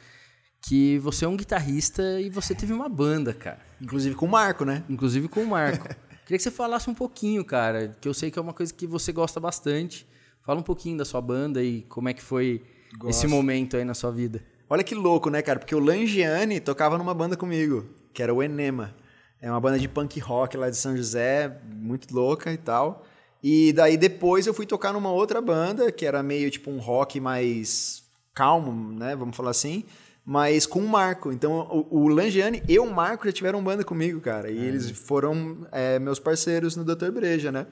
Que 0.59 0.97
você 0.97 1.23
é 1.23 1.27
um 1.27 1.37
guitarrista 1.37 2.19
e 2.19 2.31
você 2.31 2.55
teve 2.55 2.73
uma 2.73 2.89
banda, 2.89 3.31
cara. 3.31 3.59
Inclusive 3.79 4.15
com 4.15 4.25
o 4.25 4.29
Marco, 4.29 4.65
né? 4.65 4.83
Inclusive 4.89 5.27
com 5.27 5.41
o 5.41 5.47
Marco. 5.47 5.87
queria 6.25 6.37
que 6.37 6.39
você 6.39 6.49
falasse 6.49 6.89
um 6.89 6.95
pouquinho, 6.95 7.45
cara, 7.45 7.95
que 8.01 8.09
eu 8.09 8.15
sei 8.15 8.31
que 8.31 8.39
é 8.39 8.41
uma 8.41 8.53
coisa 8.53 8.73
que 8.73 8.87
você 8.87 9.11
gosta 9.11 9.39
bastante. 9.39 10.07
Fala 10.41 10.59
um 10.59 10.63
pouquinho 10.63 10.97
da 10.97 11.05
sua 11.05 11.21
banda 11.21 11.63
e 11.63 11.83
como 11.83 12.09
é 12.09 12.13
que 12.15 12.23
foi 12.23 12.63
Gosto. 12.97 13.11
esse 13.11 13.27
momento 13.27 13.77
aí 13.77 13.85
na 13.85 13.93
sua 13.93 14.09
vida. 14.09 14.43
Olha 14.67 14.83
que 14.83 14.95
louco, 14.95 15.29
né, 15.29 15.43
cara? 15.43 15.59
Porque 15.59 15.75
o 15.75 15.79
Langiani 15.79 16.59
tocava 16.59 16.97
numa 16.97 17.13
banda 17.13 17.37
comigo, 17.37 17.85
que 18.11 18.23
era 18.23 18.33
o 18.33 18.41
Enema. 18.41 18.95
É 19.41 19.49
uma 19.49 19.59
banda 19.59 19.77
de 19.77 19.87
punk 19.87 20.19
rock 20.19 20.57
lá 20.57 20.69
de 20.69 20.77
São 20.77 20.95
José, 20.97 21.59
muito 21.71 22.13
louca 22.13 22.51
e 22.51 22.57
tal. 22.57 23.05
E 23.43 23.71
daí 23.73 23.97
depois 23.97 24.47
eu 24.47 24.53
fui 24.53 24.65
tocar 24.65 24.93
numa 24.93 25.11
outra 25.11 25.41
banda, 25.41 25.91
que 25.91 26.05
era 26.05 26.23
meio 26.23 26.49
tipo 26.49 26.71
um 26.71 26.79
rock 26.79 27.19
mais 27.19 28.03
calmo, 28.33 28.91
né? 28.93 29.15
Vamos 29.15 29.35
falar 29.35 29.51
assim. 29.51 29.83
Mas 30.25 30.65
com 30.65 30.79
o 30.79 30.87
Marco. 30.87 31.31
Então 31.31 31.87
o, 31.91 32.01
o 32.01 32.07
Langiani 32.07 32.61
e 32.67 32.79
o 32.79 32.85
Marco 32.85 33.25
já 33.25 33.31
tiveram 33.31 33.63
banda 33.63 33.83
comigo, 33.83 34.19
cara. 34.19 34.49
E 34.49 34.57
é. 34.57 34.61
eles 34.61 34.89
foram 34.91 35.67
é, 35.71 35.99
meus 35.99 36.19
parceiros 36.19 36.75
no 36.75 36.83
Dr. 36.83 37.11
Breja, 37.11 37.51
né? 37.51 37.67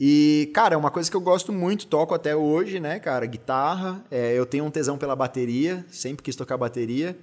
E, 0.00 0.52
cara, 0.54 0.74
é 0.74 0.78
uma 0.78 0.92
coisa 0.92 1.10
que 1.10 1.16
eu 1.16 1.20
gosto 1.20 1.52
muito, 1.52 1.88
toco 1.88 2.14
até 2.14 2.36
hoje, 2.36 2.78
né, 2.78 3.00
cara? 3.00 3.26
Guitarra. 3.26 4.04
É, 4.10 4.32
eu 4.32 4.46
tenho 4.46 4.64
um 4.64 4.70
tesão 4.70 4.96
pela 4.96 5.16
bateria, 5.16 5.84
sempre 5.90 6.22
quis 6.22 6.36
tocar 6.36 6.56
bateria. 6.56 7.18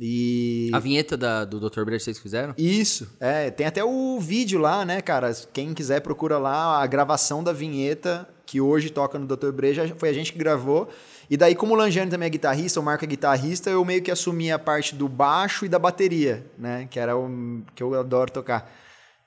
E... 0.00 0.70
A 0.72 0.78
vinheta 0.78 1.16
da, 1.16 1.44
do 1.44 1.58
Dr. 1.58 1.84
Brecht 1.84 2.04
vocês 2.04 2.18
fizeram? 2.18 2.54
Isso, 2.56 3.10
é. 3.18 3.50
Tem 3.50 3.66
até 3.66 3.82
o 3.84 4.18
vídeo 4.20 4.60
lá, 4.60 4.84
né, 4.84 5.00
cara? 5.00 5.32
Quem 5.52 5.74
quiser 5.74 6.00
procura 6.00 6.38
lá 6.38 6.82
a 6.82 6.86
gravação 6.86 7.42
da 7.42 7.52
vinheta 7.52 8.28
que 8.48 8.62
hoje 8.62 8.88
toca 8.88 9.18
no 9.18 9.26
Dr. 9.26 9.50
Breja, 9.52 9.94
foi 9.98 10.08
a 10.08 10.12
gente 10.12 10.32
que 10.32 10.38
gravou. 10.38 10.88
E 11.28 11.36
daí, 11.36 11.54
como 11.54 11.74
o 11.74 11.76
Langiani 11.76 12.10
também 12.10 12.28
é 12.28 12.30
guitarrista, 12.30 12.80
o 12.80 12.82
Marco 12.82 13.04
é 13.04 13.06
guitarrista, 13.06 13.68
eu 13.68 13.84
meio 13.84 14.00
que 14.02 14.10
assumi 14.10 14.50
a 14.50 14.58
parte 14.58 14.94
do 14.94 15.06
baixo 15.06 15.66
e 15.66 15.68
da 15.68 15.78
bateria, 15.78 16.46
né? 16.56 16.88
Que 16.90 16.98
era 16.98 17.14
o 17.14 17.62
que 17.74 17.82
eu 17.82 17.94
adoro 17.94 18.30
tocar. 18.30 18.72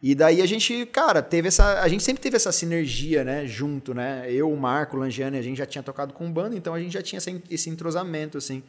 E 0.01 0.15
daí 0.15 0.41
a 0.41 0.47
gente, 0.47 0.87
cara, 0.87 1.21
teve 1.21 1.49
essa. 1.49 1.81
A 1.81 1.87
gente 1.87 2.01
sempre 2.01 2.23
teve 2.23 2.35
essa 2.35 2.51
sinergia, 2.51 3.23
né? 3.23 3.45
Junto, 3.45 3.93
né? 3.93 4.25
Eu, 4.27 4.51
o 4.51 4.59
Marco, 4.59 4.97
o 4.97 4.99
Langiani, 4.99 5.37
a 5.37 5.41
gente 5.43 5.59
já 5.59 5.67
tinha 5.67 5.83
tocado 5.83 6.11
com 6.11 6.31
banda, 6.31 6.55
então 6.55 6.73
a 6.73 6.79
gente 6.79 6.93
já 6.93 7.03
tinha 7.03 7.19
esse 7.47 7.69
entrosamento, 7.69 8.39
assim. 8.39 8.63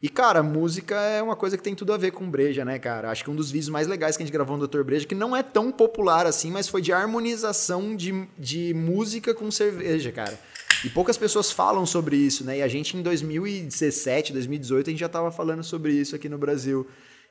E, 0.00 0.08
cara, 0.08 0.44
música 0.44 0.94
é 0.94 1.20
uma 1.20 1.34
coisa 1.34 1.56
que 1.56 1.62
tem 1.62 1.74
tudo 1.74 1.92
a 1.92 1.96
ver 1.96 2.12
com 2.12 2.30
breja, 2.30 2.64
né, 2.64 2.78
cara? 2.78 3.10
Acho 3.10 3.24
que 3.24 3.30
um 3.30 3.34
dos 3.34 3.50
vídeos 3.50 3.68
mais 3.68 3.88
legais 3.88 4.16
que 4.16 4.22
a 4.22 4.26
gente 4.26 4.32
gravou 4.32 4.56
no 4.56 4.68
Dr. 4.68 4.84
Breja, 4.84 5.04
que 5.04 5.14
não 5.14 5.36
é 5.36 5.42
tão 5.42 5.72
popular 5.72 6.24
assim, 6.24 6.52
mas 6.52 6.68
foi 6.68 6.80
de 6.80 6.92
harmonização 6.92 7.96
de, 7.96 8.28
de 8.38 8.72
música 8.74 9.34
com 9.34 9.50
cerveja, 9.50 10.12
cara. 10.12 10.38
E 10.84 10.88
poucas 10.88 11.18
pessoas 11.18 11.50
falam 11.50 11.84
sobre 11.84 12.16
isso, 12.16 12.44
né? 12.44 12.58
E 12.58 12.62
a 12.62 12.68
gente 12.68 12.96
em 12.96 13.02
2017, 13.02 14.32
2018, 14.32 14.86
a 14.86 14.90
gente 14.90 15.00
já 15.00 15.08
tava 15.08 15.32
falando 15.32 15.64
sobre 15.64 15.92
isso 15.92 16.14
aqui 16.14 16.28
no 16.28 16.38
Brasil. 16.38 16.86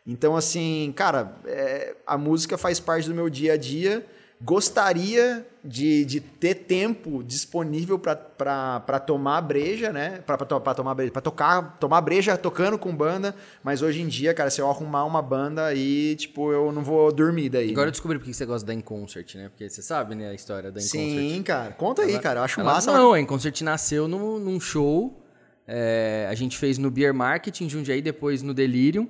Então, 0.06 0.36
assim, 0.36 0.91
cara, 0.93 1.38
é, 1.45 1.95
a 2.06 2.17
música 2.17 2.58
faz 2.58 2.82
parte 2.82 3.08
do 3.08 3.15
meu 3.15 3.30
dia 3.30 3.53
a 3.53 3.58
dia 3.58 4.06
gostaria 4.41 5.45
de, 5.63 6.06
de 6.06 6.21
ter 6.21 6.54
tempo 6.54 7.23
disponível 7.23 8.00
para 8.00 9.00
tomar 9.00 9.41
breja, 9.41 9.91
né? 9.91 10.21
Para 10.26 10.38
tomar 10.76 10.93
breja, 10.93 11.12
para 11.12 11.21
tocar, 11.21 11.78
tomar 11.80 12.02
breja 12.02 12.38
tocando 12.38 12.78
com 12.78 12.95
banda, 12.95 13.36
mas 13.63 13.82
hoje 13.82 14.02
em 14.02 14.08
dia, 14.08 14.34
cara, 14.34 14.50
se 14.50 14.62
eu 14.62 14.69
arrumar 14.69 15.06
uma 15.06 15.21
banda 15.21 15.65
aí, 15.65 16.15
tipo, 16.15 16.52
eu 16.52 16.71
não 16.71 16.84
vou 16.84 17.12
dormir 17.12 17.50
daí. 17.50 17.71
Agora 17.71 17.86
né? 17.86 17.89
eu 17.89 17.91
descobri 17.91 18.19
porque 18.19 18.34
você 18.34 18.45
gosta 18.45 18.65
da 18.65 18.73
Inconcert, 18.73 19.36
né? 19.36 19.50
Porque 19.50 19.67
você 19.69 19.82
sabe, 19.82 20.15
né, 20.15 20.30
a 20.30 20.34
história 20.34 20.71
da 20.71 20.80
Inconcert. 20.80 21.04
Sim, 21.04 21.43
cara. 21.43 21.71
Conta 21.71 22.04
aí, 22.04 22.19
cara. 22.19 22.39
Eu 22.39 22.43
acho 22.43 22.62
ela, 22.62 22.73
massa. 22.73 22.93
Não, 22.93 23.13
a 23.13 23.19
Inconcert 23.19 23.60
nasceu 23.62 24.08
no, 24.08 24.39
num 24.39 24.60
show. 24.60 25.23
É, 25.67 26.28
a 26.30 26.36
gente 26.36 26.58
fez 26.58 26.78
no 26.78 26.89
Beer 26.89 27.13
Market 27.13 27.60
em 27.60 27.69
Jundiaí, 27.69 28.02
depois 28.02 28.41
no 28.41 28.54
Delirium, 28.54 29.06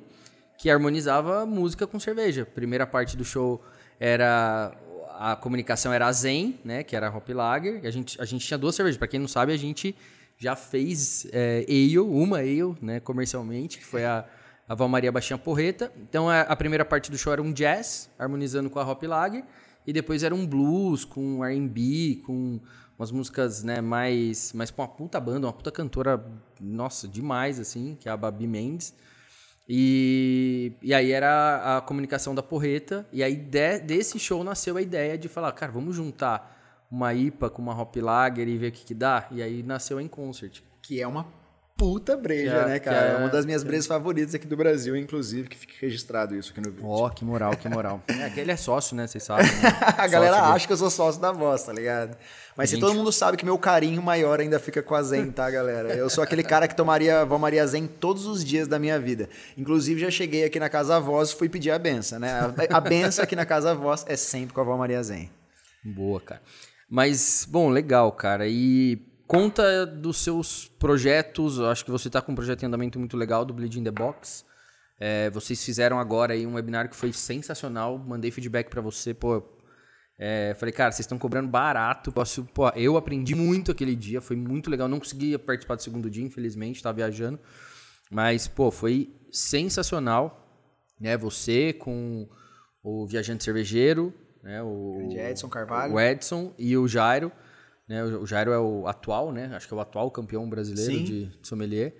que 0.57 0.71
harmonizava 0.71 1.45
música 1.45 1.85
com 1.85 1.99
cerveja. 1.99 2.45
Primeira 2.45 2.87
parte 2.87 3.15
do 3.15 3.23
show 3.23 3.61
era 3.99 4.75
a 5.19 5.35
comunicação 5.35 5.91
era 5.91 6.07
a 6.07 6.11
Zen, 6.11 6.59
né, 6.63 6.83
que 6.83 6.95
era 6.95 7.07
a 7.07 7.15
Hop 7.15 7.27
Lager. 7.29 7.81
A 7.83 7.89
gente, 7.89 8.21
a 8.21 8.25
gente 8.25 8.45
tinha 8.45 8.57
duas 8.57 8.75
cervejas. 8.75 8.97
Para 8.97 9.07
quem 9.07 9.19
não 9.19 9.27
sabe, 9.27 9.51
a 9.51 9.57
gente 9.57 9.95
já 10.37 10.55
fez 10.55 11.27
é, 11.31 11.65
ale, 11.67 11.97
uma 11.97 12.37
ale, 12.37 12.75
né, 12.81 12.99
comercialmente, 12.99 13.79
que 13.79 13.85
foi 13.85 14.05
a, 14.05 14.23
a 14.69 14.75
Val 14.75 14.87
Maria 14.87 15.11
Baixinha 15.11 15.37
Porreta. 15.37 15.91
Então 15.97 16.29
a, 16.29 16.41
a, 16.41 16.55
primeira 16.55 16.85
parte 16.85 17.09
do 17.09 17.17
show 17.17 17.33
era 17.33 17.41
um 17.41 17.51
jazz, 17.51 18.09
harmonizando 18.19 18.69
com 18.69 18.79
a 18.79 18.87
Hop 18.87 19.01
Lager, 19.03 19.43
e 19.87 19.91
depois 19.91 20.21
era 20.21 20.35
um 20.35 20.45
blues 20.45 21.03
com 21.03 21.43
R&B, 21.43 22.21
com 22.23 22.59
umas 22.97 23.11
músicas, 23.11 23.63
né, 23.63 23.81
mais 23.81 24.53
mais 24.53 24.69
com 24.69 24.81
uma 24.83 24.87
puta 24.87 25.19
banda, 25.19 25.47
uma 25.47 25.53
puta 25.53 25.71
cantora, 25.71 26.23
nossa, 26.61 27.07
demais 27.07 27.59
assim, 27.59 27.97
que 27.99 28.07
é 28.07 28.11
a 28.11 28.17
Babi 28.17 28.45
Mendes. 28.45 28.93
E, 29.69 30.73
e 30.81 30.93
aí 30.93 31.11
era 31.11 31.77
a 31.77 31.81
comunicação 31.81 32.33
da 32.33 32.41
porreta. 32.41 33.07
E 33.11 33.23
aí 33.23 33.35
de, 33.35 33.79
desse 33.79 34.17
show 34.17 34.43
nasceu 34.43 34.77
a 34.77 34.81
ideia 34.81 35.17
de 35.17 35.27
falar, 35.27 35.51
cara, 35.51 35.71
vamos 35.71 35.95
juntar 35.95 36.85
uma 36.89 37.13
IPA 37.13 37.49
com 37.49 37.61
uma 37.61 37.79
Hop 37.79 37.95
Lager 37.97 38.47
e 38.47 38.57
ver 38.57 38.69
o 38.69 38.71
que, 38.71 38.85
que 38.85 38.93
dá. 38.93 39.27
E 39.31 39.41
aí 39.41 39.61
nasceu 39.63 39.99
em 39.99 40.07
concert. 40.07 40.61
Que 40.81 41.01
é 41.01 41.07
uma 41.07 41.25
puta 41.77 42.17
breja, 42.17 42.51
é- 42.55 42.65
né, 42.67 42.79
cara? 42.79 42.97
é- 42.97 43.17
uma 43.17 43.29
das 43.29 43.45
minhas 43.45 43.63
brejas 43.63 43.85
favoritas 43.85 44.33
aqui 44.33 44.47
do 44.47 44.57
Brasil, 44.57 44.95
inclusive, 44.97 45.47
que 45.47 45.55
fique 45.57 45.73
registrado 45.79 46.35
isso 46.35 46.51
aqui 46.51 46.59
no 46.59 46.71
vídeo. 46.71 46.87
Ó, 46.89 47.07
que 47.09 47.23
moral, 47.23 47.55
que 47.55 47.69
moral. 47.69 48.01
É 48.09 48.29
que 48.29 48.39
ele 48.39 48.51
é 48.51 48.57
sócio, 48.57 48.95
né? 48.95 49.05
Vocês 49.07 49.23
sabem. 49.23 49.45
né? 49.45 49.51
A 49.97 50.07
galera 50.07 50.37
Sócio 50.37 50.53
acha 50.53 50.67
que 50.67 50.73
eu 50.73 50.77
sou 50.77 50.89
sócio 50.89 51.21
da 51.21 51.31
voz, 51.31 51.63
tá 51.63 51.71
ligado? 51.71 52.17
Mas 52.57 52.69
se 52.71 52.75
Gente. 52.75 52.81
todo 52.85 52.95
mundo 52.95 53.11
sabe 53.11 53.37
que 53.37 53.45
meu 53.45 53.57
carinho 53.59 54.01
maior 54.01 54.39
ainda 54.39 54.59
fica 54.59 54.81
com 54.81 54.95
a 54.95 55.03
Zen, 55.03 55.29
tá, 55.29 55.47
galera? 55.51 55.93
Eu 55.93 56.09
sou 56.09 56.23
aquele 56.23 56.41
cara 56.41 56.67
que 56.67 56.75
tomaria 56.75 57.23
Vó 57.23 57.37
Maria 57.37 57.65
Zen 57.67 57.85
todos 57.85 58.25
os 58.25 58.43
dias 58.43 58.67
da 58.67 58.79
minha 58.79 58.99
vida. 58.99 59.29
Inclusive, 59.55 60.01
já 60.01 60.09
cheguei 60.09 60.43
aqui 60.43 60.59
na 60.59 60.67
Casa 60.67 60.99
Voz 60.99 61.29
e 61.29 61.35
fui 61.35 61.47
pedir 61.47 61.69
a 61.69 61.77
benção, 61.77 62.17
né? 62.17 62.31
A, 62.71 62.77
a 62.77 62.81
benção 62.81 63.23
aqui 63.23 63.35
na 63.35 63.45
Casa 63.45 63.75
Voz 63.75 64.03
é 64.07 64.15
sempre 64.15 64.55
com 64.55 64.61
a 64.61 64.63
Vó 64.63 64.75
Maria 64.75 65.03
Zen. 65.03 65.29
Boa, 65.85 66.19
cara. 66.19 66.41
Mas, 66.89 67.45
bom, 67.47 67.69
legal, 67.69 68.11
cara. 68.11 68.47
E 68.47 68.99
conta 69.27 69.85
dos 69.85 70.17
seus 70.17 70.67
projetos. 70.79 71.57
Eu 71.57 71.67
acho 71.67 71.83
que 71.83 71.91
você 71.91 72.09
tá 72.09 72.21
com 72.21 72.31
um 72.31 72.35
projeto 72.35 72.63
em 72.63 72.65
andamento 72.65 72.97
muito 72.97 73.17
legal 73.17 73.45
do 73.45 73.53
Bleeding 73.53 73.83
the 73.83 73.91
Box. 73.91 74.45
É, 74.99 75.29
vocês 75.29 75.63
fizeram 75.63 75.99
agora 75.99 76.33
aí 76.33 76.47
um 76.47 76.55
webinar 76.55 76.89
que 76.89 76.95
foi 76.95 77.13
sensacional. 77.13 77.99
Mandei 77.99 78.31
feedback 78.31 78.69
pra 78.69 78.81
você, 78.81 79.13
pô. 79.13 79.43
é, 80.17 80.55
falei, 80.57 80.73
cara, 80.73 80.91
vocês 80.91 81.01
estão 81.01 81.19
cobrando 81.19 81.49
barato. 81.49 82.11
Posso, 82.11 82.45
pô, 82.45 82.69
eu 82.69 82.97
aprendi 82.97 83.35
muito 83.35 83.71
aquele 83.71 83.95
dia, 83.95 84.21
foi 84.21 84.35
muito 84.35 84.69
legal. 84.69 84.87
Não 84.87 84.99
consegui 84.99 85.37
participar 85.37 85.75
do 85.75 85.83
segundo 85.83 86.09
dia, 86.09 86.23
infelizmente, 86.23 86.81
tava 86.81 86.95
viajando. 86.95 87.39
Mas, 88.09 88.47
pô, 88.47 88.71
foi 88.71 89.13
sensacional. 89.31 90.45
Né? 90.99 91.15
Você 91.17 91.73
com 91.73 92.27
o 92.81 93.05
Viajante 93.05 93.43
Cervejeiro, 93.43 94.13
né? 94.41 94.63
O 94.63 95.11
Edson 95.11 95.49
Carvalho. 95.49 95.93
O 95.93 95.99
Edson 95.99 96.53
e 96.57 96.75
o 96.77 96.87
Jairo. 96.87 97.31
Né? 97.87 98.03
O 98.03 98.25
Jairo 98.25 98.51
é 98.51 98.59
o 98.59 98.87
atual, 98.87 99.31
né? 99.31 99.49
Acho 99.55 99.67
que 99.67 99.73
é 99.73 99.77
o 99.77 99.79
atual 99.79 100.11
campeão 100.11 100.49
brasileiro 100.49 100.91
Sim. 100.91 101.03
de 101.03 101.31
sommelier. 101.41 101.95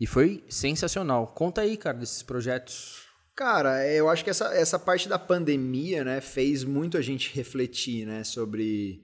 E 0.00 0.06
foi 0.06 0.44
sensacional. 0.48 1.28
Conta 1.28 1.60
aí, 1.60 1.76
cara, 1.76 1.98
desses 1.98 2.22
projetos. 2.22 3.06
Cara, 3.34 3.84
é, 3.84 3.96
eu 3.96 4.08
acho 4.08 4.24
que 4.24 4.30
essa, 4.30 4.52
essa 4.54 4.78
parte 4.78 5.08
da 5.08 5.18
pandemia, 5.18 6.02
né, 6.02 6.20
fez 6.20 6.64
muito 6.64 6.96
a 6.96 7.00
gente 7.00 7.32
refletir, 7.34 8.04
né, 8.04 8.24
sobre. 8.24 9.00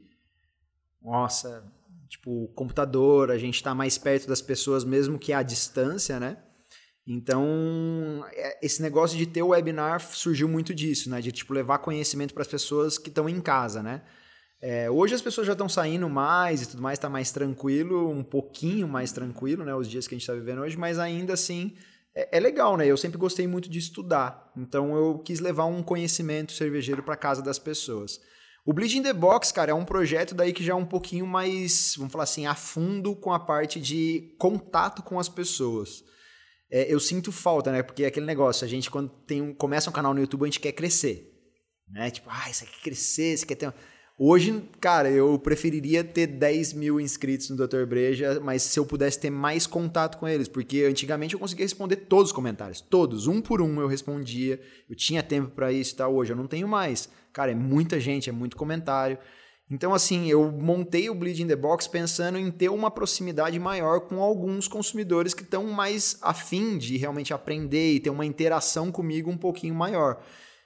Nossa, 1.01 1.65
tipo, 2.09 2.45
o 2.45 2.49
computador, 2.49 3.31
a 3.31 3.39
gente 3.39 3.63
tá 3.63 3.75
mais 3.75 3.99
perto 3.99 4.27
das 4.27 4.43
pessoas, 4.43 4.85
mesmo 4.85 5.19
que 5.19 5.33
à 5.33 5.43
distância, 5.43 6.19
né? 6.19 6.39
Então, 7.07 8.25
é, 8.33 8.65
esse 8.65 8.81
negócio 8.81 9.17
de 9.19 9.27
ter 9.27 9.43
o 9.43 9.49
webinar 9.49 10.01
surgiu 10.01 10.49
muito 10.49 10.75
disso, 10.75 11.11
né? 11.11 11.21
De, 11.21 11.31
tipo, 11.31 11.53
levar 11.53 11.79
conhecimento 11.79 12.33
para 12.33 12.43
as 12.43 12.49
pessoas 12.49 12.97
que 12.99 13.11
estão 13.11 13.29
em 13.29 13.41
casa, 13.41 13.83
né? 13.83 14.03
É, 14.61 14.91
hoje 14.91 15.15
as 15.15 15.21
pessoas 15.21 15.47
já 15.47 15.53
estão 15.53 15.69
saindo 15.69 16.09
mais 16.09 16.63
e 16.63 16.69
tudo 16.71 16.83
mais, 16.83 16.99
tá 16.99 17.09
mais 17.09 17.31
tranquilo, 17.31 18.11
um 18.11 18.23
pouquinho 18.23 18.89
mais 18.89 19.13
tranquilo, 19.13 19.65
né? 19.65 19.75
Os 19.75 19.89
dias 19.89 20.07
que 20.07 20.15
a 20.15 20.17
gente 20.17 20.23
está 20.23 20.35
vivendo 20.35 20.63
hoje, 20.63 20.77
mas 20.77 20.99
ainda 20.99 21.35
assim 21.35 21.77
é, 22.15 22.39
é 22.39 22.41
legal, 22.41 22.77
né? 22.77 22.87
Eu 22.87 22.97
sempre 22.97 23.19
gostei 23.19 23.47
muito 23.47 23.69
de 23.69 23.79
estudar, 23.79 24.53
então 24.57 24.97
eu 24.97 25.19
quis 25.19 25.41
levar 25.41 25.67
um 25.67 25.83
conhecimento 25.83 26.53
cervejeiro 26.53 27.03
para 27.03 27.17
casa 27.17 27.43
das 27.43 27.59
pessoas. 27.59 28.21
O 28.67 28.73
Bleeding 28.73 29.03
the 29.03 29.13
Box, 29.13 29.53
cara, 29.53 29.73
é 29.73 29.75
um 29.75 29.85
projeto 29.85 30.35
daí 30.35 30.51
que 30.53 30.65
já 30.65 30.73
é 30.73 30.77
um 30.77 30.87
pouquinho 30.87 31.27
mais, 31.27 31.95
vamos 31.99 32.11
falar 32.11 32.25
assim, 32.25 32.47
a 32.47 32.55
fundo 32.55 33.15
com 33.15 33.31
a 33.31 33.39
parte 33.39 33.79
de 33.79 34.35
contato 34.39 35.03
com 35.03 35.19
as 35.19 35.29
pessoas. 35.29 36.03
É, 36.71 36.91
eu 36.93 36.99
sinto 36.99 37.31
falta, 37.31 37.71
né? 37.71 37.83
Porque 37.83 38.05
é 38.05 38.07
aquele 38.07 38.25
negócio, 38.25 38.65
a 38.65 38.69
gente 38.69 38.91
quando 38.91 39.11
tem 39.27 39.43
um, 39.43 39.55
começa 39.55 39.91
um 39.91 39.93
canal 39.93 40.15
no 40.15 40.21
YouTube, 40.21 40.45
a 40.45 40.47
gente 40.47 40.61
quer 40.61 40.73
crescer. 40.73 41.31
Né? 41.91 42.11
Tipo, 42.11 42.31
ah, 42.31 42.49
isso 42.49 42.65
aqui 42.65 42.73
quer 42.73 42.83
crescer, 42.85 43.35
isso 43.35 43.47
quer 43.47 43.57
ter. 43.57 43.75
Hoje, 44.17 44.63
cara, 44.81 45.11
eu 45.11 45.37
preferiria 45.41 46.05
ter 46.05 46.29
10 46.29 46.73
mil 46.75 47.01
inscritos 47.01 47.51
no 47.51 47.57
Dr. 47.57 47.85
Breja, 47.85 48.39
mas 48.41 48.63
se 48.63 48.79
eu 48.79 48.87
pudesse 48.87 49.19
ter 49.19 49.31
mais 49.31 49.67
contato 49.67 50.19
com 50.19 50.29
eles, 50.29 50.47
porque 50.47 50.85
antigamente 50.89 51.35
eu 51.35 51.41
conseguia 51.41 51.65
responder 51.65 51.97
todos 51.97 52.27
os 52.27 52.33
comentários, 52.33 52.81
todos, 52.81 53.27
um 53.27 53.41
por 53.41 53.61
um 53.61 53.81
eu 53.81 53.89
respondia, 53.89 54.61
eu 54.89 54.95
tinha 54.95 55.21
tempo 55.21 55.51
para 55.51 55.73
isso 55.73 55.95
e 55.95 55.97
tal, 55.97 56.15
hoje 56.15 56.33
eu 56.33 56.37
não 56.37 56.47
tenho 56.47 56.69
mais. 56.69 57.09
Cara, 57.33 57.51
é 57.51 57.57
muita 57.57 57.99
gente, 57.99 58.31
é 58.31 58.33
muito 58.33 58.57
comentário. 58.57 59.19
Então, 59.69 59.93
assim, 59.93 60.29
eu 60.29 60.53
montei 60.53 61.11
o 61.11 61.15
Bleed 61.15 61.41
in 61.41 61.49
the 61.49 61.57
Box 61.57 61.89
pensando 61.89 62.39
em 62.39 62.53
ter 62.53 62.69
uma 62.69 62.93
proximidade 62.93 63.59
maior 63.59 64.03
com 64.03 64.23
alguns 64.23 64.69
consumidores 64.69 65.35
que 65.35 65.43
estão 65.43 65.67
mais 65.67 66.19
afim 66.23 66.79
de 66.79 66.97
realmente 66.97 67.35
aprender 67.35 67.95
e 67.95 67.99
ter 67.99 68.11
uma 68.11 68.25
interação 68.25 68.93
comigo 68.93 69.29
um 69.29 69.37
pouquinho 69.37 69.75
maior. 69.75 70.23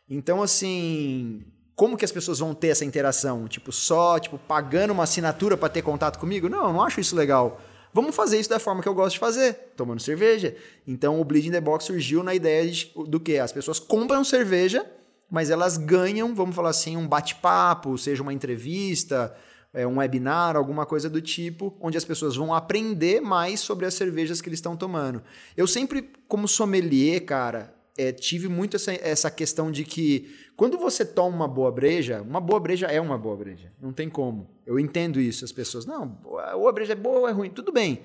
Então, 0.06 0.42
assim, 0.42 1.46
como 1.78 1.96
que 1.96 2.04
as 2.04 2.10
pessoas 2.10 2.40
vão 2.40 2.52
ter 2.52 2.68
essa 2.68 2.84
interação? 2.84 3.46
Tipo, 3.46 3.70
só 3.70 4.18
tipo 4.18 4.36
pagando 4.36 4.92
uma 4.92 5.04
assinatura 5.04 5.56
para 5.56 5.68
ter 5.68 5.82
contato 5.82 6.18
comigo? 6.18 6.48
Não, 6.48 6.66
eu 6.66 6.72
não 6.72 6.82
acho 6.82 7.00
isso 7.00 7.14
legal. 7.14 7.60
Vamos 7.94 8.16
fazer 8.16 8.38
isso 8.40 8.50
da 8.50 8.58
forma 8.58 8.82
que 8.82 8.88
eu 8.88 8.94
gosto 8.94 9.14
de 9.14 9.20
fazer, 9.20 9.54
tomando 9.76 10.02
cerveja. 10.02 10.56
Então, 10.86 11.20
o 11.20 11.24
Bleed 11.24 11.46
in 11.46 11.52
the 11.52 11.60
Box 11.60 11.84
surgiu 11.84 12.24
na 12.24 12.34
ideia 12.34 12.68
de, 12.68 12.92
do 13.06 13.20
que? 13.20 13.38
As 13.38 13.52
pessoas 13.52 13.78
compram 13.78 14.24
cerveja 14.24 14.84
mas 15.30 15.50
elas 15.50 15.76
ganham, 15.76 16.34
vamos 16.34 16.56
falar 16.56 16.70
assim, 16.70 16.96
um 16.96 17.06
bate-papo, 17.06 17.98
seja 17.98 18.22
uma 18.22 18.32
entrevista, 18.32 19.34
é, 19.74 19.86
um 19.86 19.98
webinar, 19.98 20.56
alguma 20.56 20.86
coisa 20.86 21.10
do 21.10 21.20
tipo, 21.20 21.76
onde 21.80 21.98
as 21.98 22.04
pessoas 22.04 22.34
vão 22.34 22.54
aprender 22.54 23.20
mais 23.20 23.60
sobre 23.60 23.84
as 23.84 23.94
cervejas 23.94 24.40
que 24.40 24.48
eles 24.48 24.58
estão 24.58 24.76
tomando. 24.76 25.22
Eu 25.56 25.66
sempre, 25.66 26.10
como 26.26 26.48
sommelier, 26.48 27.24
cara, 27.24 27.74
é, 27.98 28.12
tive 28.12 28.48
muito 28.48 28.76
essa, 28.76 28.92
essa 28.92 29.30
questão 29.30 29.70
de 29.72 29.84
que 29.84 30.32
quando 30.56 30.78
você 30.78 31.04
toma 31.04 31.34
uma 31.34 31.48
boa 31.48 31.72
breja, 31.72 32.22
uma 32.22 32.40
boa 32.40 32.60
breja 32.60 32.86
é 32.86 33.00
uma 33.00 33.18
boa 33.18 33.36
breja, 33.36 33.72
não 33.80 33.92
tem 33.92 34.08
como. 34.08 34.48
Eu 34.64 34.78
entendo 34.78 35.20
isso, 35.20 35.44
as 35.44 35.50
pessoas, 35.50 35.84
não, 35.84 36.20
ou 36.54 36.68
a 36.68 36.72
breja 36.72 36.92
é 36.92 36.96
boa 36.96 37.20
ou 37.20 37.28
é 37.28 37.32
ruim, 37.32 37.50
tudo 37.50 37.72
bem. 37.72 38.04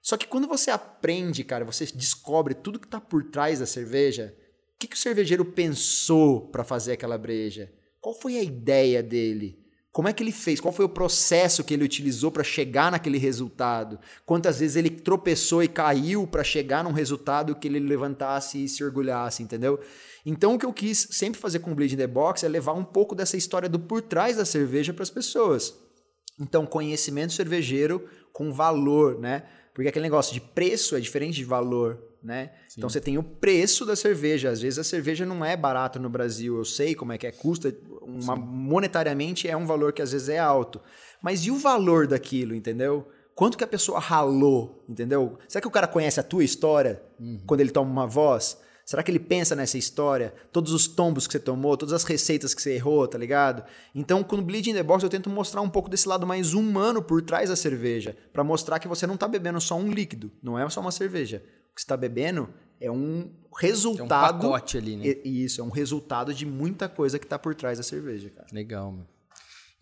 Só 0.00 0.16
que 0.16 0.26
quando 0.26 0.48
você 0.48 0.70
aprende, 0.70 1.44
cara, 1.44 1.64
você 1.64 1.84
descobre 1.86 2.54
tudo 2.54 2.78
que 2.78 2.86
está 2.86 3.00
por 3.00 3.24
trás 3.24 3.60
da 3.60 3.66
cerveja, 3.66 4.34
o 4.74 4.78
que, 4.78 4.88
que 4.88 4.96
o 4.96 4.98
cervejeiro 4.98 5.44
pensou 5.44 6.48
para 6.48 6.64
fazer 6.64 6.92
aquela 6.92 7.16
breja? 7.16 7.72
Qual 8.00 8.14
foi 8.14 8.36
a 8.38 8.42
ideia 8.42 9.02
dele? 9.02 9.63
Como 9.94 10.08
é 10.08 10.12
que 10.12 10.24
ele 10.24 10.32
fez? 10.32 10.58
Qual 10.58 10.74
foi 10.74 10.84
o 10.84 10.88
processo 10.88 11.62
que 11.62 11.72
ele 11.72 11.84
utilizou 11.84 12.28
para 12.28 12.42
chegar 12.42 12.90
naquele 12.90 13.16
resultado? 13.16 13.96
Quantas 14.26 14.58
vezes 14.58 14.74
ele 14.74 14.90
tropeçou 14.90 15.62
e 15.62 15.68
caiu 15.68 16.26
para 16.26 16.42
chegar 16.42 16.82
num 16.82 16.90
resultado 16.90 17.54
que 17.54 17.68
ele 17.68 17.78
levantasse 17.78 18.64
e 18.64 18.68
se 18.68 18.82
orgulhasse, 18.82 19.44
entendeu? 19.44 19.78
Então 20.26 20.56
o 20.56 20.58
que 20.58 20.66
eu 20.66 20.72
quis 20.72 21.06
sempre 21.12 21.40
fazer 21.40 21.60
com 21.60 21.70
o 21.70 21.76
Bleed 21.76 21.92
in 21.92 21.96
the 21.96 22.08
Box 22.08 22.44
é 22.44 22.48
levar 22.48 22.72
um 22.72 22.82
pouco 22.82 23.14
dessa 23.14 23.36
história 23.36 23.68
do 23.68 23.78
por 23.78 24.02
trás 24.02 24.36
da 24.36 24.44
cerveja 24.44 24.92
para 24.92 25.04
as 25.04 25.10
pessoas. 25.10 25.72
Então, 26.40 26.66
conhecimento 26.66 27.32
cervejeiro 27.32 28.04
com 28.32 28.52
valor, 28.52 29.20
né? 29.20 29.44
Porque 29.72 29.88
aquele 29.88 30.02
negócio 30.02 30.34
de 30.34 30.40
preço 30.40 30.96
é 30.96 31.00
diferente 31.00 31.36
de 31.36 31.44
valor, 31.44 32.02
né? 32.20 32.50
Então 32.76 32.88
você 32.88 33.00
tem 33.00 33.16
o 33.16 33.22
preço 33.22 33.86
da 33.86 33.94
cerveja. 33.94 34.50
Às 34.50 34.60
vezes 34.60 34.78
a 34.78 34.84
cerveja 34.84 35.24
não 35.24 35.44
é 35.44 35.56
barata 35.56 36.00
no 36.00 36.08
Brasil. 36.08 36.56
Eu 36.56 36.64
sei 36.64 36.94
como 36.94 37.12
é 37.12 37.18
que 37.18 37.26
é, 37.26 37.30
custa 37.30 37.72
uma, 38.06 38.36
monetariamente 38.36 39.48
é 39.48 39.56
um 39.56 39.66
valor 39.66 39.92
que 39.92 40.02
às 40.02 40.12
vezes 40.12 40.28
é 40.28 40.38
alto. 40.38 40.80
Mas 41.22 41.44
e 41.44 41.50
o 41.50 41.56
valor 41.56 42.06
daquilo, 42.06 42.54
entendeu? 42.54 43.08
Quanto 43.34 43.58
que 43.58 43.64
a 43.64 43.66
pessoa 43.66 43.98
ralou, 43.98 44.84
entendeu? 44.88 45.38
Será 45.48 45.60
que 45.60 45.68
o 45.68 45.70
cara 45.70 45.88
conhece 45.88 46.20
a 46.20 46.22
tua 46.22 46.44
história 46.44 47.02
uhum. 47.18 47.40
quando 47.46 47.60
ele 47.60 47.70
toma 47.70 47.90
uma 47.90 48.06
voz? 48.06 48.58
Será 48.84 49.02
que 49.02 49.10
ele 49.10 49.18
pensa 49.18 49.56
nessa 49.56 49.78
história? 49.78 50.34
Todos 50.52 50.72
os 50.72 50.86
tombos 50.86 51.26
que 51.26 51.32
você 51.32 51.38
tomou, 51.38 51.76
todas 51.76 51.94
as 51.94 52.04
receitas 52.04 52.54
que 52.54 52.60
você 52.60 52.74
errou, 52.74 53.08
tá 53.08 53.16
ligado? 53.16 53.64
Então, 53.94 54.22
com 54.22 54.36
o 54.36 54.42
Bleed 54.42 54.68
in 54.68 54.74
the 54.74 54.82
Box, 54.82 55.02
eu 55.02 55.08
tento 55.08 55.30
mostrar 55.30 55.62
um 55.62 55.70
pouco 55.70 55.88
desse 55.88 56.06
lado 56.06 56.26
mais 56.26 56.52
humano 56.52 57.02
por 57.02 57.22
trás 57.22 57.48
da 57.48 57.56
cerveja, 57.56 58.14
para 58.32 58.44
mostrar 58.44 58.78
que 58.78 58.86
você 58.86 59.06
não 59.06 59.16
tá 59.16 59.26
bebendo 59.26 59.60
só 59.60 59.76
um 59.76 59.90
líquido, 59.90 60.30
não 60.42 60.58
é 60.58 60.68
só 60.68 60.80
uma 60.80 60.92
cerveja. 60.92 61.42
O 61.72 61.74
que 61.74 61.80
você 61.80 61.86
tá 61.86 61.96
bebendo 61.96 62.50
é 62.78 62.90
um 62.90 63.32
resultado. 63.60 64.44
É 64.44 64.46
um 64.46 64.50
pacote 64.50 64.78
ali, 64.78 64.96
né? 64.96 65.04
Isso, 65.24 65.60
é 65.60 65.64
um 65.64 65.70
resultado 65.70 66.34
de 66.34 66.44
muita 66.44 66.88
coisa 66.88 67.18
que 67.18 67.26
tá 67.26 67.38
por 67.38 67.54
trás 67.54 67.78
da 67.78 67.84
cerveja, 67.84 68.30
cara. 68.30 68.46
Legal, 68.52 68.90
mano. 68.90 69.06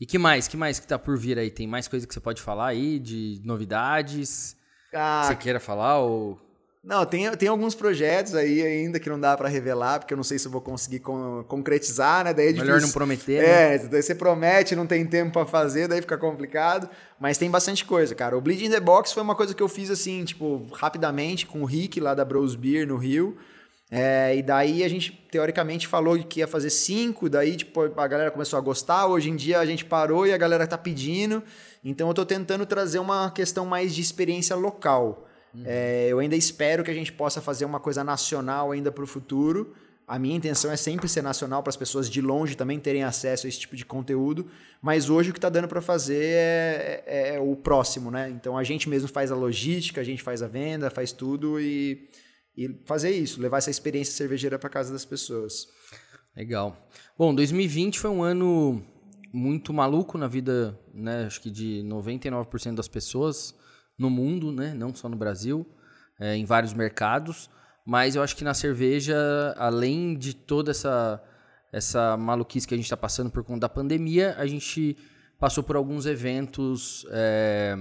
E 0.01 0.07
que 0.07 0.19
mais? 0.19 0.49
Que 0.49 0.57
mais 0.57 0.79
que 0.81 0.87
tá 0.87 0.99
por 0.99 1.17
vir 1.17 1.39
aí? 1.39 1.51
Tem 1.51 1.67
mais 1.67 1.87
coisa 1.87 2.07
que 2.07 2.13
você 2.13 2.21
pode 2.21 2.43
falar 2.43 2.67
aí 2.69 2.99
de 2.99 3.41
novidades? 3.45 4.57
Ah, 4.93 5.25
você 5.27 5.37
queira 5.37 5.61
falar 5.61 6.01
ou 6.01 6.39
não, 6.85 7.07
tem, 7.07 7.31
tem 7.37 7.49
alguns 7.49 7.77
projetos 7.77 8.35
aí 8.35 8.61
ainda 8.61 8.99
que 8.99 9.09
não 9.09 9.19
dá 9.19 9.37
para 9.37 9.49
revelar, 9.49 10.01
porque 10.01 10.13
eu 10.13 10.17
não 10.17 10.25
sei 10.25 10.37
se 10.37 10.47
eu 10.49 10.51
vou 10.51 10.61
conseguir 10.61 10.99
con 10.99 11.45
concretizar, 11.47 12.25
né? 12.25 12.35
Daí 12.35 12.49
é 12.49 12.53
Melhor 12.55 12.81
não 12.81 12.91
prometer, 12.91 13.35
É, 13.41 13.79
né? 13.79 13.89
daí 13.89 14.03
você 14.03 14.17
promete, 14.17 14.75
não 14.75 14.85
tem 14.85 15.07
tempo 15.07 15.33
para 15.33 15.47
fazer, 15.47 15.87
daí 15.87 16.01
fica 16.01 16.19
complicado. 16.19 16.89
Mas 17.21 17.39
tem 17.39 17.49
bastante 17.49 17.85
coisa, 17.85 18.17
cara. 18.17 18.37
O 18.37 18.41
Bleed 18.41 18.65
in 18.65 18.71
the 18.71 18.81
Box 18.81 19.13
foi 19.13 19.23
uma 19.23 19.37
coisa 19.37 19.55
que 19.55 19.63
eu 19.63 19.69
fiz 19.69 19.91
assim, 19.91 20.25
tipo, 20.25 20.67
rapidamente, 20.73 21.47
com 21.47 21.63
o 21.63 21.65
Rick 21.65 22.01
lá 22.01 22.15
da 22.15 22.25
Bros 22.25 22.57
Beer 22.57 22.85
no 22.85 22.97
Rio. 22.97 23.39
É, 23.95 24.35
e 24.35 24.43
daí 24.43 24.83
a 24.83 24.89
gente, 24.89 25.13
teoricamente, 25.31 25.87
falou 25.87 26.19
que 26.19 26.41
ia 26.41 26.47
fazer 26.47 26.71
cinco, 26.71 27.29
daí 27.29 27.55
tipo, 27.57 27.83
a 27.83 28.09
galera 28.09 28.31
começou 28.31 28.59
a 28.59 28.63
gostar. 28.63 29.07
Hoje 29.07 29.29
em 29.29 29.37
dia 29.37 29.59
a 29.59 29.67
gente 29.67 29.85
parou 29.85 30.27
e 30.27 30.33
a 30.33 30.39
galera 30.39 30.67
tá 30.67 30.79
pedindo. 30.79 31.43
Então 31.85 32.09
eu 32.09 32.15
tô 32.15 32.25
tentando 32.25 32.65
trazer 32.65 32.99
uma 32.99 33.31
questão 33.31 33.67
mais 33.67 33.95
de 33.95 34.01
experiência 34.01 34.57
local. 34.57 35.29
Uhum. 35.55 35.65
É, 35.67 36.07
eu 36.09 36.21
ainda 36.21 36.35
espero 36.35 36.83
que 36.83 36.91
a 36.91 36.95
gente 36.95 37.13
possa 37.13 37.43
fazer 37.43 37.67
uma 37.67 37.79
coisa 37.79 38.03
nacional 38.03 38.73
ainda 38.73 38.91
para 38.91 39.05
o 39.05 39.07
futuro. 39.07 39.75
A 40.09 40.19
minha 40.19 40.37
intenção 40.37 40.73
é 40.73 40.77
sempre 40.77 41.07
ser 41.07 41.21
nacional 41.21 41.63
para 41.63 41.69
as 41.69 41.77
pessoas 41.77 42.09
de 42.09 42.23
longe 42.23 42.57
também 42.57 42.81
terem 42.81 43.05
acesso 43.05 43.47
a 43.47 43.49
esse 43.49 43.61
tipo 43.61 43.77
de 43.77 43.85
conteúdo, 43.85 44.47
mas 44.81 45.11
hoje 45.11 45.31
o 45.31 45.33
que 45.33 45.39
está 45.39 45.51
dando 45.51 45.69
para 45.69 45.83
fazer 45.83 46.25
é, 46.25 47.05
é, 47.07 47.35
é, 47.35 47.41
o 47.41 47.55
próximo, 47.55 48.11
né? 48.11 48.31
Então 48.31 48.57
a 48.57 48.65
gente 48.65 48.89
mesmo 48.89 49.07
faz 49.07 49.31
a 49.31 49.37
logística, 49.37 50.01
a 50.01 50.05
gente 50.05 50.23
faz 50.23 50.43
a 50.43 50.49
venda, 50.49 50.91
faz 50.91 51.13
tudo 51.13 51.61
e, 51.61 52.09
e 52.57 52.81
fazer 52.85 53.11
isso, 53.11 53.41
levar 53.41 53.59
essa 53.59 53.71
experiência 53.71 54.15
cervejeira 54.15 54.59
para 54.59 54.69
casa 54.69 54.93
das 54.93 55.05
pessoas. 55.05 55.69
Legal. 56.37 56.77
Bom, 57.17 57.35
2020 57.35 57.99
foi 57.99 58.11
um 58.11 58.23
ano 58.23 58.83
muito 59.33 59.73
maluco 59.73 60.19
na 60.19 60.27
vida, 60.27 60.79
né? 60.93 61.25
Acho 61.27 61.41
que 61.41 61.51
de 61.51 61.83
99% 61.85 62.75
das 62.75 62.89
pessoas 62.89 63.55
no 63.99 64.11
mundo, 64.11 64.53
né? 64.53 64.75
Não 64.75 64.95
só 64.95 65.09
no 65.09 65.17
Brasil, 65.17 65.67
é, 66.21 66.37
em 66.37 66.45
vários 66.45 66.75
mercados. 66.75 67.51
Mas 67.85 68.15
eu 68.15 68.23
acho 68.23 68.37
que 68.37 68.45
na 68.45 68.55
cerveja, 68.55 69.17
além 69.57 70.17
de 70.17 70.35
toda 70.35 70.71
essa, 70.71 71.23
essa 71.73 72.17
maluquice 72.17 72.67
que 72.67 72.75
a 72.75 72.77
gente 72.77 72.87
está 72.87 72.97
passando 72.97 73.31
por 73.31 73.43
conta 73.43 73.61
da 73.61 73.69
pandemia, 73.69 74.35
a 74.39 74.47
gente 74.47 74.97
passou 75.39 75.65
por 75.65 75.75
alguns 75.75 76.07
eventos, 76.07 77.05
é, 77.11 77.75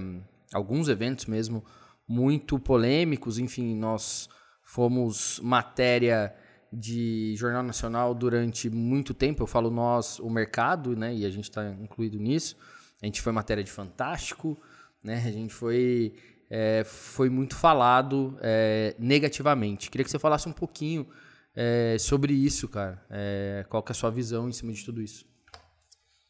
alguns 0.52 0.88
eventos 0.88 1.26
mesmo, 1.26 1.64
muito 2.08 2.58
polêmicos. 2.58 3.38
Enfim, 3.38 3.76
nós 3.76 4.28
fomos 4.72 5.38
matéria 5.40 6.34
de 6.72 7.34
Jornal 7.36 7.62
Nacional 7.62 8.14
durante 8.14 8.70
muito 8.70 9.12
tempo. 9.12 9.42
Eu 9.42 9.46
falo 9.46 9.70
nós, 9.70 10.18
o 10.18 10.30
mercado, 10.30 10.96
né? 10.96 11.14
E 11.14 11.26
a 11.26 11.30
gente 11.30 11.44
está 11.44 11.68
incluído 11.72 12.18
nisso. 12.18 12.56
A 13.02 13.04
gente 13.04 13.20
foi 13.20 13.32
matéria 13.32 13.62
de 13.62 13.70
Fantástico, 13.70 14.58
né? 15.04 15.22
A 15.26 15.30
gente 15.30 15.52
foi 15.52 16.14
é, 16.48 16.84
foi 16.84 17.28
muito 17.28 17.54
falado 17.54 18.38
é, 18.40 18.96
negativamente. 18.98 19.90
Queria 19.90 20.06
que 20.06 20.10
você 20.10 20.18
falasse 20.18 20.48
um 20.48 20.52
pouquinho 20.54 21.06
é, 21.54 21.96
sobre 21.98 22.32
isso, 22.32 22.66
cara. 22.66 23.04
É, 23.10 23.66
qual 23.68 23.82
que 23.82 23.92
é 23.92 23.94
a 23.94 23.94
sua 23.94 24.10
visão 24.10 24.48
em 24.48 24.52
cima 24.52 24.72
de 24.72 24.82
tudo 24.82 25.02
isso? 25.02 25.26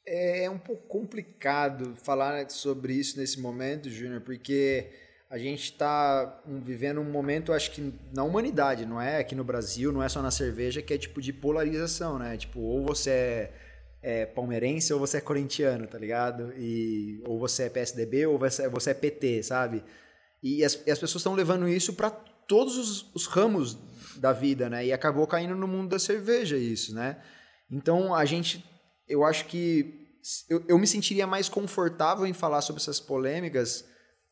É 0.04 0.50
um 0.50 0.58
pouco 0.58 0.88
complicado 0.88 1.94
falar 1.94 2.50
sobre 2.50 2.92
isso 2.92 3.20
nesse 3.20 3.40
momento, 3.40 3.88
Júnior, 3.88 4.20
porque 4.22 4.90
a 5.32 5.38
gente 5.38 5.64
está 5.64 6.42
vivendo 6.46 7.00
um 7.00 7.10
momento, 7.10 7.54
acho 7.54 7.70
que 7.70 7.92
na 8.12 8.22
humanidade, 8.22 8.84
não 8.84 9.00
é 9.00 9.16
aqui 9.16 9.34
no 9.34 9.42
Brasil, 9.42 9.90
não 9.90 10.02
é 10.02 10.08
só 10.08 10.20
na 10.20 10.30
cerveja, 10.30 10.82
que 10.82 10.92
é 10.92 10.98
tipo 10.98 11.22
de 11.22 11.32
polarização, 11.32 12.18
né? 12.18 12.36
Tipo, 12.36 12.60
ou 12.60 12.84
você 12.84 13.10
é 13.10 13.52
é 14.02 14.26
palmeirense 14.26 14.92
ou 14.92 14.98
você 14.98 15.18
é 15.18 15.20
corintiano, 15.20 15.86
tá 15.86 15.96
ligado? 15.96 16.52
E, 16.58 17.22
ou 17.24 17.38
você 17.38 17.64
é 17.64 17.70
PSDB 17.70 18.26
ou 18.26 18.36
você, 18.36 18.68
você 18.68 18.90
é 18.90 18.94
PT, 18.94 19.44
sabe? 19.44 19.82
E 20.42 20.64
as, 20.64 20.74
e 20.84 20.90
as 20.90 20.98
pessoas 20.98 21.20
estão 21.20 21.34
levando 21.34 21.68
isso 21.68 21.92
para 21.92 22.10
todos 22.10 22.76
os, 22.76 23.14
os, 23.14 23.26
ramos 23.26 23.78
da 24.16 24.32
vida, 24.32 24.68
né? 24.68 24.84
E 24.84 24.92
acabou 24.92 25.26
caindo 25.26 25.54
no 25.54 25.68
mundo 25.68 25.90
da 25.90 26.00
cerveja 26.00 26.56
isso, 26.56 26.92
né? 26.94 27.22
Então 27.70 28.12
a 28.12 28.24
gente, 28.24 28.64
eu 29.08 29.24
acho 29.24 29.46
que 29.46 30.18
eu, 30.50 30.64
eu 30.66 30.78
me 30.78 30.86
sentiria 30.86 31.26
mais 31.26 31.48
confortável 31.48 32.26
em 32.26 32.32
falar 32.32 32.60
sobre 32.60 32.82
essas 32.82 32.98
polêmicas 32.98 33.84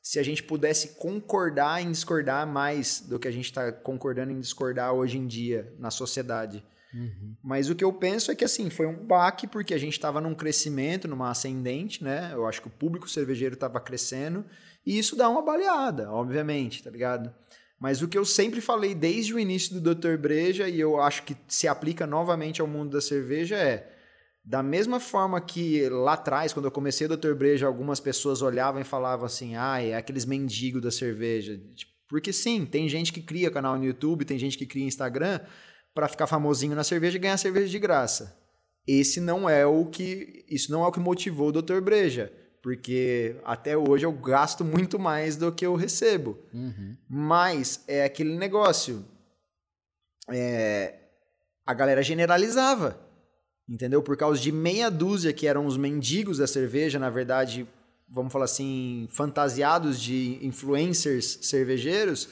se 0.03 0.18
a 0.18 0.22
gente 0.22 0.42
pudesse 0.42 0.96
concordar 0.96 1.82
em 1.82 1.90
discordar 1.90 2.46
mais 2.46 3.01
do 3.01 3.18
que 3.18 3.28
a 3.28 3.30
gente 3.30 3.46
está 3.46 3.70
concordando 3.70 4.32
em 4.32 4.40
discordar 4.40 4.92
hoje 4.92 5.18
em 5.18 5.26
dia 5.26 5.72
na 5.78 5.90
sociedade. 5.90 6.64
Uhum. 6.92 7.36
Mas 7.42 7.70
o 7.70 7.74
que 7.74 7.84
eu 7.84 7.92
penso 7.92 8.32
é 8.32 8.34
que 8.34 8.44
assim 8.44 8.68
foi 8.68 8.86
um 8.86 8.96
baque 8.96 9.46
porque 9.46 9.74
a 9.74 9.78
gente 9.78 9.92
estava 9.92 10.20
num 10.20 10.34
crescimento, 10.34 11.07
numa 11.07 11.30
ascendente, 11.30 12.03
né? 12.03 12.30
Eu 12.32 12.46
acho 12.46 12.61
que 12.61 12.68
o 12.68 12.70
público 12.70 13.09
cervejeiro 13.09 13.55
estava 13.55 13.78
crescendo 13.80 14.44
e 14.84 14.98
isso 14.98 15.14
dá 15.14 15.28
uma 15.28 15.42
baleada, 15.42 16.11
obviamente, 16.11 16.82
tá 16.82 16.90
ligado? 16.90 17.32
Mas 17.78 18.03
o 18.03 18.09
que 18.09 18.18
eu 18.18 18.24
sempre 18.24 18.61
falei 18.61 18.94
desde 18.94 19.34
o 19.34 19.38
início 19.38 19.78
do 19.78 19.94
Dr. 19.94 20.16
Breja, 20.18 20.68
e 20.68 20.78
eu 20.78 21.01
acho 21.01 21.22
que 21.22 21.36
se 21.48 21.66
aplica 21.66 22.07
novamente 22.07 22.61
ao 22.61 22.66
mundo 22.66 22.90
da 22.90 23.01
cerveja, 23.01 23.57
é 23.57 23.99
da 24.45 24.62
mesma 24.62 24.99
forma 24.99 25.41
que 25.41 25.88
lá 25.88 26.14
atrás, 26.14 26.53
quando 26.53 26.64
eu 26.64 26.70
comecei 26.70 27.07
o 27.07 27.16
Dr. 27.16 27.34
Breja, 27.34 27.66
algumas 27.66 28.01
pessoas 28.01 28.43
olhavam 28.43 28.80
e 28.80 28.84
falavam 28.84 29.26
assim: 29.26 29.57
ah, 29.57 29.82
é 29.82 29.95
aqueles 29.95 30.24
mendigos 30.24 30.82
da 30.82 30.91
cerveja. 30.91 31.61
Tipo, 31.74 31.93
porque 32.09 32.32
sim, 32.32 32.66
tem 32.66 32.88
gente 32.88 33.12
que 33.12 33.22
cria 33.22 33.51
canal 33.51 33.76
no 33.78 33.84
YouTube, 33.84 34.24
tem 34.24 34.38
gente 34.38 34.59
que 34.59 34.66
cria 34.66 34.84
Instagram 34.84 35.41
para 35.95 36.09
ficar 36.09 36.26
famosinho 36.26 36.74
na 36.74 36.82
cerveja 36.82 37.16
e 37.16 37.20
ganhar 37.20 37.36
cerveja 37.36 37.68
de 37.68 37.78
graça. 37.78 38.36
Esse 38.86 39.20
não 39.20 39.49
é 39.49 39.64
o 39.66 39.86
que. 39.86 40.45
Isso 40.49 40.72
não 40.72 40.84
é 40.84 40.86
o 40.88 40.93
que 40.93 41.01
motivou 41.01 41.49
o 41.49 41.62
Dr. 41.62 41.80
Breja 41.80 42.32
porque 42.62 43.36
até 43.45 43.76
hoje 43.76 44.05
eu 44.05 44.12
gasto 44.12 44.64
muito 44.64 44.99
mais 44.99 45.36
do 45.36 45.51
que 45.53 45.64
eu 45.64 45.74
recebo. 45.74 46.38
Uhum. 46.53 46.97
Mas 47.09 47.82
é 47.88 48.05
aquele 48.05 48.36
negócio. 48.36 49.05
É, 50.28 50.95
a 51.66 51.74
galera 51.74 52.03
generalizava, 52.03 53.01
entendeu? 53.71 54.03
Por 54.03 54.16
causa 54.16 54.41
de 54.41 54.51
meia 54.51 54.91
dúzia 54.91 55.33
que 55.33 55.47
eram 55.47 55.64
os 55.64 55.77
mendigos 55.77 56.39
da 56.39 56.47
cerveja, 56.47 56.99
na 56.99 57.09
verdade, 57.09 57.66
vamos 58.09 58.33
falar 58.33 58.47
assim, 58.47 59.09
fantasiados 59.12 60.01
de 60.01 60.39
influencers 60.43 61.39
cervejeiros, 61.43 62.29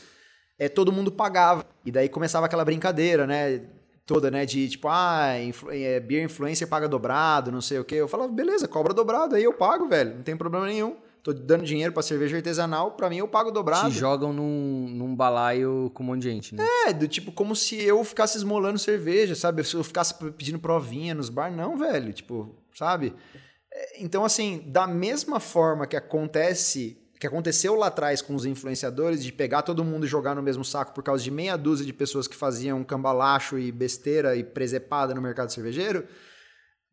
é, 0.59 0.68
todo 0.68 0.91
mundo 0.91 1.12
pagava. 1.12 1.64
E 1.86 1.93
daí 1.93 2.09
começava 2.09 2.47
aquela 2.47 2.64
brincadeira, 2.64 3.26
né? 3.26 3.62
toda, 4.09 4.30
né? 4.30 4.47
De 4.47 4.70
tipo, 4.70 4.89
ah, 4.89 5.39
influ 5.39 5.70
é, 5.70 6.01
beer 6.01 6.24
influencer 6.24 6.66
paga 6.66 6.89
dobrado, 6.89 7.53
não 7.53 7.61
sei 7.61 7.78
o 7.78 7.84
quê. 7.84 7.97
Eu 7.97 8.09
falava, 8.09 8.32
beleza, 8.32 8.66
cobra 8.66 8.95
dobrado, 8.95 9.36
aí 9.36 9.45
eu 9.45 9.53
pago, 9.53 9.86
velho, 9.86 10.16
não 10.16 10.22
tem 10.22 10.36
problema 10.36 10.66
nenhum. 10.66 10.97
Tô 11.29 11.35
dando 11.35 11.62
dinheiro 11.62 11.93
pra 11.93 12.03
cerveja 12.03 12.39
artesanal, 12.39 12.93
pra 12.93 13.11
mim 13.11 13.18
eu 13.18 13.29
pago 13.29 13.51
dobrado. 13.51 13.91
Te 13.91 13.99
jogam 13.99 14.33
num, 14.33 14.89
num 14.89 15.14
balaio 15.14 15.91
com 15.93 16.03
um 16.03 16.07
monte 16.07 16.22
de 16.22 16.31
gente, 16.31 16.55
né? 16.55 16.64
É, 16.87 16.93
do 16.95 17.07
tipo, 17.07 17.31
como 17.31 17.55
se 17.55 17.76
eu 17.83 18.03
ficasse 18.03 18.39
esmolando 18.39 18.79
cerveja, 18.79 19.35
sabe? 19.35 19.62
Se 19.62 19.74
eu 19.74 19.85
ficasse 19.85 20.14
pedindo 20.14 20.59
provinha 20.59 21.14
nos 21.14 21.29
bar, 21.29 21.53
não, 21.53 21.76
velho, 21.76 22.14
tipo, 22.14 22.57
sabe? 22.74 23.14
É, 23.70 24.03
então, 24.03 24.24
assim, 24.24 24.64
da 24.68 24.87
mesma 24.87 25.39
forma 25.39 25.87
que 25.87 25.99
acontece 25.99 26.97
que 27.20 27.26
aconteceu 27.26 27.74
lá 27.74 27.89
atrás 27.89 28.22
com 28.22 28.35
os 28.35 28.47
influenciadores, 28.47 29.22
de 29.22 29.31
pegar 29.31 29.61
todo 29.61 29.85
mundo 29.85 30.07
e 30.07 30.09
jogar 30.09 30.35
no 30.35 30.43
mesmo 30.43 30.64
saco 30.64 30.95
por 30.95 31.03
causa 31.03 31.22
de 31.22 31.31
meia 31.31 31.59
dúzia 31.59 31.85
de 31.85 31.93
pessoas 31.93 32.26
que 32.26 32.37
faziam 32.37 32.83
cambalacho 32.85 33.59
e 33.59 33.70
besteira 33.70 34.35
e 34.35 34.43
presepada 34.43 35.14
no 35.14 35.20
mercado 35.20 35.53
cervejeiro, 35.53 36.07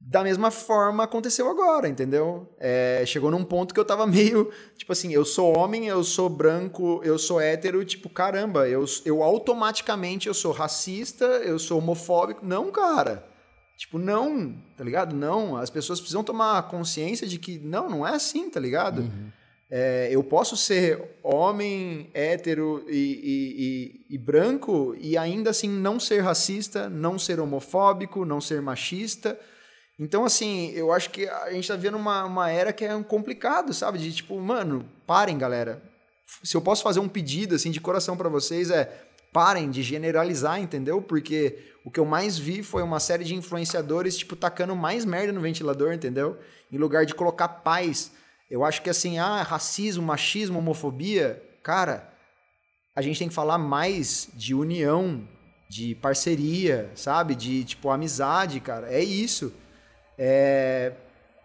da 0.08 0.24
mesma 0.24 0.52
forma 0.52 1.04
aconteceu 1.04 1.50
agora, 1.50 1.88
entendeu? 1.88 2.48
É, 2.60 3.04
chegou 3.08 3.32
num 3.32 3.44
ponto 3.44 3.74
que 3.74 3.80
eu 3.80 3.86
tava 3.86 4.06
meio, 4.08 4.52
tipo 4.78 4.92
assim, 4.92 5.12
eu 5.12 5.26
sou 5.26 5.58
homem, 5.58 5.88
eu 5.88 6.04
sou 6.04 6.30
branco, 6.30 7.02
eu 7.04 7.18
sou 7.18 7.42
hétero, 7.42 7.84
tipo, 7.84 8.08
caramba, 8.08 8.70
eu, 8.70 8.86
eu 9.04 9.24
automaticamente 9.24 10.28
eu 10.28 10.34
sou 10.34 10.52
racista, 10.52 11.26
eu 11.26 11.58
sou 11.58 11.80
homofóbico. 11.80 12.46
Não, 12.46 12.72
cara. 12.72 13.28
Tipo, 13.76 13.98
não, 13.98 14.56
tá 14.78 14.84
ligado? 14.84 15.16
Não, 15.16 15.58
as 15.58 15.70
pessoas 15.70 16.00
precisam 16.00 16.24
tomar 16.24 16.64
consciência 16.70 17.28
de 17.28 17.38
que 17.40 17.58
não, 17.58 17.90
não 17.90 18.08
é 18.08 18.12
assim, 18.12 18.50
tá 18.50 18.60
ligado? 18.60 19.00
Uhum. 19.00 19.32
É, 19.70 20.08
eu 20.12 20.24
posso 20.24 20.56
ser 20.56 21.18
homem, 21.24 22.10
hétero 22.14 22.86
e, 22.88 22.94
e, 22.94 24.06
e, 24.12 24.16
e, 24.16 24.18
branco 24.18 24.96
e 25.00 25.18
ainda 25.18 25.50
assim 25.50 25.68
não 25.68 26.00
ser 26.00 26.22
racista, 26.22 26.88
não 26.88 27.18
ser 27.18 27.40
homofóbico, 27.40 28.24
não 28.24 28.40
ser 28.40 28.62
machista. 28.62 29.38
Então, 29.98 30.26
assim, 30.26 30.72
eu 30.72 30.92
acho 30.92 31.10
que 31.10 31.28
a 31.28 31.52
gente 31.52 31.68
tá 31.68 31.76
vendo 31.76 31.98
uma, 31.98 32.26
uma 32.26 32.50
era 32.50 32.74
que 32.74 32.84
é 32.84 33.04
complicado, 33.04 33.74
sabe? 33.74 33.98
De 33.98 34.14
tipo, 34.14 34.40
mano, 34.40 34.86
parem, 35.08 35.38
galera. 35.38 35.82
Se 36.44 36.56
eu 36.56 36.62
posso 36.62 36.84
fazer 36.84 37.00
um 37.00 37.08
pedido, 37.08 37.56
assim, 37.56 37.72
de 37.72 37.80
coração 37.80 38.18
para 38.18 38.28
vocês, 38.28 38.70
é 38.70 38.92
parem 39.32 39.70
de 39.70 39.84
generalizar, 39.84 40.60
entendeu? 40.60 41.02
Porque 41.02 41.72
o 41.84 41.92
que 41.92 42.00
eu 42.00 42.06
mais 42.06 42.38
vi 42.38 42.64
foi 42.64 42.84
uma 42.84 43.00
série 43.00 43.24
de 43.24 43.36
influenciadores, 43.36 44.18
tipo, 44.18 44.36
tacando 44.36 44.76
mais 44.76 45.06
merda 45.06 45.32
no 45.32 45.42
ventilador, 45.42 45.94
entendeu? 45.94 46.38
Em 46.72 46.78
lugar 46.78 47.06
de 47.06 47.14
colocar 47.14 47.48
paz 47.48 48.12
eu 48.50 48.64
acho 48.64 48.82
que 48.82 48.90
assim, 48.90 49.18
ah, 49.18 49.42
racismo, 49.42 50.04
machismo, 50.04 50.60
homofobia, 50.60 51.42
cara, 51.64 52.14
a 52.96 53.02
gente 53.02 53.18
tem 53.18 53.28
que 53.28 53.34
falar 53.34 53.58
mais 53.58 54.30
de 54.34 54.54
união, 54.54 55.28
de 55.68 55.96
parceria, 55.96 56.92
sabe? 56.96 57.34
De 57.34 57.64
tipo 57.64 57.90
amizade, 57.90 58.60
cara. 58.60 58.88
É 58.92 59.04
isso. 59.04 59.52
É... 60.18 60.94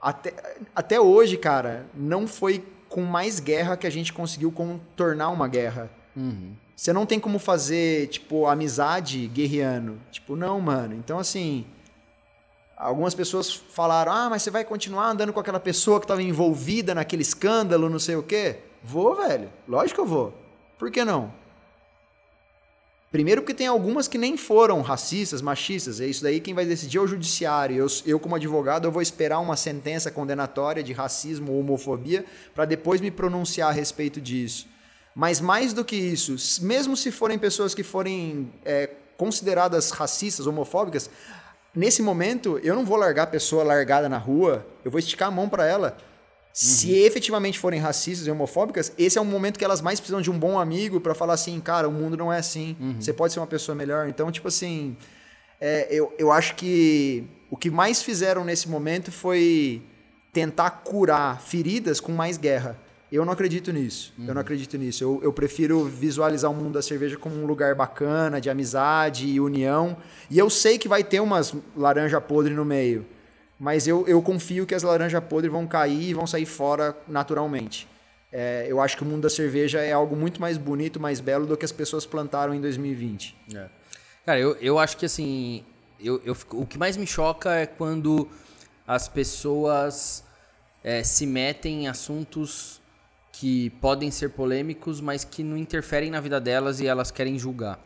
Até, 0.01 0.33
até 0.75 1.01
hoje, 1.01 1.37
cara, 1.37 1.87
não 1.95 2.27
foi 2.27 2.65
com 2.89 3.03
mais 3.03 3.39
guerra 3.39 3.77
que 3.77 3.87
a 3.87 3.91
gente 3.91 4.13
conseguiu 4.13 4.51
contornar 4.51 5.29
uma 5.29 5.47
guerra. 5.47 5.91
Uhum. 6.17 6.55
Você 6.75 6.93
não 6.93 7.05
tem 7.05 7.21
como 7.21 7.39
fazer, 7.39 8.09
tipo, 8.09 8.47
amizade 8.47 9.27
guerreando. 9.29 10.01
Tipo, 10.11 10.35
não, 10.35 10.59
mano. 10.59 10.95
Então, 10.95 11.19
assim, 11.19 11.67
Algumas 12.81 13.15
pessoas 13.15 13.53
falaram: 13.53 14.11
ah, 14.11 14.31
mas 14.31 14.43
você 14.43 14.51
vai 14.51 14.65
continuar 14.65 15.11
andando 15.11 15.35
com 15.35 15.39
aquela 15.39 15.61
pessoa 15.61 16.01
que 16.01 16.05
estava 16.05 16.23
envolvida 16.23 16.95
naquele 16.95 17.21
escândalo, 17.21 17.91
não 17.91 17.99
sei 17.99 18.17
o 18.17 18.23
quê? 18.23 18.57
Vou, 18.83 19.15
velho. 19.15 19.51
Lógico 19.69 19.97
que 19.97 20.01
eu 20.01 20.07
vou. 20.07 20.33
Por 20.79 20.91
que 20.91 21.05
não? 21.05 21.31
Primeiro 23.11 23.43
porque 23.43 23.55
tem 23.55 23.67
algumas 23.67 24.07
que 24.07 24.17
nem 24.17 24.37
foram 24.37 24.81
racistas, 24.83 25.43
machistas. 25.43 26.01
É 26.01 26.07
isso 26.07 26.23
daí 26.23 26.39
quem 26.39 26.55
vai 26.55 26.65
decidir 26.65 26.99
é 26.99 27.01
o 27.01 27.09
judiciário. 27.09 27.77
Eu, 27.77 27.87
eu 28.07 28.21
como 28.21 28.37
advogado, 28.37 28.87
eu 28.87 28.93
vou 28.93 29.03
esperar 29.03 29.41
uma 29.41 29.57
sentença 29.57 30.13
condenatória 30.13 30.81
de 30.81 30.93
racismo 30.93 31.53
ou 31.53 31.59
homofobia 31.59 32.25
para 32.55 32.65
depois 32.65 33.01
me 33.01 33.11
pronunciar 33.11 33.71
a 33.71 33.73
respeito 33.73 34.21
disso. 34.21 34.69
Mas 35.13 35.41
mais 35.41 35.73
do 35.73 35.85
que 35.85 35.97
isso, 35.97 36.37
mesmo 36.65 36.97
se 36.97 37.11
forem 37.11 37.37
pessoas 37.37 37.75
que 37.75 37.83
forem 37.83 38.53
é, 38.65 38.89
consideradas 39.17 39.91
racistas, 39.91 40.47
homofóbicas, 40.47 41.11
nesse 41.75 42.01
momento 42.03 42.61
eu 42.63 42.77
não 42.77 42.85
vou 42.85 42.97
largar 42.97 43.25
a 43.25 43.27
pessoa 43.27 43.65
largada 43.65 44.09
na 44.09 44.19
rua, 44.19 44.65
eu 44.85 44.91
vou 44.91 45.01
esticar 45.01 45.27
a 45.27 45.33
mão 45.33 45.49
para 45.49 45.67
ela. 45.67 45.99
Se 46.53 46.93
efetivamente 46.93 47.59
forem 47.59 47.79
racistas 47.81 48.27
e 48.27 48.31
homofóbicas, 48.31 48.93
esse 48.99 49.17
é 49.17 49.21
um 49.21 49.25
momento 49.25 49.59
que 49.59 49.65
elas 49.65 49.81
mais 49.81 50.01
precisam 50.01 50.21
de 50.21 50.31
um 50.31 50.39
bom 50.39 50.59
amigo 50.59 51.01
para 51.01 51.15
falar 51.15 51.35
assim, 51.35 51.59
cara, 51.61 51.89
o 51.89 51.93
mundo 51.93 52.17
não 52.17 52.33
é 52.33 52.39
assim. 52.39 52.77
Você 52.99 53.13
pode 53.13 53.33
ser 53.33 53.41
uma 53.41 53.47
pessoa 53.47 53.75
melhor. 53.75 54.09
Então, 54.09 54.31
tipo 54.33 54.49
assim, 54.49 54.97
é, 55.61 55.87
eu, 55.91 56.13
eu 56.19 56.33
acho 56.33 56.57
que 56.57 57.25
o 57.51 57.57
que 57.57 57.71
mais 57.71 58.03
fizeram 58.03 58.45
nesse 58.45 58.69
momento 58.69 59.13
foi 59.13 59.83
tentar 60.33 60.71
curar 60.71 61.41
feridas 61.41 62.01
com 62.01 62.13
mais 62.13 62.37
guerra. 62.37 62.77
Eu 63.13 63.25
não 63.25 63.33
acredito 63.33 63.73
nisso. 63.73 64.13
Eu 64.29 64.35
não 64.35 64.41
acredito 64.41 64.79
nisso. 64.79 65.03
Eu, 65.03 65.21
eu 65.23 65.33
prefiro 65.33 65.85
visualizar 65.85 66.51
o 66.51 66.55
mundo 66.55 66.75
da 66.75 66.83
cerveja 66.83 67.17
como 67.17 67.35
um 67.35 67.45
lugar 67.45 67.75
bacana, 67.75 68.41
de 68.41 68.49
amizade 68.49 69.27
e 69.27 69.41
união. 69.41 69.97
E 70.31 70.39
eu 70.39 70.49
sei 70.49 70.79
que 70.79 70.87
vai 70.87 71.03
ter 71.03 71.19
umas 71.21 71.53
laranja 71.77 72.21
podre 72.21 72.55
no 72.55 72.65
meio. 72.65 73.05
Mas 73.61 73.87
eu, 73.87 74.09
eu 74.09 74.23
confio 74.23 74.67
que 74.67 74.75
as 74.75 74.83
laranjas 74.83 75.23
podres 75.23 75.53
vão 75.53 75.67
cair 75.67 76.09
e 76.09 76.15
vão 76.15 76.27
sair 76.27 76.47
fora 76.47 76.97
naturalmente. 77.07 77.87
É, 78.33 78.65
eu 78.67 78.81
acho 78.81 78.97
que 78.97 79.03
o 79.03 79.07
mundo 79.07 79.23
da 79.23 79.29
cerveja 79.29 79.81
é 79.81 79.93
algo 79.93 80.17
muito 80.17 80.41
mais 80.41 80.57
bonito, 80.57 80.99
mais 80.99 81.21
belo 81.21 81.45
do 81.45 81.55
que 81.59 81.65
as 81.67 81.73
pessoas 81.73 82.07
plantaram 82.07 82.55
em 82.55 82.61
2020. 82.61 83.37
Cara, 84.25 84.41
eu, 84.41 84.57
eu 84.63 84.79
acho 84.79 84.97
que 84.97 85.05
assim. 85.05 85.63
Eu, 86.03 86.23
eu 86.25 86.35
o 86.53 86.65
que 86.65 86.79
mais 86.79 86.97
me 86.97 87.07
choca 87.07 87.55
é 87.55 87.67
quando 87.67 88.27
as 88.87 89.09
pessoas 89.09 90.25
é, 90.83 91.03
se 91.03 91.27
metem 91.27 91.85
em 91.85 91.89
assuntos 91.89 92.81
que 93.31 93.69
podem 93.81 94.11
ser 94.11 94.31
polêmicos, 94.31 95.03
mas 95.03 95.23
que 95.23 95.43
não 95.43 95.57
interferem 95.57 96.11
na 96.11 96.21
vida 96.21 96.41
delas 96.41 96.81
e 96.81 96.87
elas 96.87 97.11
querem 97.11 97.39
julgar. 97.39 97.79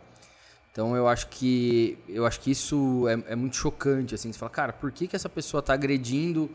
Então 0.74 0.96
eu 0.96 1.06
acho 1.06 1.28
que 1.28 1.96
eu 2.08 2.26
acho 2.26 2.40
que 2.40 2.50
isso 2.50 3.06
é, 3.08 3.32
é 3.34 3.36
muito 3.36 3.54
chocante, 3.54 4.12
assim. 4.12 4.32
Você 4.32 4.38
fala, 4.40 4.50
cara, 4.50 4.72
por 4.72 4.90
que, 4.90 5.06
que 5.06 5.14
essa 5.14 5.28
pessoa 5.28 5.60
está 5.60 5.72
agredindo 5.72 6.50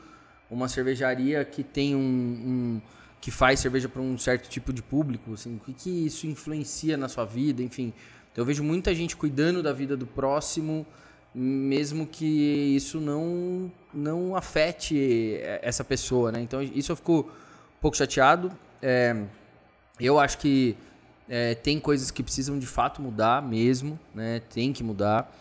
uma 0.52 0.68
cervejaria 0.68 1.46
que 1.46 1.64
tem 1.64 1.96
um, 1.96 2.00
um- 2.00 2.82
que 3.22 3.32
faz 3.32 3.62
cerveja 3.62 3.88
para 3.88 4.02
um 4.02 4.18
certo 4.18 4.50
tipo 4.50 4.74
de 4.74 4.82
público? 4.82 5.34
Assim, 5.34 5.56
o 5.56 5.60
que, 5.60 5.72
que 5.74 6.06
isso 6.06 6.28
influencia 6.28 6.98
na 6.98 7.08
sua 7.08 7.24
vida? 7.24 7.64
Enfim, 7.64 7.94
então 8.30 8.42
eu 8.42 8.46
vejo 8.46 8.62
muita 8.62 8.94
gente 8.94 9.16
cuidando 9.16 9.64
da 9.64 9.72
vida 9.72 9.96
do 9.96 10.06
próximo, 10.06 10.86
mesmo 11.34 12.06
que 12.06 12.26
isso 12.76 13.00
não 13.00 13.72
não 13.94 14.36
afete 14.36 15.40
essa 15.62 15.84
pessoa, 15.86 16.30
né? 16.30 16.42
Então 16.42 16.62
isso 16.62 16.92
eu 16.92 16.96
fico 16.98 17.20
um 17.22 17.82
pouco 17.82 17.96
chateado. 17.96 18.52
É, 18.82 19.16
eu 19.98 20.20
acho 20.20 20.38
que 20.40 20.76
é, 21.30 21.54
tem 21.56 21.80
coisas 21.80 22.10
que 22.12 22.24
precisam 22.24 22.58
de 22.60 22.66
fato 22.66 23.02
mudar 23.02 23.42
mesmo, 23.42 23.98
né? 24.14 24.42
Tem 24.54 24.74
que 24.74 24.84
mudar. 24.84 25.32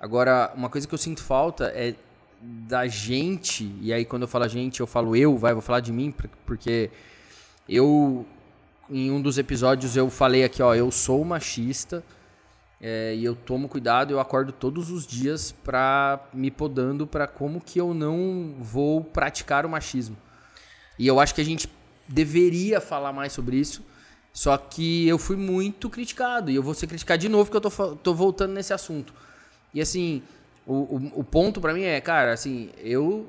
Agora, 0.00 0.52
uma 0.54 0.68
coisa 0.70 0.86
que 0.86 0.94
eu 0.94 0.98
sinto 0.98 1.22
falta 1.22 1.66
é 1.74 1.94
da 2.40 2.86
gente, 2.86 3.72
e 3.80 3.92
aí 3.92 4.04
quando 4.04 4.22
eu 4.22 4.28
falo 4.28 4.44
a 4.44 4.48
gente, 4.48 4.80
eu 4.80 4.86
falo 4.86 5.14
eu, 5.14 5.36
vai, 5.36 5.52
vou 5.52 5.62
falar 5.62 5.80
de 5.80 5.92
mim, 5.92 6.10
por- 6.10 6.28
porque 6.46 6.90
eu, 7.68 8.26
em 8.90 9.10
um 9.10 9.20
dos 9.20 9.38
episódios, 9.38 9.96
eu 9.96 10.10
falei 10.10 10.42
aqui, 10.44 10.60
ó, 10.62 10.74
eu 10.74 10.90
sou 10.90 11.24
machista, 11.24 12.02
é, 12.80 13.14
e 13.14 13.24
eu 13.24 13.36
tomo 13.36 13.68
cuidado, 13.68 14.10
eu 14.12 14.18
acordo 14.18 14.50
todos 14.50 14.90
os 14.90 15.06
dias 15.06 15.52
pra 15.52 16.20
me 16.34 16.50
podando 16.50 17.06
pra 17.06 17.28
como 17.28 17.60
que 17.60 17.80
eu 17.80 17.94
não 17.94 18.56
vou 18.58 19.04
praticar 19.04 19.64
o 19.64 19.68
machismo. 19.68 20.16
E 20.98 21.06
eu 21.06 21.20
acho 21.20 21.32
que 21.34 21.40
a 21.40 21.44
gente 21.44 21.68
deveria 22.08 22.80
falar 22.80 23.12
mais 23.12 23.32
sobre 23.32 23.56
isso, 23.56 23.84
só 24.32 24.56
que 24.56 25.06
eu 25.06 25.18
fui 25.18 25.36
muito 25.36 25.90
criticado, 25.90 26.50
e 26.50 26.54
eu 26.54 26.62
vou 26.62 26.74
ser 26.74 26.86
criticado 26.86 27.20
de 27.20 27.28
novo 27.28 27.50
porque 27.50 27.66
eu 27.66 27.70
tô, 27.70 27.96
tô 27.96 28.14
voltando 28.14 28.52
nesse 28.52 28.72
assunto. 28.72 29.12
E 29.74 29.80
assim, 29.80 30.22
o, 30.66 30.74
o, 30.74 31.12
o 31.20 31.24
ponto 31.24 31.60
pra 31.60 31.74
mim 31.74 31.82
é, 31.82 32.00
cara, 32.00 32.32
assim, 32.32 32.70
eu 32.78 33.26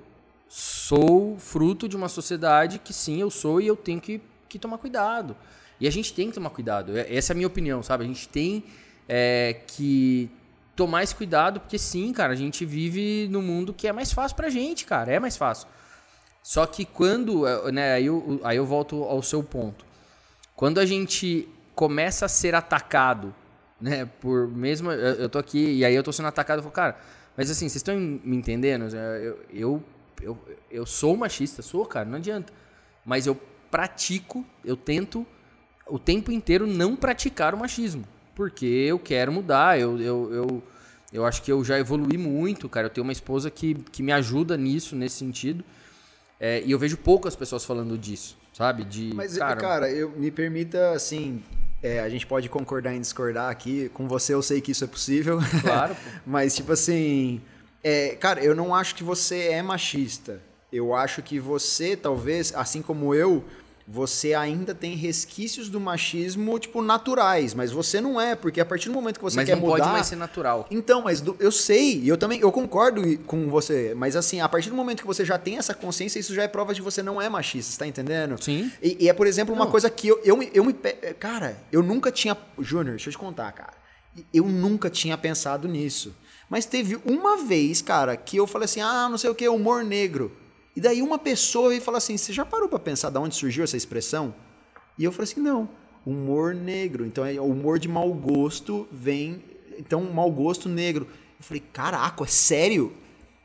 sou 0.47 1.38
fruto 1.39 1.88
de 1.89 1.95
uma 1.95 2.08
sociedade 2.08 2.80
que 2.80 2.93
sim, 2.93 3.20
eu 3.20 3.30
sou 3.30 3.60
e 3.60 3.68
eu 3.68 3.76
tenho 3.76 3.99
que, 3.99 4.22
que 4.47 4.60
tomar 4.60 4.78
cuidado. 4.78 5.36
E 5.80 5.88
a 5.88 5.91
gente 5.91 6.14
tem 6.14 6.30
que 6.30 6.34
tomar 6.36 6.51
cuidado. 6.51 6.97
É- 6.97 7.14
Essa 7.14 7.32
é 7.32 7.34
a 7.34 7.36
minha 7.36 7.47
opinião, 7.47 7.82
sabe? 7.84 8.04
A 8.04 8.08
gente 8.08 8.30
tem 8.30 8.64
é, 9.10 9.62
que 9.68 10.30
tomar 10.76 11.04
esse 11.04 11.16
cuidado, 11.16 11.60
porque 11.60 11.78
sim, 11.78 12.14
cara, 12.14 12.34
a 12.34 12.36
gente 12.36 12.66
vive 12.66 13.28
num 13.30 13.41
mundo 13.41 13.74
que 13.74 13.88
é 13.88 13.91
mais 13.91 14.14
fácil 14.14 14.36
pra 14.38 14.49
gente, 14.49 14.86
cara. 14.86 15.12
É 15.12 15.20
mais 15.20 15.36
fácil. 15.36 15.68
Só 16.41 16.66
que 16.66 16.86
quando, 16.86 17.47
eh, 17.47 17.72
né, 17.72 17.93
aí 17.93 18.06
eu, 18.06 18.39
aí 18.43 18.58
eu 18.58 18.66
volto 18.66 19.04
ao 19.04 19.22
seu 19.22 19.43
ponto. 19.43 19.86
Quando 20.56 20.80
a 20.80 20.86
gente 20.86 21.47
começa 21.76 22.26
a 22.26 22.30
ser 22.30 22.56
atacado, 22.56 23.34
né, 23.82 24.06
por 24.22 24.47
mesmo, 24.47 24.91
eu, 24.91 25.16
eu 25.16 25.30
tô 25.30 25.39
aqui 25.39 25.78
e 25.78 25.86
aí 25.86 25.93
eu 25.95 26.04
tô 26.04 26.12
sendo 26.12 26.28
atacado, 26.28 26.60
eu 26.60 26.64
falo, 26.64 26.74
cara, 26.74 26.97
mas 27.36 27.49
assim, 27.49 27.68
vocês 27.68 27.78
estão 27.78 27.97
me 27.97 28.38
entendendo? 28.38 28.86
Eu, 28.95 29.39
eu, 29.51 29.84
eu, 30.22 30.38
eu 30.70 30.86
sou 30.86 31.18
machista, 31.18 31.62
sou, 31.62 31.86
cara, 31.86 32.08
não 32.08 32.18
adianta. 32.18 32.54
Mas 33.06 33.26
eu 33.26 33.36
pratico, 33.72 34.45
eu 34.64 34.78
tento 34.78 35.26
o 35.88 35.97
tempo 35.97 36.32
inteiro 36.32 36.68
não 36.68 36.95
praticar 36.95 37.54
o 37.54 37.58
machismo. 37.58 38.06
Porque 38.36 38.66
eu 38.66 38.99
quero 38.99 39.32
mudar, 39.32 39.80
eu, 39.80 39.99
eu, 39.99 40.34
eu, 40.34 40.64
eu 41.12 41.26
acho 41.26 41.41
que 41.41 41.51
eu 41.51 41.64
já 41.64 41.80
evolui 41.80 42.18
muito, 42.18 42.70
cara. 42.70 42.88
Eu 42.88 42.91
tenho 42.91 43.04
uma 43.04 43.12
esposa 43.12 43.49
que, 43.49 43.76
que 43.76 44.01
me 44.01 44.12
ajuda 44.12 44.56
nisso, 44.58 44.95
nesse 44.95 45.18
sentido. 45.18 45.64
É, 46.39 46.62
e 46.64 46.72
eu 46.72 46.80
vejo 46.80 46.97
poucas 46.97 47.36
pessoas 47.36 47.64
falando 47.66 47.97
disso, 47.97 48.38
sabe? 48.54 48.86
De, 48.86 49.14
Mas, 49.14 49.38
cara, 49.38 49.89
eu, 49.89 50.12
me 50.12 50.32
permita, 50.32 50.91
assim, 50.91 51.43
é, 51.82 51.99
a 51.99 52.08
gente 52.08 52.26
pode 52.26 52.47
concordar 52.47 52.93
em 52.93 53.01
discordar 53.01 53.49
aqui. 53.49 53.89
Com 53.89 54.08
você 54.08 54.34
eu 54.34 54.41
sei 54.41 54.62
que 54.62 54.72
isso 54.72 54.84
é 54.86 54.88
possível. 54.88 55.39
Claro. 55.62 55.95
Mas, 56.26 56.56
tipo 56.56 56.72
assim, 56.72 57.41
é, 57.84 58.16
cara, 58.16 58.41
eu 58.41 58.56
não 58.56 58.74
acho 58.74 58.95
que 58.95 59.04
você 59.04 59.49
é 59.49 59.62
machista. 59.62 60.39
Eu 60.72 60.95
acho 60.95 61.22
que 61.22 61.39
você, 61.39 61.95
talvez, 61.97 62.54
assim 62.56 62.82
como 62.82 63.14
eu, 63.14 63.43
você 63.86 64.34
ainda 64.34 64.74
tem 64.74 64.96
resquícios 64.96 65.68
do 65.70 65.80
machismo, 65.80 66.58
tipo, 66.58 66.82
naturais. 66.82 67.54
Mas 67.54 67.72
você 67.72 68.00
não 68.00 68.20
é, 68.20 68.34
porque 68.36 68.62
a 68.62 68.66
partir 68.66 68.88
do 68.88 68.94
momento 68.94 69.18
que 69.18 69.24
você 69.24 69.36
mas 69.38 69.46
quer 69.46 69.56
não 69.56 69.62
mudar... 69.64 69.80
pode 69.80 69.92
mais 69.92 70.08
ser 70.08 70.16
natural. 70.16 70.66
Então, 70.72 71.02
mas 71.02 71.20
do- 71.20 71.36
eu 71.40 71.52
sei, 71.52 72.00
e 72.00 72.08
eu 72.08 72.18
também, 72.18 72.40
eu 72.40 72.52
concordo 72.52 73.02
com 73.26 73.50
você, 73.50 73.94
mas 73.96 74.16
assim, 74.16 74.40
a 74.40 74.48
partir 74.48 74.70
do 74.70 74.76
momento 74.76 75.02
que 75.02 75.08
você 75.08 75.26
já 75.26 75.38
tem 75.38 75.58
essa 75.58 75.74
consciência, 75.74 76.18
isso 76.20 76.34
já 76.34 76.44
é 76.44 76.48
prova 76.48 76.74
de 76.74 76.80
que 76.80 76.86
você 76.86 77.04
não 77.04 77.22
é 77.22 77.28
machista, 77.28 77.72
você 77.74 77.80
tá 77.80 77.88
entendendo? 77.88 78.42
Sim. 78.42 78.72
E, 78.82 79.06
e 79.06 79.10
é, 79.10 79.14
por 79.14 79.28
exemplo, 79.28 79.54
uma 79.54 79.66
Não. 79.66 79.72
coisa 79.72 79.90
que 79.90 80.08
eu, 80.08 80.20
eu, 80.24 80.38
me- 80.38 80.50
eu 80.54 80.64
me. 80.64 80.74
Cara, 81.20 81.58
eu 81.72 81.84
nunca 81.84 82.12
tinha. 82.12 82.38
Júnior, 82.60 82.96
deixa 82.96 83.10
eu 83.10 83.12
te 83.12 83.18
contar, 83.18 83.52
cara. 83.52 83.74
Eu 84.34 84.46
nunca 84.46 84.90
tinha 84.90 85.18
pensado 85.18 85.68
nisso. 85.68 86.16
Mas 86.50 86.66
teve 86.66 87.00
uma 87.04 87.38
vez, 87.44 87.82
cara, 87.82 88.16
que 88.16 88.38
eu 88.38 88.46
falei 88.48 88.66
assim: 88.66 88.80
ah, 88.82 89.08
não 89.10 89.18
sei 89.18 89.30
o 89.30 89.36
que, 89.36 89.48
humor 89.50 89.84
negro. 89.84 90.32
E 90.76 90.82
daí 90.82 91.01
uma 91.01 91.19
pessoa 91.19 91.69
veio 91.69 91.82
falar 91.82 91.99
assim: 91.99 92.17
você 92.17 92.34
já 92.34 92.45
parou 92.45 92.67
pra 92.67 92.80
pensar 92.80 93.09
de 93.09 93.17
onde 93.17 93.36
surgiu 93.36 93.63
essa 93.63 93.78
expressão? 93.78 94.34
E 94.97 95.03
eu 95.03 95.11
falei 95.11 95.32
assim: 95.32 95.41
não, 95.41 95.69
humor 96.05 96.53
negro. 96.53 97.05
Então, 97.05 97.26
é, 97.26 97.39
o 97.39 97.45
humor 97.45 97.80
de 97.80 97.88
mau 97.88 98.11
gosto 98.13 98.88
vem. 98.91 99.43
Então, 99.78 100.03
mau 100.03 100.32
gosto 100.32 100.67
negro. 100.69 101.07
Eu 101.39 101.43
falei: 101.45 101.63
caraca, 101.71 102.24
é 102.24 102.28
sério? 102.28 102.93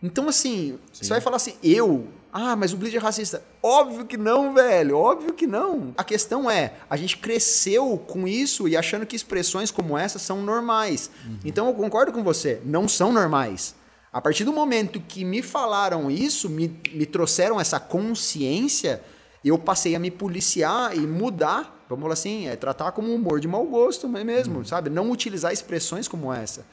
Então, 0.02 0.28
assim, 0.28 0.78
você 0.92 1.08
vai 1.08 1.20
falar 1.20 1.36
assim, 1.36 1.54
eu. 1.62 2.06
Ah, 2.32 2.54
mas 2.54 2.72
o 2.72 2.76
Bleach 2.76 2.96
é 2.96 3.00
racista. 3.00 3.42
Óbvio 3.62 4.04
que 4.04 4.16
não, 4.16 4.54
velho. 4.54 4.96
Óbvio 4.96 5.32
que 5.32 5.46
não. 5.46 5.92
A 5.96 6.04
questão 6.04 6.48
é, 6.48 6.74
a 6.88 6.96
gente 6.96 7.16
cresceu 7.16 7.96
com 8.06 8.28
isso 8.28 8.68
e 8.68 8.76
achando 8.76 9.06
que 9.06 9.16
expressões 9.16 9.70
como 9.70 9.96
essa 9.96 10.18
são 10.18 10.42
normais. 10.42 11.10
Então 11.44 11.66
eu 11.66 11.74
concordo 11.74 12.12
com 12.12 12.22
você, 12.22 12.60
não 12.64 12.86
são 12.86 13.12
normais. 13.12 13.74
A 14.18 14.20
partir 14.20 14.42
do 14.42 14.52
momento 14.52 15.00
que 15.00 15.24
me 15.24 15.40
falaram 15.40 16.10
isso, 16.10 16.50
me, 16.50 16.76
me 16.92 17.06
trouxeram 17.06 17.60
essa 17.60 17.78
consciência, 17.78 19.00
eu 19.44 19.56
passei 19.56 19.94
a 19.94 19.98
me 20.00 20.10
policiar 20.10 20.96
e 20.96 20.98
mudar, 20.98 21.84
vamos 21.88 22.02
falar 22.02 22.14
assim, 22.14 22.48
é 22.48 22.56
tratar 22.56 22.90
como 22.90 23.12
um 23.12 23.14
humor 23.14 23.38
de 23.38 23.46
mau 23.46 23.64
gosto 23.64 24.08
mesmo, 24.08 24.64
sabe? 24.64 24.90
Não 24.90 25.08
utilizar 25.12 25.52
expressões 25.52 26.08
como 26.08 26.32
essa. 26.32 26.66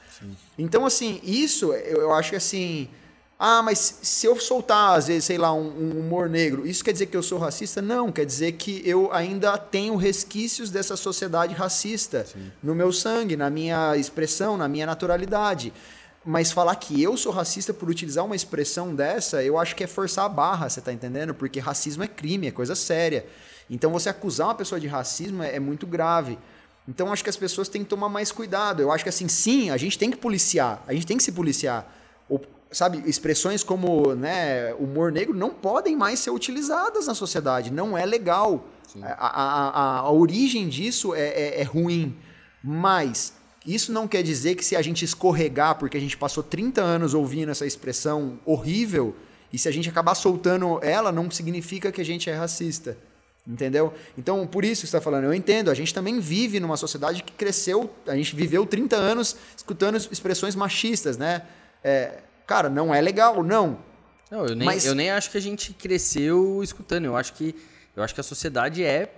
Então, 0.58 0.88
assim, 0.88 1.22
isso 1.24 1.72
eu, 1.72 2.02
eu 2.02 2.14
acho 2.16 2.32
que 2.32 2.36
assim. 2.36 2.90
Ah, 3.38 3.62
mas 3.62 4.00
se 4.02 4.26
eu 4.26 4.40
soltar, 4.40 4.98
às 4.98 5.06
vezes, 5.06 5.26
sei 5.26 5.38
lá, 5.38 5.54
um, 5.54 5.68
um 5.68 6.00
humor 6.00 6.28
negro, 6.28 6.66
isso 6.66 6.84
quer 6.84 6.94
dizer 6.94 7.06
que 7.06 7.18
eu 7.18 7.22
sou 7.22 7.38
racista? 7.38 7.80
Não, 7.80 8.12
quer 8.12 8.26
dizer 8.26 8.54
que 8.54 8.82
eu 8.84 9.14
ainda 9.14 9.56
tenho 9.56 9.96
resquícios 9.98 10.72
dessa 10.72 10.96
sociedade 10.96 11.54
racista 11.54 12.26
no 12.64 12.74
meu 12.74 12.92
sangue, 12.92 13.38
na 13.38 13.52
minha 13.52 13.96
expressão, 13.98 14.58
na 14.58 14.68
minha 14.68 14.88
naturalidade. 14.88 15.72
Mas 16.26 16.52
falar 16.52 16.76
que 16.78 17.02
eu 17.02 17.16
sou 17.16 17.32
racista 17.32 17.72
por 17.72 17.88
utilizar 17.88 18.26
uma 18.26 18.36
expressão 18.36 18.96
dessa, 18.96 19.44
eu 19.44 19.60
acho 19.60 19.76
que 19.76 19.84
é 19.84 19.88
forçar 19.88 20.26
a 20.26 20.30
barra, 20.30 20.68
você 20.68 20.82
tá 20.82 20.92
entendendo? 20.92 21.36
Porque 21.36 21.60
racismo 21.60 22.04
é 22.04 22.08
crime, 22.08 22.48
é 22.48 22.52
coisa 22.52 22.74
séria. 22.74 23.28
Então 23.70 23.92
você 23.92 24.10
acusar 24.10 24.48
uma 24.48 24.56
pessoa 24.56 24.80
de 24.80 24.88
racismo 24.88 25.44
é, 25.44 25.56
é 25.56 25.60
muito 25.60 25.86
grave. 25.86 26.38
Então 26.88 27.12
acho 27.14 27.24
que 27.24 27.30
as 27.30 27.38
pessoas 27.38 27.70
têm 27.70 27.84
que 27.84 27.90
tomar 27.90 28.10
mais 28.10 28.32
cuidado. 28.32 28.82
Eu 28.82 28.92
acho 28.92 29.04
que 29.04 29.10
assim, 29.10 29.28
sim, 29.28 29.70
a 29.70 29.78
gente 29.78 30.00
tem 30.00 30.10
que 30.10 30.18
policiar, 30.18 30.84
a 30.88 30.94
gente 30.94 31.06
tem 31.06 31.16
que 31.18 31.24
se 31.24 31.32
policiar. 31.32 31.86
O- 32.28 32.40
sabe, 32.72 33.04
expressões 33.08 33.64
como 33.64 34.16
né, 34.16 34.74
humor 34.76 35.12
negro 35.12 35.36
não 35.38 35.52
podem 35.52 35.96
mais 35.96 36.20
ser 36.20 36.32
utilizadas 36.32 37.06
na 37.06 37.14
sociedade, 37.14 37.72
não 37.72 37.96
é 37.96 38.04
legal. 38.06 38.66
A, 39.02 39.08
a- 39.08 39.28
a- 39.28 39.70
a- 39.70 40.00
a 40.00 40.12
origem 40.12 40.68
disso 40.70 41.14
é, 41.14 41.28
é- 41.28 41.62
é 41.62 41.64
ruim. 41.64 42.18
Mas 42.64 43.34
Isso 43.66 43.92
não 43.92 44.08
quer 44.08 44.22
dizer 44.22 44.56
que 44.56 44.64
se 44.64 44.76
a 44.76 44.82
gente 44.82 45.04
escorregar, 45.04 45.76
porque 45.76 45.98
a 45.98 46.00
gente 46.00 46.16
passou 46.16 46.44
30 46.44 46.82
anos 46.82 47.14
ouvindo 47.14 47.52
essa 47.52 47.66
expressão 47.66 48.40
horrível, 48.46 49.16
e 49.52 49.58
se 49.58 49.68
a 49.68 49.72
gente 49.72 49.90
acabar 49.90 50.14
soltando 50.16 50.80
ela, 50.84 51.12
não 51.12 51.32
significa 51.32 51.92
que 51.92 52.00
a 52.02 52.06
gente 52.06 52.30
é 52.30 52.34
racista. 52.36 52.98
Entendeu? 53.48 53.94
Então, 54.18 54.46
por 54.48 54.66
isso 54.66 54.82
que 54.82 54.88
você 54.88 54.98
está 54.98 55.02
falando, 55.02 55.26
eu 55.26 55.34
entendo. 55.34 55.70
A 55.70 55.74
gente 55.76 55.94
também 55.94 56.20
vive 56.20 56.60
numa 56.60 56.76
sociedade 56.78 57.22
que 57.22 57.32
cresceu, 57.32 57.94
a 58.08 58.16
gente 58.16 58.36
viveu 58.36 58.66
30 58.66 58.96
anos 58.96 59.36
escutando 59.56 59.96
expressões 59.98 60.56
machistas, 60.56 61.16
né? 61.16 61.44
É, 61.84 62.20
cara, 62.48 62.70
não 62.70 62.94
é 62.94 63.00
legal, 63.00 63.44
não. 63.44 63.78
Não, 64.32 64.48
eu 64.48 64.56
nem, 64.56 64.66
Mas- 64.66 64.86
eu 64.86 64.96
nem 64.96 65.12
acho 65.12 65.30
que 65.30 65.38
a 65.38 65.42
gente 65.42 65.74
cresceu 65.74 66.62
escutando. 66.64 67.06
Eu 67.06 67.16
acho 67.16 67.34
que, 67.34 67.56
eu 67.96 68.02
acho 68.02 68.16
que 68.16 68.20
a 68.20 68.24
sociedade 68.24 68.84
é 68.84 69.14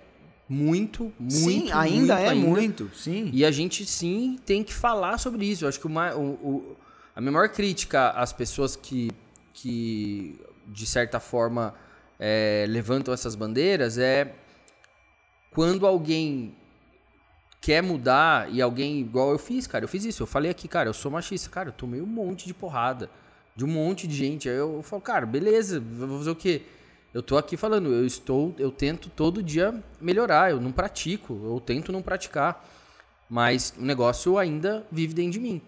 muito, 0.48 1.12
muito, 1.18 1.32
sim, 1.34 1.70
ainda 1.72 2.14
muito 2.14 2.24
é 2.24 2.28
ainda. 2.30 2.46
muito. 2.48 2.90
Sim. 2.94 3.30
E 3.32 3.44
a 3.44 3.50
gente 3.50 3.84
sim 3.84 4.38
tem 4.46 4.64
que 4.64 4.72
falar 4.72 5.18
sobre 5.18 5.44
isso. 5.44 5.64
Eu 5.64 5.68
acho 5.68 5.78
que 5.78 5.86
o, 5.86 5.90
ma- 5.90 6.14
o- 6.14 6.20
o- 6.42 6.76
a 7.14 7.20
minha 7.20 7.32
maior 7.32 7.48
crítica 7.50 8.10
às 8.10 8.32
pessoas 8.32 8.74
que, 8.76 9.10
que 9.52 10.38
de 10.66 10.86
certa 10.86 11.20
forma, 11.20 11.74
é, 12.18 12.64
levantam 12.68 13.12
essas 13.12 13.34
bandeiras 13.34 13.98
é 13.98 14.34
quando 15.50 15.86
alguém 15.86 16.54
quer 17.60 17.82
mudar 17.82 18.52
e 18.52 18.62
alguém, 18.62 19.00
igual 19.00 19.32
eu 19.32 19.38
fiz, 19.38 19.66
cara, 19.66 19.84
eu 19.84 19.88
fiz 19.88 20.04
isso. 20.04 20.22
Eu 20.22 20.26
falei 20.26 20.50
aqui, 20.50 20.68
cara, 20.68 20.88
eu 20.88 20.94
sou 20.94 21.10
machista. 21.10 21.50
Cara, 21.50 21.68
eu 21.70 21.72
tomei 21.72 22.00
um 22.00 22.06
monte 22.06 22.46
de 22.46 22.54
porrada 22.54 23.10
de 23.56 23.64
um 23.64 23.68
monte 23.68 24.06
de 24.06 24.14
gente. 24.14 24.48
Aí 24.48 24.56
eu 24.56 24.80
falo, 24.82 25.02
cara, 25.02 25.26
beleza, 25.26 25.80
vou 25.80 26.18
fazer 26.18 26.30
o 26.30 26.36
quê? 26.36 26.62
Eu 27.12 27.22
tô 27.22 27.36
aqui 27.38 27.56
falando, 27.56 27.92
eu 27.92 28.04
estou, 28.06 28.54
eu 28.58 28.70
tento 28.70 29.08
todo 29.08 29.42
dia 29.42 29.74
melhorar, 30.00 30.50
eu 30.50 30.60
não 30.60 30.70
pratico, 30.70 31.40
eu 31.44 31.60
tento 31.60 31.90
não 31.90 32.02
praticar. 32.02 32.64
Mas 33.28 33.74
o 33.78 33.82
negócio 33.82 34.38
ainda 34.38 34.86
vive 34.90 35.14
dentro 35.14 35.32
de 35.32 35.40
mim. 35.40 35.60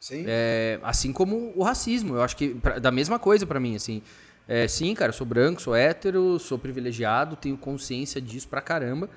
Sim. 0.00 0.24
É, 0.26 0.78
assim 0.82 1.12
como 1.12 1.52
o 1.56 1.62
racismo, 1.62 2.14
eu 2.14 2.22
acho 2.22 2.36
que 2.36 2.54
pra- 2.54 2.78
da 2.78 2.90
mesma 2.90 3.18
coisa 3.18 3.46
pra 3.46 3.58
mim, 3.60 3.76
assim. 3.76 4.02
É, 4.48 4.68
sim, 4.68 4.94
cara, 4.94 5.12
sou 5.12 5.26
branco, 5.26 5.60
sou 5.60 5.74
hétero, 5.74 6.38
sou 6.38 6.58
privilegiado, 6.58 7.34
tenho 7.36 7.56
consciência 7.56 8.20
disso 8.20 8.48
pra 8.48 8.60
caramba. 8.60 9.08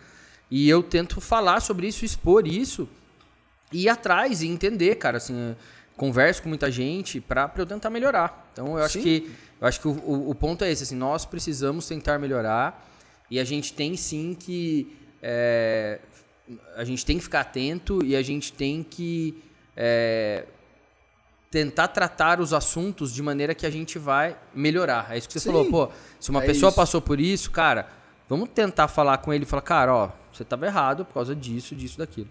E 0.50 0.68
eu 0.68 0.82
tento 0.82 1.22
falar 1.22 1.60
sobre 1.60 1.88
isso, 1.88 2.04
expor 2.04 2.48
isso, 2.48 2.90
e 3.72 3.84
ir 3.84 3.90
atrás 3.90 4.42
e 4.42 4.48
entender, 4.48 4.96
cara, 4.96 5.18
assim, 5.18 5.56
converso 6.00 6.42
com 6.42 6.48
muita 6.50 6.72
gente 6.72 7.20
pra 7.20 7.52
eu 7.58 7.66
tentar 7.66 7.90
melhorar. 7.90 8.50
Então 8.54 8.78
eu 8.78 8.84
acho 8.84 8.94
Sim. 8.94 9.04
que 9.04 9.32
eu 9.60 9.68
acho 9.68 9.82
que 9.82 9.88
o, 9.88 9.92
o- 9.92 10.30
o 10.30 10.36
ponto 10.36 10.64
é 10.64 10.72
esse, 10.72 10.84
assim, 10.84 10.96
nós 10.96 11.26
precisamos 11.26 11.86
tentar 11.88 12.18
melhorar 12.18 12.88
e 13.30 13.38
a 13.40 13.44
gente 13.44 13.74
tem 13.74 13.98
sim 13.98 14.34
que 14.34 14.96
é, 15.22 16.00
a 16.78 16.84
gente 16.86 17.06
tem 17.06 17.18
que 17.18 17.24
ficar 17.24 17.42
atento 17.42 18.04
e 18.06 18.16
a 18.16 18.22
gente 18.22 18.54
tem 18.54 18.82
que 18.82 19.44
é, 19.76 20.46
tentar 21.52 21.90
tratar 21.90 22.40
os 22.40 22.54
assuntos 22.54 23.12
de 23.14 23.22
maneira 23.22 23.54
que 23.54 23.66
a 23.66 23.70
gente 23.70 24.00
vai 24.00 24.38
melhorar. 24.56 25.08
É 25.12 25.18
isso 25.18 25.28
que 25.28 25.34
você 25.34 25.40
Sim, 25.42 25.48
falou, 25.52 25.66
pô, 25.66 25.90
se 26.20 26.30
uma 26.30 26.42
é 26.44 26.46
pessoa 26.46 26.70
isso. 26.70 26.76
passou 26.78 27.02
por 27.02 27.20
isso, 27.20 27.52
cara, 27.52 27.88
vamos 28.30 28.50
tentar 28.50 28.88
falar 28.88 29.18
com 29.18 29.34
ele 29.34 29.44
e 29.44 29.48
falar, 29.48 29.62
cara, 29.64 29.94
ó, 29.94 30.10
você 30.32 30.44
estava 30.44 30.66
errado 30.66 31.04
por 31.06 31.14
causa 31.16 31.36
disso, 31.36 31.76
disso, 31.76 31.98
daquilo. 31.98 32.30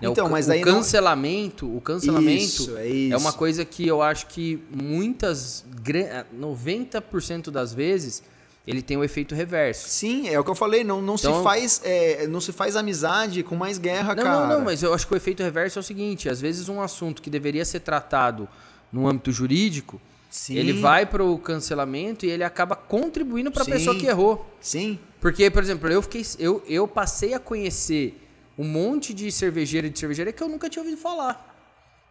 Né, 0.00 0.08
Então, 0.08 0.26
o, 0.26 0.30
mas 0.30 0.48
o 0.48 0.52
aí 0.52 0.64
não- 0.64 0.74
cancelamento, 0.76 1.76
o 1.76 1.80
cancelamento 1.80 2.42
Isso, 2.42 2.76
é 2.76 2.86
isso. 2.88 3.14
é 3.14 3.16
uma 3.16 3.32
coisa 3.32 3.64
que 3.64 3.86
eu 3.86 4.00
acho 4.00 4.26
que 4.28 4.58
muitas, 4.70 5.64
gra- 5.82 6.26
90% 6.34 7.50
das 7.50 7.72
vezes, 7.74 8.22
ele 8.66 8.82
tem 8.82 8.96
o 8.96 9.04
efeito 9.04 9.34
reverso. 9.34 9.88
Sim, 9.88 10.28
é 10.28 10.38
o 10.38 10.44
que 10.44 10.50
eu 10.50 10.54
falei, 10.54 10.84
não, 10.84 11.00
não, 11.02 11.14
Então- 11.16 11.38
se 11.38 11.42
faz, 11.42 11.80
é, 11.84 12.26
não 12.26 12.40
se 12.40 12.52
faz 12.52 12.76
amizade 12.76 13.42
com 13.42 13.56
mais 13.56 13.78
guerra, 13.78 14.14
Não, 14.14 14.22
cara. 14.22 14.46
não, 14.48 14.58
não, 14.58 14.64
mas 14.64 14.82
eu 14.82 14.92
acho 14.94 15.06
que 15.06 15.14
o 15.14 15.16
efeito 15.16 15.42
reverso 15.42 15.78
é 15.78 15.80
o 15.80 15.82
seguinte: 15.82 16.28
às 16.28 16.40
vezes 16.40 16.68
um 16.68 16.80
assunto 16.80 17.20
que 17.22 17.28
deveria 17.30 17.64
ser 17.64 17.80
tratado 17.80 18.48
no 18.92 19.06
âmbito 19.08 19.30
jurídico, 19.32 20.00
Sim. 20.28 20.56
ele 20.56 20.72
vai 20.74 21.04
para 21.06 21.24
o 21.24 21.38
cancelamento 21.38 22.24
e 22.26 22.30
ele 22.30 22.44
acaba 22.44 22.74
contribuindo 22.76 23.50
para 23.50 23.62
a 23.62 23.66
pessoa 23.66 23.96
que 23.96 24.06
errou. 24.06 24.46
Sim, 24.60 24.98
Porque, 25.20 25.50
por 25.50 25.62
exemplo, 25.62 25.88
eu 25.90 26.00
fiquei, 26.02 26.24
eu, 26.38 26.62
eu 26.66 26.88
passei 26.88 27.34
a 27.34 27.38
conhecer 27.38 28.18
um 28.60 28.64
monte 28.68 29.14
de 29.14 29.30
cervejeira 29.32 29.86
e 29.86 29.90
de 29.90 29.98
cervejaria 29.98 30.32
que 30.32 30.42
eu 30.42 30.48
nunca 30.48 30.68
tinha 30.68 30.82
ouvido 30.82 31.00
falar. 31.00 31.34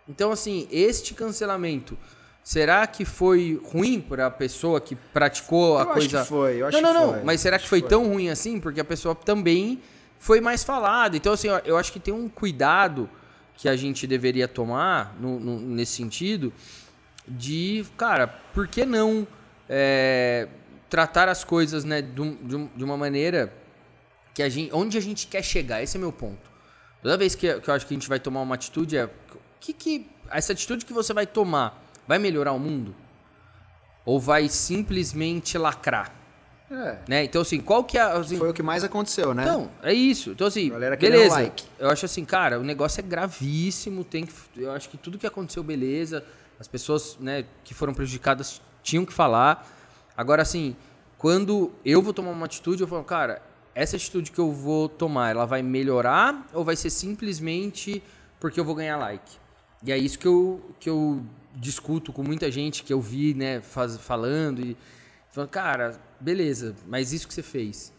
Então, 0.07 0.31
assim, 0.31 0.67
este 0.71 1.13
cancelamento, 1.13 1.97
será 2.43 2.87
que 2.87 3.05
foi 3.05 3.61
ruim 3.71 4.01
para 4.01 4.25
a 4.25 4.31
pessoa 4.31 4.81
que 4.81 4.95
praticou 4.95 5.77
a 5.77 5.81
Eu 5.83 5.89
acho 5.91 5.93
coisa? 5.99 6.21
que 6.21 6.27
foi, 6.27 6.55
eu 6.61 6.65
acho 6.67 6.81
não, 6.81 6.93
não, 6.93 6.99
que 7.01 7.05
não. 7.07 7.13
foi. 7.13 7.23
Mas 7.23 7.41
será 7.41 7.57
que 7.57 7.63
Acho 7.63 7.69
foi 7.69 7.81
que 7.83 7.87
tão 7.89 8.07
ruim 8.07 8.29
assim? 8.29 8.59
Porque 8.59 8.79
a 8.79 8.85
pessoa 8.85 9.13
também 9.13 9.79
foi 10.17 10.41
mais 10.41 10.63
falada. 10.63 11.15
Então, 11.15 11.33
assim, 11.33 11.47
eu 11.65 11.77
acho 11.77 11.93
que 11.93 11.99
tem 11.99 12.13
um 12.13 12.27
cuidado 12.27 13.07
que 13.55 13.69
a 13.69 13.75
gente 13.75 14.07
deveria 14.07 14.47
tomar 14.47 15.15
no- 15.19 15.39
no- 15.39 15.59
nesse 15.59 15.91
sentido 15.93 16.51
de, 17.27 17.85
cara, 17.97 18.27
por 18.27 18.67
que 18.67 18.85
não 18.85 19.27
é, 19.69 20.47
tratar 20.89 21.29
as 21.29 21.43
coisas 21.43 21.83
né, 21.83 22.01
de, 22.01 22.67
de 22.75 22.83
uma 22.83 22.97
maneira 22.97 23.53
que 24.33 24.43
a 24.43 24.49
gente, 24.49 24.73
onde 24.73 24.97
a 24.97 25.01
gente 25.01 25.27
quer 25.27 25.43
chegar? 25.43 25.81
Esse 25.81 25.97
é 25.97 25.99
meu 25.99 26.11
ponto. 26.11 26.49
Toda 27.01 27.17
vez 27.17 27.35
que, 27.35 27.59
que 27.59 27.69
eu 27.69 27.73
acho 27.73 27.85
que 27.85 27.93
a 27.93 27.97
gente 27.97 28.09
vai 28.09 28.19
tomar 28.19 28.41
uma 28.41 28.55
atitude, 28.55 28.97
é 28.97 29.09
que, 29.59 29.73
que 29.73 30.09
essa 30.29 30.53
atitude 30.53 30.85
que 30.85 30.93
você 30.93 31.13
vai 31.13 31.25
tomar 31.25 31.83
vai 32.07 32.17
melhorar 32.17 32.53
o 32.53 32.59
mundo? 32.59 32.95
Ou 34.05 34.19
vai 34.19 34.47
simplesmente 34.49 35.57
lacrar? 35.57 36.15
é, 36.71 36.97
Né? 37.07 37.23
Então, 37.23 37.41
assim, 37.41 37.59
qual 37.59 37.83
que 37.83 37.97
é. 37.97 38.01
Assim, 38.01 38.37
foi 38.37 38.49
o 38.49 38.53
que 38.53 38.63
mais 38.63 38.83
aconteceu, 38.83 39.33
né? 39.33 39.43
então, 39.43 39.69
é 39.83 39.93
isso. 39.93 40.31
Então, 40.31 40.47
assim, 40.47 40.71
beleza. 40.95 41.35
like. 41.35 41.65
Eu 41.77 41.89
acho 41.89 42.05
assim, 42.05 42.23
cara, 42.25 42.59
o 42.59 42.63
negócio 42.63 42.99
é 42.99 43.03
gravíssimo. 43.03 44.03
Tem 44.03 44.25
que, 44.25 44.33
eu 44.55 44.71
acho 44.71 44.89
que 44.89 44.97
tudo 44.97 45.17
que 45.17 45.27
aconteceu, 45.27 45.63
beleza. 45.63 46.23
As 46.59 46.67
pessoas 46.67 47.17
né, 47.19 47.45
que 47.63 47.73
foram 47.73 47.93
prejudicadas 47.93 48.61
tinham 48.83 49.05
que 49.05 49.13
falar. 49.13 49.67
Agora, 50.15 50.41
assim, 50.41 50.75
quando 51.17 51.71
eu 51.83 52.01
vou 52.01 52.13
tomar 52.13 52.31
uma 52.31 52.45
atitude, 52.45 52.81
eu 52.81 52.87
falo, 52.87 53.03
cara, 53.03 53.41
essa 53.73 53.95
atitude 53.95 54.31
que 54.31 54.39
eu 54.39 54.51
vou 54.51 54.89
tomar, 54.89 55.31
ela 55.31 55.45
vai 55.45 55.61
melhorar 55.61 56.47
ou 56.53 56.63
vai 56.63 56.75
ser 56.75 56.89
simplesmente 56.89 58.03
porque 58.39 58.59
eu 58.59 58.65
vou 58.65 58.75
ganhar 58.75 58.97
like? 58.97 59.37
E 59.83 59.91
é 59.91 59.97
isso 59.97 60.19
que 60.19 60.27
eu, 60.27 60.61
que 60.79 60.89
eu 60.89 61.23
discuto 61.55 62.11
com 62.11 62.23
muita 62.23 62.51
gente 62.51 62.83
que 62.83 62.91
eu 62.91 62.99
vi, 62.99 63.33
né, 63.33 63.61
faz, 63.61 63.97
falando 63.97 64.61
e 64.61 64.77
falando, 65.29 65.49
cara, 65.49 65.99
beleza, 66.19 66.75
mas 66.87 67.13
isso 67.13 67.27
que 67.27 67.33
você 67.33 67.43
fez 67.43 67.93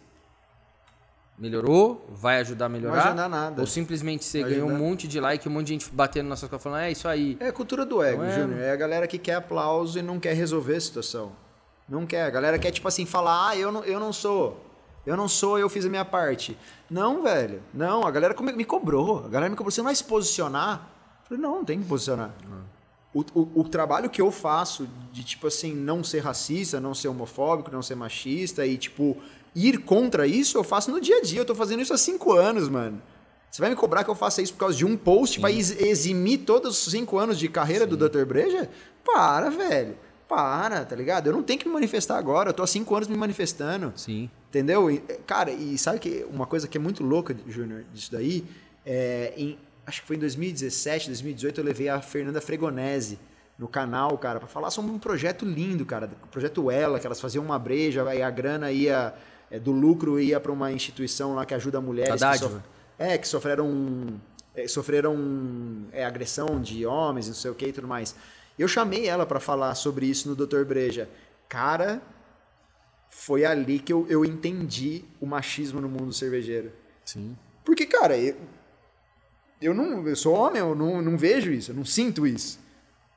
melhorou? 1.40 2.06
Vai 2.10 2.38
ajudar 2.40 2.66
a 2.66 2.68
melhorar? 2.68 2.94
Não 2.94 3.02
vai 3.02 3.08
ajudar 3.08 3.28
nada. 3.28 3.60
Ou 3.62 3.66
simplesmente 3.66 4.24
você 4.24 4.42
ganhou 4.42 4.68
um 4.68 4.76
monte 4.76 5.08
de 5.08 5.18
like, 5.18 5.48
um 5.48 5.52
monte 5.52 5.68
de 5.68 5.72
gente 5.72 5.90
batendo 5.90 6.28
nas 6.28 6.38
suas 6.38 6.50
costas 6.50 6.70
falando, 6.70 6.84
é 6.84 6.92
isso 6.92 7.08
aí. 7.08 7.38
É 7.40 7.48
a 7.48 7.52
cultura 7.52 7.86
do 7.86 8.02
ego, 8.02 8.22
é? 8.22 8.38
Júnior. 8.38 8.60
É 8.60 8.70
a 8.70 8.76
galera 8.76 9.06
que 9.06 9.18
quer 9.18 9.36
aplauso 9.36 9.98
e 9.98 10.02
não 10.02 10.20
quer 10.20 10.34
resolver 10.34 10.76
a 10.76 10.80
situação. 10.80 11.32
Não 11.88 12.06
quer. 12.06 12.24
A 12.24 12.30
galera 12.30 12.58
quer, 12.58 12.70
tipo 12.70 12.86
assim, 12.86 13.06
falar, 13.06 13.48
ah, 13.48 13.56
eu 13.56 13.72
não, 13.72 13.82
eu 13.84 13.98
não 13.98 14.12
sou. 14.12 14.69
Eu 15.06 15.16
não 15.16 15.28
sou, 15.28 15.58
eu 15.58 15.68
fiz 15.68 15.84
a 15.86 15.88
minha 15.88 16.04
parte. 16.04 16.56
Não, 16.90 17.22
velho. 17.22 17.62
Não, 17.72 18.06
a 18.06 18.10
galera 18.10 18.34
me 18.54 18.64
cobrou. 18.64 19.24
A 19.24 19.28
galera 19.28 19.48
me 19.50 19.56
cobrou. 19.56 19.70
Você 19.70 19.80
não 19.80 19.86
vai 19.86 19.94
se 19.94 20.04
posicionar? 20.04 20.88
Eu 21.22 21.28
falei, 21.28 21.42
não, 21.42 21.56
não 21.56 21.64
tem 21.64 21.80
que 21.80 21.86
posicionar. 21.86 22.32
O, 23.12 23.20
o, 23.34 23.60
o 23.60 23.64
trabalho 23.68 24.08
que 24.10 24.20
eu 24.22 24.30
faço 24.30 24.86
de, 25.10 25.24
tipo 25.24 25.46
assim, 25.46 25.74
não 25.74 26.04
ser 26.04 26.20
racista, 26.20 26.78
não 26.78 26.94
ser 26.94 27.08
homofóbico, 27.08 27.70
não 27.70 27.82
ser 27.82 27.94
machista 27.96 28.64
e, 28.66 28.76
tipo, 28.78 29.16
ir 29.54 29.78
contra 29.78 30.26
isso, 30.26 30.56
eu 30.58 30.62
faço 30.62 30.90
no 30.90 31.00
dia 31.00 31.18
a 31.18 31.22
dia. 31.22 31.40
Eu 31.40 31.44
tô 31.44 31.54
fazendo 31.54 31.80
isso 31.82 31.92
há 31.94 31.98
cinco 31.98 32.32
anos, 32.34 32.68
mano. 32.68 33.00
Você 33.50 33.60
vai 33.60 33.70
me 33.70 33.74
cobrar 33.76 34.04
que 34.04 34.10
eu 34.10 34.14
faça 34.14 34.40
isso 34.42 34.52
por 34.52 34.60
causa 34.60 34.76
de 34.76 34.84
um 34.84 34.96
post? 34.96 35.40
Vai 35.40 35.52
ex- 35.54 35.72
eximir 35.80 36.38
todos 36.44 36.86
os 36.86 36.92
cinco 36.92 37.18
anos 37.18 37.36
de 37.36 37.48
carreira 37.48 37.84
do 37.84 37.96
Dr. 37.96 38.24
Breja? 38.24 38.70
Para, 39.04 39.50
velho. 39.50 39.96
Para, 40.30 40.84
tá 40.84 40.94
ligado? 40.94 41.26
Eu 41.26 41.32
não 41.32 41.42
tenho 41.42 41.58
que 41.58 41.66
me 41.66 41.74
manifestar 41.74 42.16
agora. 42.16 42.50
Eu 42.50 42.54
tô 42.54 42.62
há 42.62 42.66
cinco 42.66 42.94
anos 42.94 43.08
me 43.08 43.16
manifestando. 43.16 43.92
Sim. 43.96 44.30
Entendeu? 44.48 44.88
E, 44.90 44.98
cara, 45.26 45.50
e 45.50 45.76
sabe 45.76 45.98
que 45.98 46.24
uma 46.30 46.46
coisa 46.46 46.66
que 46.68 46.78
é 46.78 46.80
muito 46.80 47.02
louca, 47.04 47.36
Júnior, 47.48 47.84
disso 47.92 48.12
daí, 48.12 48.44
é, 48.86 49.34
em, 49.36 49.58
acho 49.86 50.00
que 50.02 50.06
foi 50.06 50.14
em 50.16 50.20
2017, 50.20 51.08
2018, 51.08 51.60
eu 51.60 51.64
levei 51.64 51.88
a 51.88 52.00
Fernanda 52.00 52.40
Fregonese 52.40 53.18
no 53.58 53.66
canal, 53.68 54.16
cara, 54.16 54.38
pra 54.38 54.48
falar 54.48 54.70
sobre 54.70 54.90
um 54.92 54.98
projeto 54.98 55.44
lindo, 55.44 55.84
cara, 55.84 56.08
o 56.24 56.28
projeto 56.28 56.70
Ela, 56.70 56.98
que 56.98 57.06
elas 57.06 57.20
faziam 57.20 57.44
uma 57.44 57.58
breja, 57.58 58.08
aí 58.08 58.22
a 58.22 58.30
grana 58.30 58.70
ia, 58.72 59.12
é, 59.50 59.58
do 59.58 59.70
lucro 59.72 60.18
ia 60.18 60.38
pra 60.40 60.50
uma 60.52 60.72
instituição 60.72 61.34
lá 61.34 61.44
que 61.44 61.52
ajuda 61.54 61.80
mulheres 61.80 62.14
que, 62.14 62.38
sof- 62.38 62.62
é, 62.98 63.18
que 63.18 63.28
sofreram, 63.28 64.06
é, 64.54 64.66
sofreram 64.66 65.16
é, 65.92 66.04
agressão 66.04 66.60
de 66.60 66.86
homens, 66.86 67.26
não 67.28 67.34
sei 67.34 67.50
o 67.50 67.54
que 67.54 67.66
e 67.66 67.72
tudo 67.72 67.86
mais. 67.88 68.14
Eu 68.60 68.68
chamei 68.68 69.06
ela 69.06 69.24
pra 69.26 69.40
falar 69.40 69.74
sobre 69.74 70.06
isso 70.06 70.28
no 70.28 70.36
Dr. 70.36 70.64
Breja. 70.64 71.08
Cara, 71.48 72.00
foi 73.08 73.44
ali 73.44 73.78
que 73.78 73.92
eu, 73.92 74.06
eu 74.08 74.24
entendi 74.24 75.04
o 75.20 75.26
machismo 75.26 75.80
no 75.80 75.88
mundo 75.88 76.12
cervejeiro. 76.12 76.70
Sim. 77.04 77.36
Porque, 77.64 77.86
cara, 77.86 78.16
eu, 78.16 78.36
eu 79.60 79.74
não 79.74 80.06
eu 80.06 80.16
sou 80.16 80.34
homem, 80.34 80.60
eu 80.60 80.74
não, 80.74 81.02
não 81.02 81.16
vejo 81.16 81.50
isso, 81.50 81.70
eu 81.72 81.74
não 81.74 81.84
sinto 81.84 82.26
isso. 82.26 82.58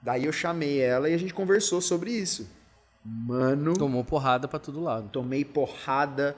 Daí 0.02 0.26
eu 0.26 0.32
chamei 0.34 0.80
ela 0.80 1.10
e 1.10 1.14
a 1.14 1.18
gente 1.18 1.34
conversou 1.34 1.80
sobre 1.82 2.12
isso. 2.12 2.48
Mano, 3.06 3.74
Tomou 3.74 4.04
porrada 4.04 4.48
pra 4.48 4.60
todo 4.60 4.82
lado. 4.82 5.10
tomei 5.10 5.44
porrada. 5.46 6.36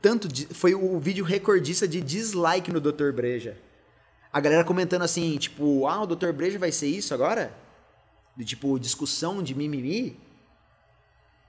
Tanto 0.00 0.28
de- 0.28 0.46
foi 0.46 0.74
o 0.74 0.98
vídeo 0.98 1.24
recordista 1.24 1.86
de 1.88 2.00
dislike 2.00 2.72
no 2.72 2.80
Dr. 2.80 3.10
Breja. 3.12 3.56
A 4.32 4.40
galera 4.40 4.64
comentando 4.64 5.02
assim, 5.02 5.36
tipo, 5.38 5.86
ah, 5.88 6.02
o 6.02 6.06
Dr. 6.06 6.32
Breja 6.32 6.58
vai 6.58 6.70
ser 6.70 6.86
isso 6.86 7.12
agora? 7.14 7.52
De 8.38 8.44
tipo, 8.44 8.78
discussão 8.78 9.42
de 9.42 9.52
mimimi. 9.52 10.16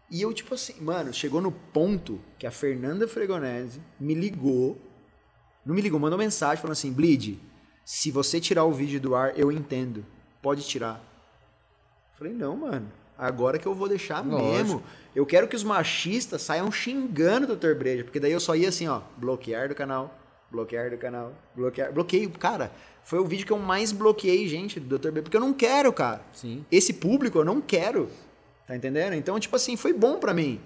E 0.09 0.23
eu, 0.23 0.33
tipo 0.33 0.55
assim, 0.55 0.81
mano, 0.81 1.13
chegou 1.13 1.39
no 1.39 1.51
ponto 1.51 2.19
que 2.39 2.47
a 2.47 2.51
Fernanda 2.51 3.07
Fregonese 3.07 3.79
me 3.99 4.15
ligou. 4.15 4.81
Não 5.63 5.75
me 5.75 5.81
ligou, 5.81 5.99
mandou 5.99 6.17
mensagem 6.17 6.57
falando 6.57 6.71
assim: 6.71 6.91
Bleed, 6.91 7.39
se 7.85 8.09
você 8.09 8.41
tirar 8.41 8.63
o 8.63 8.71
vídeo 8.73 8.99
do 8.99 9.15
ar, 9.15 9.37
eu 9.37 9.51
entendo. 9.51 10.03
Pode 10.41 10.63
tirar. 10.63 10.99
Falei, 12.13 12.33
não, 12.33 12.57
mano. 12.57 12.91
Agora 13.17 13.59
que 13.59 13.67
eu 13.67 13.75
vou 13.75 13.87
deixar 13.87 14.25
Lógico. 14.25 14.51
mesmo. 14.51 14.83
Eu 15.15 15.25
quero 15.25 15.47
que 15.47 15.55
os 15.55 15.63
machistas 15.63 16.41
saiam 16.41 16.71
xingando 16.71 17.45
o 17.45 17.55
Dr. 17.55 17.75
Breja. 17.75 18.03
Porque 18.03 18.19
daí 18.19 18.31
eu 18.31 18.39
só 18.39 18.55
ia 18.55 18.69
assim, 18.69 18.87
ó, 18.87 19.01
bloquear 19.15 19.69
do 19.69 19.75
canal, 19.75 20.18
bloquear 20.51 20.89
do 20.89 20.97
canal, 20.97 21.33
bloquear. 21.55 21.91
Bloqueio, 21.93 22.29
cara. 22.31 22.71
Foi 23.03 23.19
o 23.19 23.25
vídeo 23.25 23.45
que 23.45 23.51
eu 23.51 23.57
mais 23.59 23.91
bloqueei, 23.91 24.47
gente, 24.47 24.79
do 24.79 24.97
Dr. 24.97 25.09
Breja. 25.11 25.23
Porque 25.23 25.37
eu 25.37 25.41
não 25.41 25.53
quero, 25.53 25.91
cara. 25.91 26.21
Sim. 26.33 26.63
Esse 26.71 26.93
público 26.93 27.39
eu 27.39 27.45
não 27.45 27.59
quero. 27.61 28.09
Tá 28.67 28.75
entendendo? 28.75 29.13
Então, 29.13 29.39
tipo 29.39 29.55
assim, 29.55 29.75
foi 29.75 29.93
bom 29.93 30.17
pra 30.19 30.33
mim. 30.33 30.59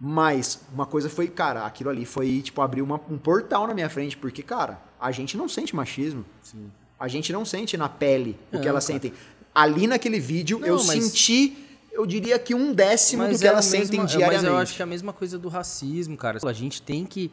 Mas 0.00 0.60
uma 0.72 0.86
coisa 0.86 1.08
foi, 1.08 1.28
cara, 1.28 1.64
aquilo 1.64 1.88
ali 1.90 2.04
foi, 2.04 2.42
tipo, 2.42 2.60
abrir 2.60 2.82
uma- 2.82 3.00
um 3.08 3.16
portal 3.16 3.66
na 3.66 3.74
minha 3.74 3.88
frente. 3.88 4.16
Porque, 4.16 4.42
cara, 4.42 4.80
a 5.00 5.12
gente 5.12 5.36
não 5.36 5.48
sente 5.48 5.74
machismo. 5.74 6.24
Sim. 6.42 6.70
A 6.98 7.06
gente 7.06 7.32
não 7.32 7.44
sente 7.44 7.76
na 7.76 7.88
pele 7.88 8.36
o 8.52 8.58
que 8.60 8.66
elas 8.68 8.86
cara. 8.86 9.00
sentem. 9.00 9.12
Ali 9.54 9.86
naquele 9.86 10.18
vídeo, 10.18 10.58
Não, 10.58 10.66
eu 10.66 10.76
mas- 10.84 10.86
senti, 10.86 11.56
eu 11.92 12.04
diria 12.04 12.38
que 12.40 12.54
um 12.56 12.72
décimo 12.72 13.26
do 13.28 13.38
que 13.38 13.44
é 13.44 13.48
elas 13.48 13.64
sentem 13.66 14.04
diariamente. 14.04 14.42
Mas 14.42 14.52
eu 14.52 14.56
acho 14.58 14.74
que 14.74 14.82
é 14.82 14.84
a 14.84 14.86
mesma 14.86 15.12
coisa 15.12 15.38
do 15.38 15.48
racismo, 15.48 16.16
cara. 16.16 16.38
A 16.44 16.52
gente 16.52 16.82
tem 16.82 17.04
que, 17.04 17.30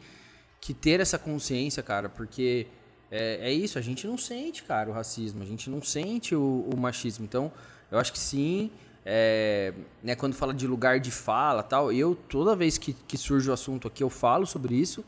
que 0.62 0.72
ter 0.72 1.00
essa 1.00 1.18
consciência, 1.18 1.82
cara, 1.82 2.08
porque 2.08 2.68
é, 3.10 3.50
é 3.50 3.52
isso, 3.52 3.80
a 3.80 3.82
gente 3.82 4.06
não 4.06 4.16
sente, 4.16 4.62
cara, 4.62 4.88
o 4.88 4.92
racismo, 4.92 5.42
a 5.42 5.44
gente 5.44 5.68
não 5.68 5.82
sente 5.82 6.36
o, 6.36 6.70
o 6.72 6.76
machismo. 6.76 7.24
Então, 7.24 7.50
eu 7.90 7.98
acho 7.98 8.12
que 8.12 8.18
sim, 8.18 8.70
é, 9.04 9.74
né, 10.00 10.14
quando 10.14 10.34
fala 10.34 10.54
de 10.54 10.64
lugar 10.68 11.00
de 11.00 11.10
fala 11.10 11.64
tal, 11.64 11.92
eu, 11.92 12.14
toda 12.14 12.54
vez 12.54 12.78
que, 12.78 12.92
que 12.92 13.18
surge 13.18 13.50
o 13.50 13.52
assunto 13.52 13.88
aqui, 13.88 14.04
eu 14.04 14.08
falo 14.08 14.46
sobre 14.46 14.76
isso 14.76 15.04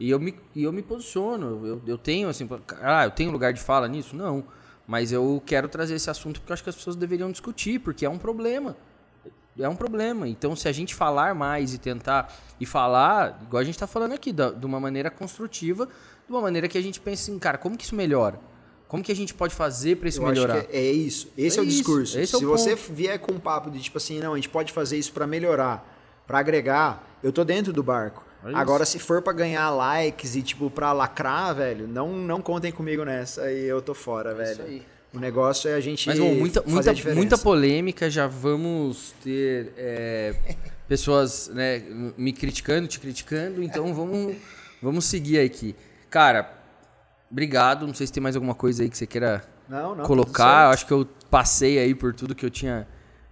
e 0.00 0.08
eu 0.08 0.18
me, 0.18 0.34
e 0.54 0.62
eu 0.62 0.72
me 0.72 0.80
posiciono. 0.80 1.66
Eu, 1.66 1.82
eu 1.86 1.98
tenho, 1.98 2.30
assim, 2.30 2.48
ah, 2.80 3.04
eu 3.04 3.10
tenho 3.10 3.30
lugar 3.30 3.52
de 3.52 3.60
fala 3.60 3.86
nisso? 3.86 4.16
Não. 4.16 4.42
Mas 4.86 5.12
eu 5.12 5.42
quero 5.44 5.68
trazer 5.68 5.96
esse 5.96 6.08
assunto 6.08 6.40
porque 6.40 6.50
eu 6.50 6.54
acho 6.54 6.62
que 6.62 6.70
as 6.70 6.76
pessoas 6.76 6.96
deveriam 6.96 7.30
discutir, 7.30 7.78
porque 7.78 8.06
é 8.06 8.08
um 8.08 8.18
problema. 8.18 8.74
É 9.58 9.68
um 9.68 9.76
problema. 9.76 10.26
Então, 10.28 10.56
se 10.56 10.68
a 10.68 10.72
gente 10.72 10.94
falar 10.94 11.34
mais 11.34 11.74
e 11.74 11.78
tentar 11.78 12.32
e 12.58 12.66
falar, 12.66 13.40
igual 13.42 13.60
a 13.60 13.64
gente 13.64 13.74
está 13.76 13.86
falando 13.86 14.12
aqui, 14.12 14.32
da- 14.32 14.50
de 14.50 14.66
uma 14.66 14.80
maneira 14.80 15.10
construtiva, 15.10 15.86
de 15.86 16.32
uma 16.32 16.40
maneira 16.40 16.66
que 16.68 16.76
a 16.78 16.82
gente 16.82 16.98
pense 17.00 17.30
assim, 17.30 17.38
cara, 17.38 17.56
como 17.58 17.76
que 17.76 17.84
isso 17.84 17.94
melhora? 17.94 18.38
Como 18.88 19.02
que 19.02 19.10
a 19.12 19.16
gente 19.16 19.32
pode 19.34 19.54
fazer 19.54 19.96
para 19.96 20.08
isso 20.08 20.20
Eu 20.22 20.26
melhorar? 20.26 20.58
é, 20.58 20.66
é 20.72 20.90
isso. 20.92 21.28
Esse 21.38 21.58
é, 21.58 21.62
É 21.62 21.64
o 21.64 21.66
isso, 21.68 21.76
discurso. 21.78 22.18
esse 22.18 22.34
é 22.34 22.36
o 22.36 22.40
Se 22.40 22.44
você 22.46 22.76
ponto. 22.76 22.92
vier 22.92 23.18
com 23.18 23.32
um 23.32 23.38
papo 23.40 23.70
de 23.70 23.80
tipo 23.80 23.98
assim, 23.98 24.20
não, 24.20 24.32
a 24.32 24.36
gente 24.36 24.48
pode 24.48 24.72
fazer 24.72 24.96
isso 24.98 25.12
pra 25.12 25.26
melhorar, 25.26 25.84
pra 26.26 26.38
agregar, 26.38 27.02
eu 27.22 27.32
tô 27.32 27.44
dentro 27.44 27.72
do 27.72 27.82
barco. 27.82 28.24
É 28.44 28.48
isso. 28.48 28.56
Agora, 28.58 28.84
se 28.84 28.98
for 28.98 29.22
pra 29.22 29.32
ganhar 29.32 29.70
likes 29.70 30.36
e 30.36 30.42
tipo 30.42 30.68
pra 30.70 30.92
lacrar, 30.92 31.54
velho, 31.54 31.88
não, 31.88 32.12
não 32.12 32.42
contem 32.42 32.70
comigo 32.70 33.04
nessa 33.04 33.50
e 33.50 33.64
eu 33.64 33.80
tô 33.80 33.94
fora, 33.94 34.30
É 34.30 34.50
isso 34.52 34.56
velho. 34.62 34.68
aí. 34.70 34.82
O 35.14 35.18
negócio 35.20 35.70
é 35.70 35.74
a 35.74 35.80
gente 35.80 36.08
Mas, 36.08 36.18
bom, 36.18 36.34
muita, 36.34 36.60
fazer 36.62 36.92
muita, 36.92 37.14
muita 37.14 37.38
polêmica, 37.38 38.10
já 38.10 38.26
vamos 38.26 39.14
ter 39.22 39.72
é, 39.76 40.34
pessoas 40.88 41.48
né, 41.54 41.82
me 42.16 42.32
criticando, 42.32 42.88
te 42.88 42.98
criticando, 42.98 43.62
então 43.62 43.94
vamos, 43.94 44.36
vamos 44.82 45.04
seguir 45.04 45.38
aqui. 45.38 45.76
Cara, 46.10 46.52
obrigado. 47.30 47.86
Não 47.86 47.94
sei 47.94 48.06
se 48.08 48.12
tem 48.12 48.22
mais 48.22 48.34
alguma 48.34 48.54
coisa 48.54 48.82
aí 48.82 48.90
que 48.90 48.98
você 48.98 49.06
queira 49.06 49.44
Não, 49.68 49.94
não, 49.94 50.04
colocar. 50.04 50.64
tudo 50.64 50.74
Acho 50.74 50.86
que 50.86 50.92
eu 50.92 51.08
passei 51.30 51.78
aí 51.78 51.94
por 51.94 52.12
tudo 52.12 52.34
que 52.34 52.44
eu 52.44 52.50
tinha 52.50 52.86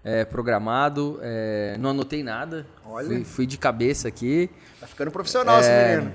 é, 0.05 0.25
programado. 0.25 1.19
é, 1.21 1.77
não 1.81 1.91
anotei 1.91 2.23
nada. 2.23 2.65
Olha. 2.85 3.07
Fui, 3.07 3.25
fui 3.25 3.47
de 3.47 3.59
cabeça 3.59 4.07
aqui. 4.07 4.49
Tá 4.79 4.87
ficando 4.87 5.11
profissional 5.11 5.59
esse 5.59 5.69
É, 5.69 5.97
menino. 5.97 6.15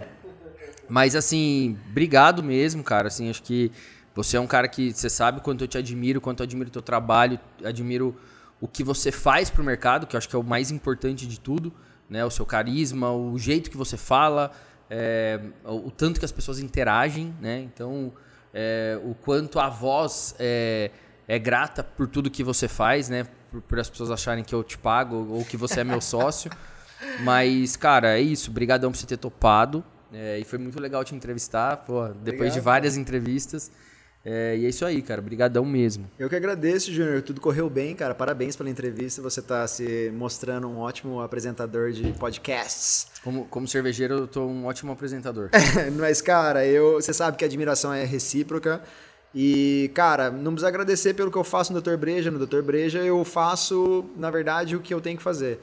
Mas 0.90 1.14
assim, 1.16 1.78
obrigado 1.90 2.42
mesmo, 2.42 2.84
cara. 2.84 3.08
Assim, 3.10 3.30
acho 3.30 3.44
que 3.44 3.70
você 4.18 4.36
é 4.36 4.40
um 4.40 4.48
cara 4.48 4.68
que 4.68 4.92
você 4.92 5.12
sabe 5.12 5.42
quanto 5.42 5.64
eu 5.64 5.68
te 5.68 5.78
admiro, 5.78 6.20
quanto 6.20 6.40
eu 6.40 6.44
admiro 6.44 6.70
o 6.70 6.72
teu 6.72 6.82
trabalho, 6.82 7.40
admiro 7.64 8.16
o 8.60 8.68
que 8.68 8.84
você 8.84 9.12
faz 9.12 9.52
pro 9.52 9.64
mercado, 9.64 10.08
que 10.08 10.16
eu 10.16 10.18
acho 10.18 10.28
que 10.28 10.36
é 10.36 10.40
o 10.40 10.44
mais 10.44 10.72
importante 10.72 11.28
de 11.28 11.40
tudo, 11.40 11.72
né? 12.10 12.26
O 12.26 12.32
seu 12.32 12.44
carisma, 12.44 13.12
o 13.12 13.38
jeito 13.38 13.70
que 13.70 13.78
você 13.78 13.96
fala, 13.96 14.52
é, 14.90 15.40
o, 15.64 15.92
tanto 15.92 16.18
que 16.20 16.26
as 16.26 16.32
pessoas 16.32 16.58
interagem, 16.58 17.32
né? 17.40 17.60
Então, 17.60 18.12
é, 18.52 19.00
o 19.04 19.14
quanto 19.14 19.60
a 19.60 19.70
voz 19.70 20.34
é, 20.40 20.90
é 21.28 21.38
grata 21.38 21.84
por 21.84 22.08
tudo 22.08 22.32
que 22.32 22.44
você 22.44 22.68
faz, 22.68 23.10
né? 23.10 23.28
Por, 23.52 23.62
por 23.62 23.80
as 23.80 23.88
pessoas 23.88 24.10
acharem 24.10 24.44
que 24.44 24.56
eu 24.56 24.64
te 24.64 24.80
pago 24.80 25.28
ou 25.30 25.46
que 25.46 25.56
você 25.56 25.82
é 25.82 25.84
meu 25.84 26.02
sócio. 26.02 26.50
Mas, 27.22 27.76
cara, 27.76 28.18
é 28.18 28.22
isso. 28.22 28.50
Obrigadão 28.50 28.92
por 28.92 28.98
você 28.98 29.06
ter 29.06 29.18
topado. 29.18 29.86
É, 30.12 30.40
e 30.40 30.44
foi 30.44 30.58
muito 30.58 30.80
legal 30.80 31.04
te 31.04 31.14
entrevistar, 31.14 31.78
pô, 31.78 32.08
depois 32.08 32.24
de 32.24 32.34
Obrigado. 32.34 32.64
várias 32.64 32.98
entrevistas. 32.98 33.72
É, 34.24 34.58
e 34.58 34.66
é 34.66 34.70
isso 34.70 34.86
aí, 34.86 35.02
cara. 35.02 35.22
Obrigadão 35.22 35.64
mesmo. 35.64 36.10
Eu 36.20 36.30
que 36.30 36.36
agradeço, 36.36 36.92
Júnior. 36.92 37.22
Tudo 37.22 37.40
correu 37.40 37.70
bem, 37.70 37.96
cara. 37.96 38.14
Parabéns 38.14 38.56
pela 38.56 38.70
entrevista. 38.70 39.22
Você 39.22 39.42
tá 39.42 39.66
se 39.68 40.12
mostrando 40.14 40.68
um 40.68 40.80
ótimo 40.80 41.22
apresentador 41.22 41.92
de 41.92 42.12
podcasts. 42.14 43.08
Como, 43.24 43.46
como 43.46 43.68
cervejeiro, 43.68 44.16
eu 44.16 44.28
tô 44.28 44.46
um 44.46 44.66
ótimo 44.66 44.92
apresentador. 44.92 45.50
Mas, 45.98 46.22
cara, 46.22 46.66
eu, 46.66 46.96
você 46.96 47.14
sabe 47.14 47.38
que 47.38 47.46
a 47.46 47.48
admiração 47.48 47.94
é 47.94 48.04
recíproca. 48.04 48.82
E, 49.34 49.92
cara, 49.94 50.32
não 50.32 50.52
precisa 50.52 50.68
agradecer 50.68 51.14
pelo 51.14 51.32
que 51.32 51.38
eu 51.38 51.44
faço 51.44 51.72
no 51.72 51.82
Dr. 51.82 51.96
Breja. 51.96 52.32
No 52.32 52.46
Dr. 52.46 52.62
Breja 52.62 53.00
eu 53.00 53.24
faço, 53.24 54.06
na 54.18 54.32
verdade, 54.32 54.76
o 54.76 54.80
que 54.80 54.94
eu 54.94 55.00
tenho 55.00 55.18
que 55.18 55.24
fazer. 55.24 55.60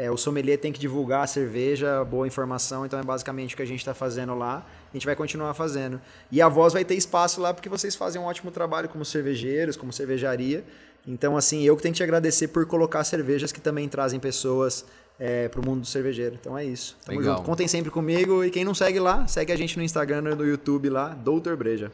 É, 0.00 0.08
o 0.08 0.16
sommelier 0.16 0.56
tem 0.56 0.72
que 0.72 0.78
divulgar 0.78 1.24
a 1.24 1.26
cerveja, 1.26 2.04
boa 2.04 2.24
informação, 2.24 2.86
então 2.86 3.00
é 3.00 3.02
basicamente 3.02 3.54
o 3.54 3.56
que 3.56 3.62
a 3.64 3.66
gente 3.66 3.80
está 3.80 3.92
fazendo 3.92 4.32
lá. 4.32 4.64
A 4.92 4.96
gente 4.96 5.04
vai 5.04 5.16
continuar 5.16 5.52
fazendo. 5.54 6.00
E 6.30 6.40
a 6.40 6.48
voz 6.48 6.72
vai 6.72 6.84
ter 6.84 6.94
espaço 6.94 7.40
lá 7.40 7.52
porque 7.52 7.68
vocês 7.68 7.96
fazem 7.96 8.22
um 8.22 8.24
ótimo 8.24 8.52
trabalho 8.52 8.88
como 8.88 9.04
cervejeiros, 9.04 9.76
como 9.76 9.92
cervejaria. 9.92 10.64
Então, 11.04 11.36
assim, 11.36 11.64
eu 11.64 11.76
que 11.76 11.82
tenho 11.82 11.92
que 11.92 11.96
te 11.96 12.04
agradecer 12.04 12.46
por 12.46 12.64
colocar 12.64 13.02
cervejas 13.02 13.50
que 13.50 13.60
também 13.60 13.88
trazem 13.88 14.20
pessoas 14.20 14.84
é, 15.18 15.48
pro 15.48 15.66
mundo 15.66 15.80
do 15.80 15.86
cervejeiro. 15.88 16.38
Então 16.40 16.56
é 16.56 16.64
isso. 16.64 16.96
Tamo 17.04 17.18
Legal. 17.18 17.38
junto. 17.38 17.46
Contem 17.46 17.66
sempre 17.66 17.90
comigo. 17.90 18.44
E 18.44 18.50
quem 18.50 18.64
não 18.64 18.74
segue 18.74 19.00
lá, 19.00 19.26
segue 19.26 19.50
a 19.50 19.56
gente 19.56 19.76
no 19.76 19.82
Instagram 19.82 20.18
e 20.18 20.34
no 20.36 20.46
YouTube 20.46 20.90
lá, 20.90 21.08
Doutor 21.08 21.56
Breja. 21.56 21.90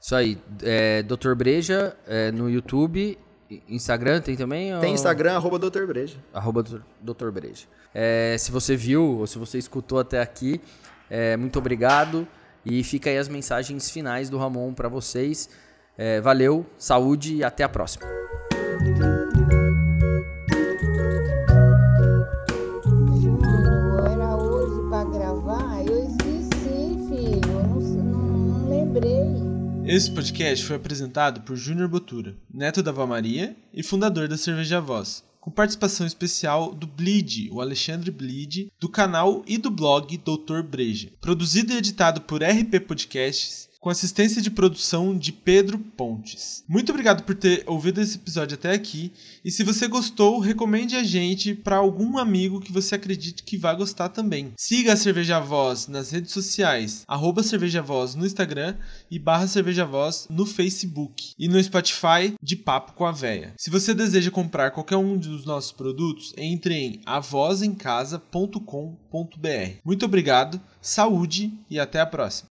Isso 0.00 0.14
aí. 0.14 0.38
É, 0.62 1.02
Dr. 1.02 1.34
Breja 1.34 1.94
é, 2.06 2.32
no 2.32 2.48
YouTube. 2.48 3.18
Instagram 3.68 4.20
tem 4.20 4.36
também? 4.36 4.78
Tem 4.80 4.88
ou- 4.90 4.94
Instagram, 4.94 5.34
arroba 5.34 5.58
Doutor 5.58 5.86
Breja. 5.86 6.16
Arroba 6.32 6.62
Dr. 6.62 6.80
Dr. 7.00 7.30
Breja. 7.30 7.66
É, 7.94 8.36
se 8.38 8.50
você 8.50 8.74
viu 8.76 9.02
ou 9.18 9.26
se 9.26 9.38
você 9.38 9.58
escutou 9.58 9.98
até 9.98 10.20
aqui, 10.20 10.60
é, 11.10 11.36
muito 11.36 11.58
obrigado. 11.58 12.26
E 12.64 12.82
fica 12.82 13.10
aí 13.10 13.18
as 13.18 13.28
mensagens 13.28 13.90
finais 13.90 14.30
do 14.30 14.38
Ramon 14.38 14.72
para 14.72 14.88
vocês. 14.88 15.50
É, 15.98 16.20
valeu, 16.20 16.64
saúde 16.78 17.36
e 17.36 17.44
até 17.44 17.62
a 17.62 17.68
próxima. 17.68 18.06
Esse 29.86 30.10
podcast 30.10 30.64
foi 30.64 30.76
apresentado 30.76 31.42
por 31.42 31.56
Júnior 31.56 31.88
Botura, 31.88 32.34
neto 32.52 32.82
da 32.82 32.90
Vó 32.90 33.06
Maria 33.06 33.54
e 33.72 33.82
fundador 33.82 34.26
da 34.26 34.38
Cerveja 34.38 34.80
Voz, 34.80 35.22
com 35.38 35.50
participação 35.50 36.06
especial 36.06 36.74
do 36.74 36.86
Bleed, 36.86 37.50
o 37.52 37.60
Alexandre 37.60 38.10
Bleed, 38.10 38.72
do 38.80 38.88
canal 38.88 39.44
e 39.46 39.58
do 39.58 39.70
blog 39.70 40.16
Doutor 40.16 40.62
Breja. 40.62 41.12
Produzido 41.20 41.74
e 41.74 41.76
editado 41.76 42.22
por 42.22 42.42
RP 42.42 42.80
Podcasts, 42.80 43.68
com 43.84 43.90
assistência 43.90 44.40
de 44.40 44.50
produção 44.50 45.14
de 45.14 45.30
Pedro 45.30 45.78
Pontes. 45.78 46.64
Muito 46.66 46.88
obrigado 46.88 47.22
por 47.22 47.34
ter 47.34 47.64
ouvido 47.66 48.00
esse 48.00 48.16
episódio 48.16 48.54
até 48.54 48.72
aqui, 48.72 49.12
e 49.44 49.50
se 49.50 49.62
você 49.62 49.86
gostou, 49.86 50.38
recomende 50.38 50.96
a 50.96 51.04
gente 51.04 51.54
para 51.54 51.76
algum 51.76 52.16
amigo 52.16 52.62
que 52.62 52.72
você 52.72 52.94
acredite 52.94 53.42
que 53.42 53.58
vai 53.58 53.76
gostar 53.76 54.08
também. 54.08 54.54
Siga 54.56 54.94
a 54.94 54.96
Cerveja 54.96 55.38
Voz 55.38 55.86
nas 55.86 56.10
redes 56.10 56.32
sociais, 56.32 57.04
arroba 57.06 57.42
Cerveja 57.42 57.82
Voz 57.82 58.14
no 58.14 58.24
Instagram 58.24 58.74
e 59.10 59.18
barra 59.18 59.46
Cerveja 59.46 59.84
Voz 59.84 60.28
no 60.30 60.46
Facebook 60.46 61.34
e 61.38 61.46
no 61.46 61.62
Spotify 61.62 62.32
de 62.42 62.56
Papo 62.56 62.94
com 62.94 63.04
a 63.04 63.12
Véia. 63.12 63.52
Se 63.58 63.68
você 63.68 63.92
deseja 63.92 64.30
comprar 64.30 64.70
qualquer 64.70 64.96
um 64.96 65.18
dos 65.18 65.44
nossos 65.44 65.72
produtos, 65.72 66.32
entre 66.38 66.72
em 66.72 67.00
avozencasa.com.br. 67.04 69.78
Muito 69.84 70.06
obrigado, 70.06 70.58
saúde 70.80 71.52
e 71.68 71.78
até 71.78 72.00
a 72.00 72.06
próxima. 72.06 72.42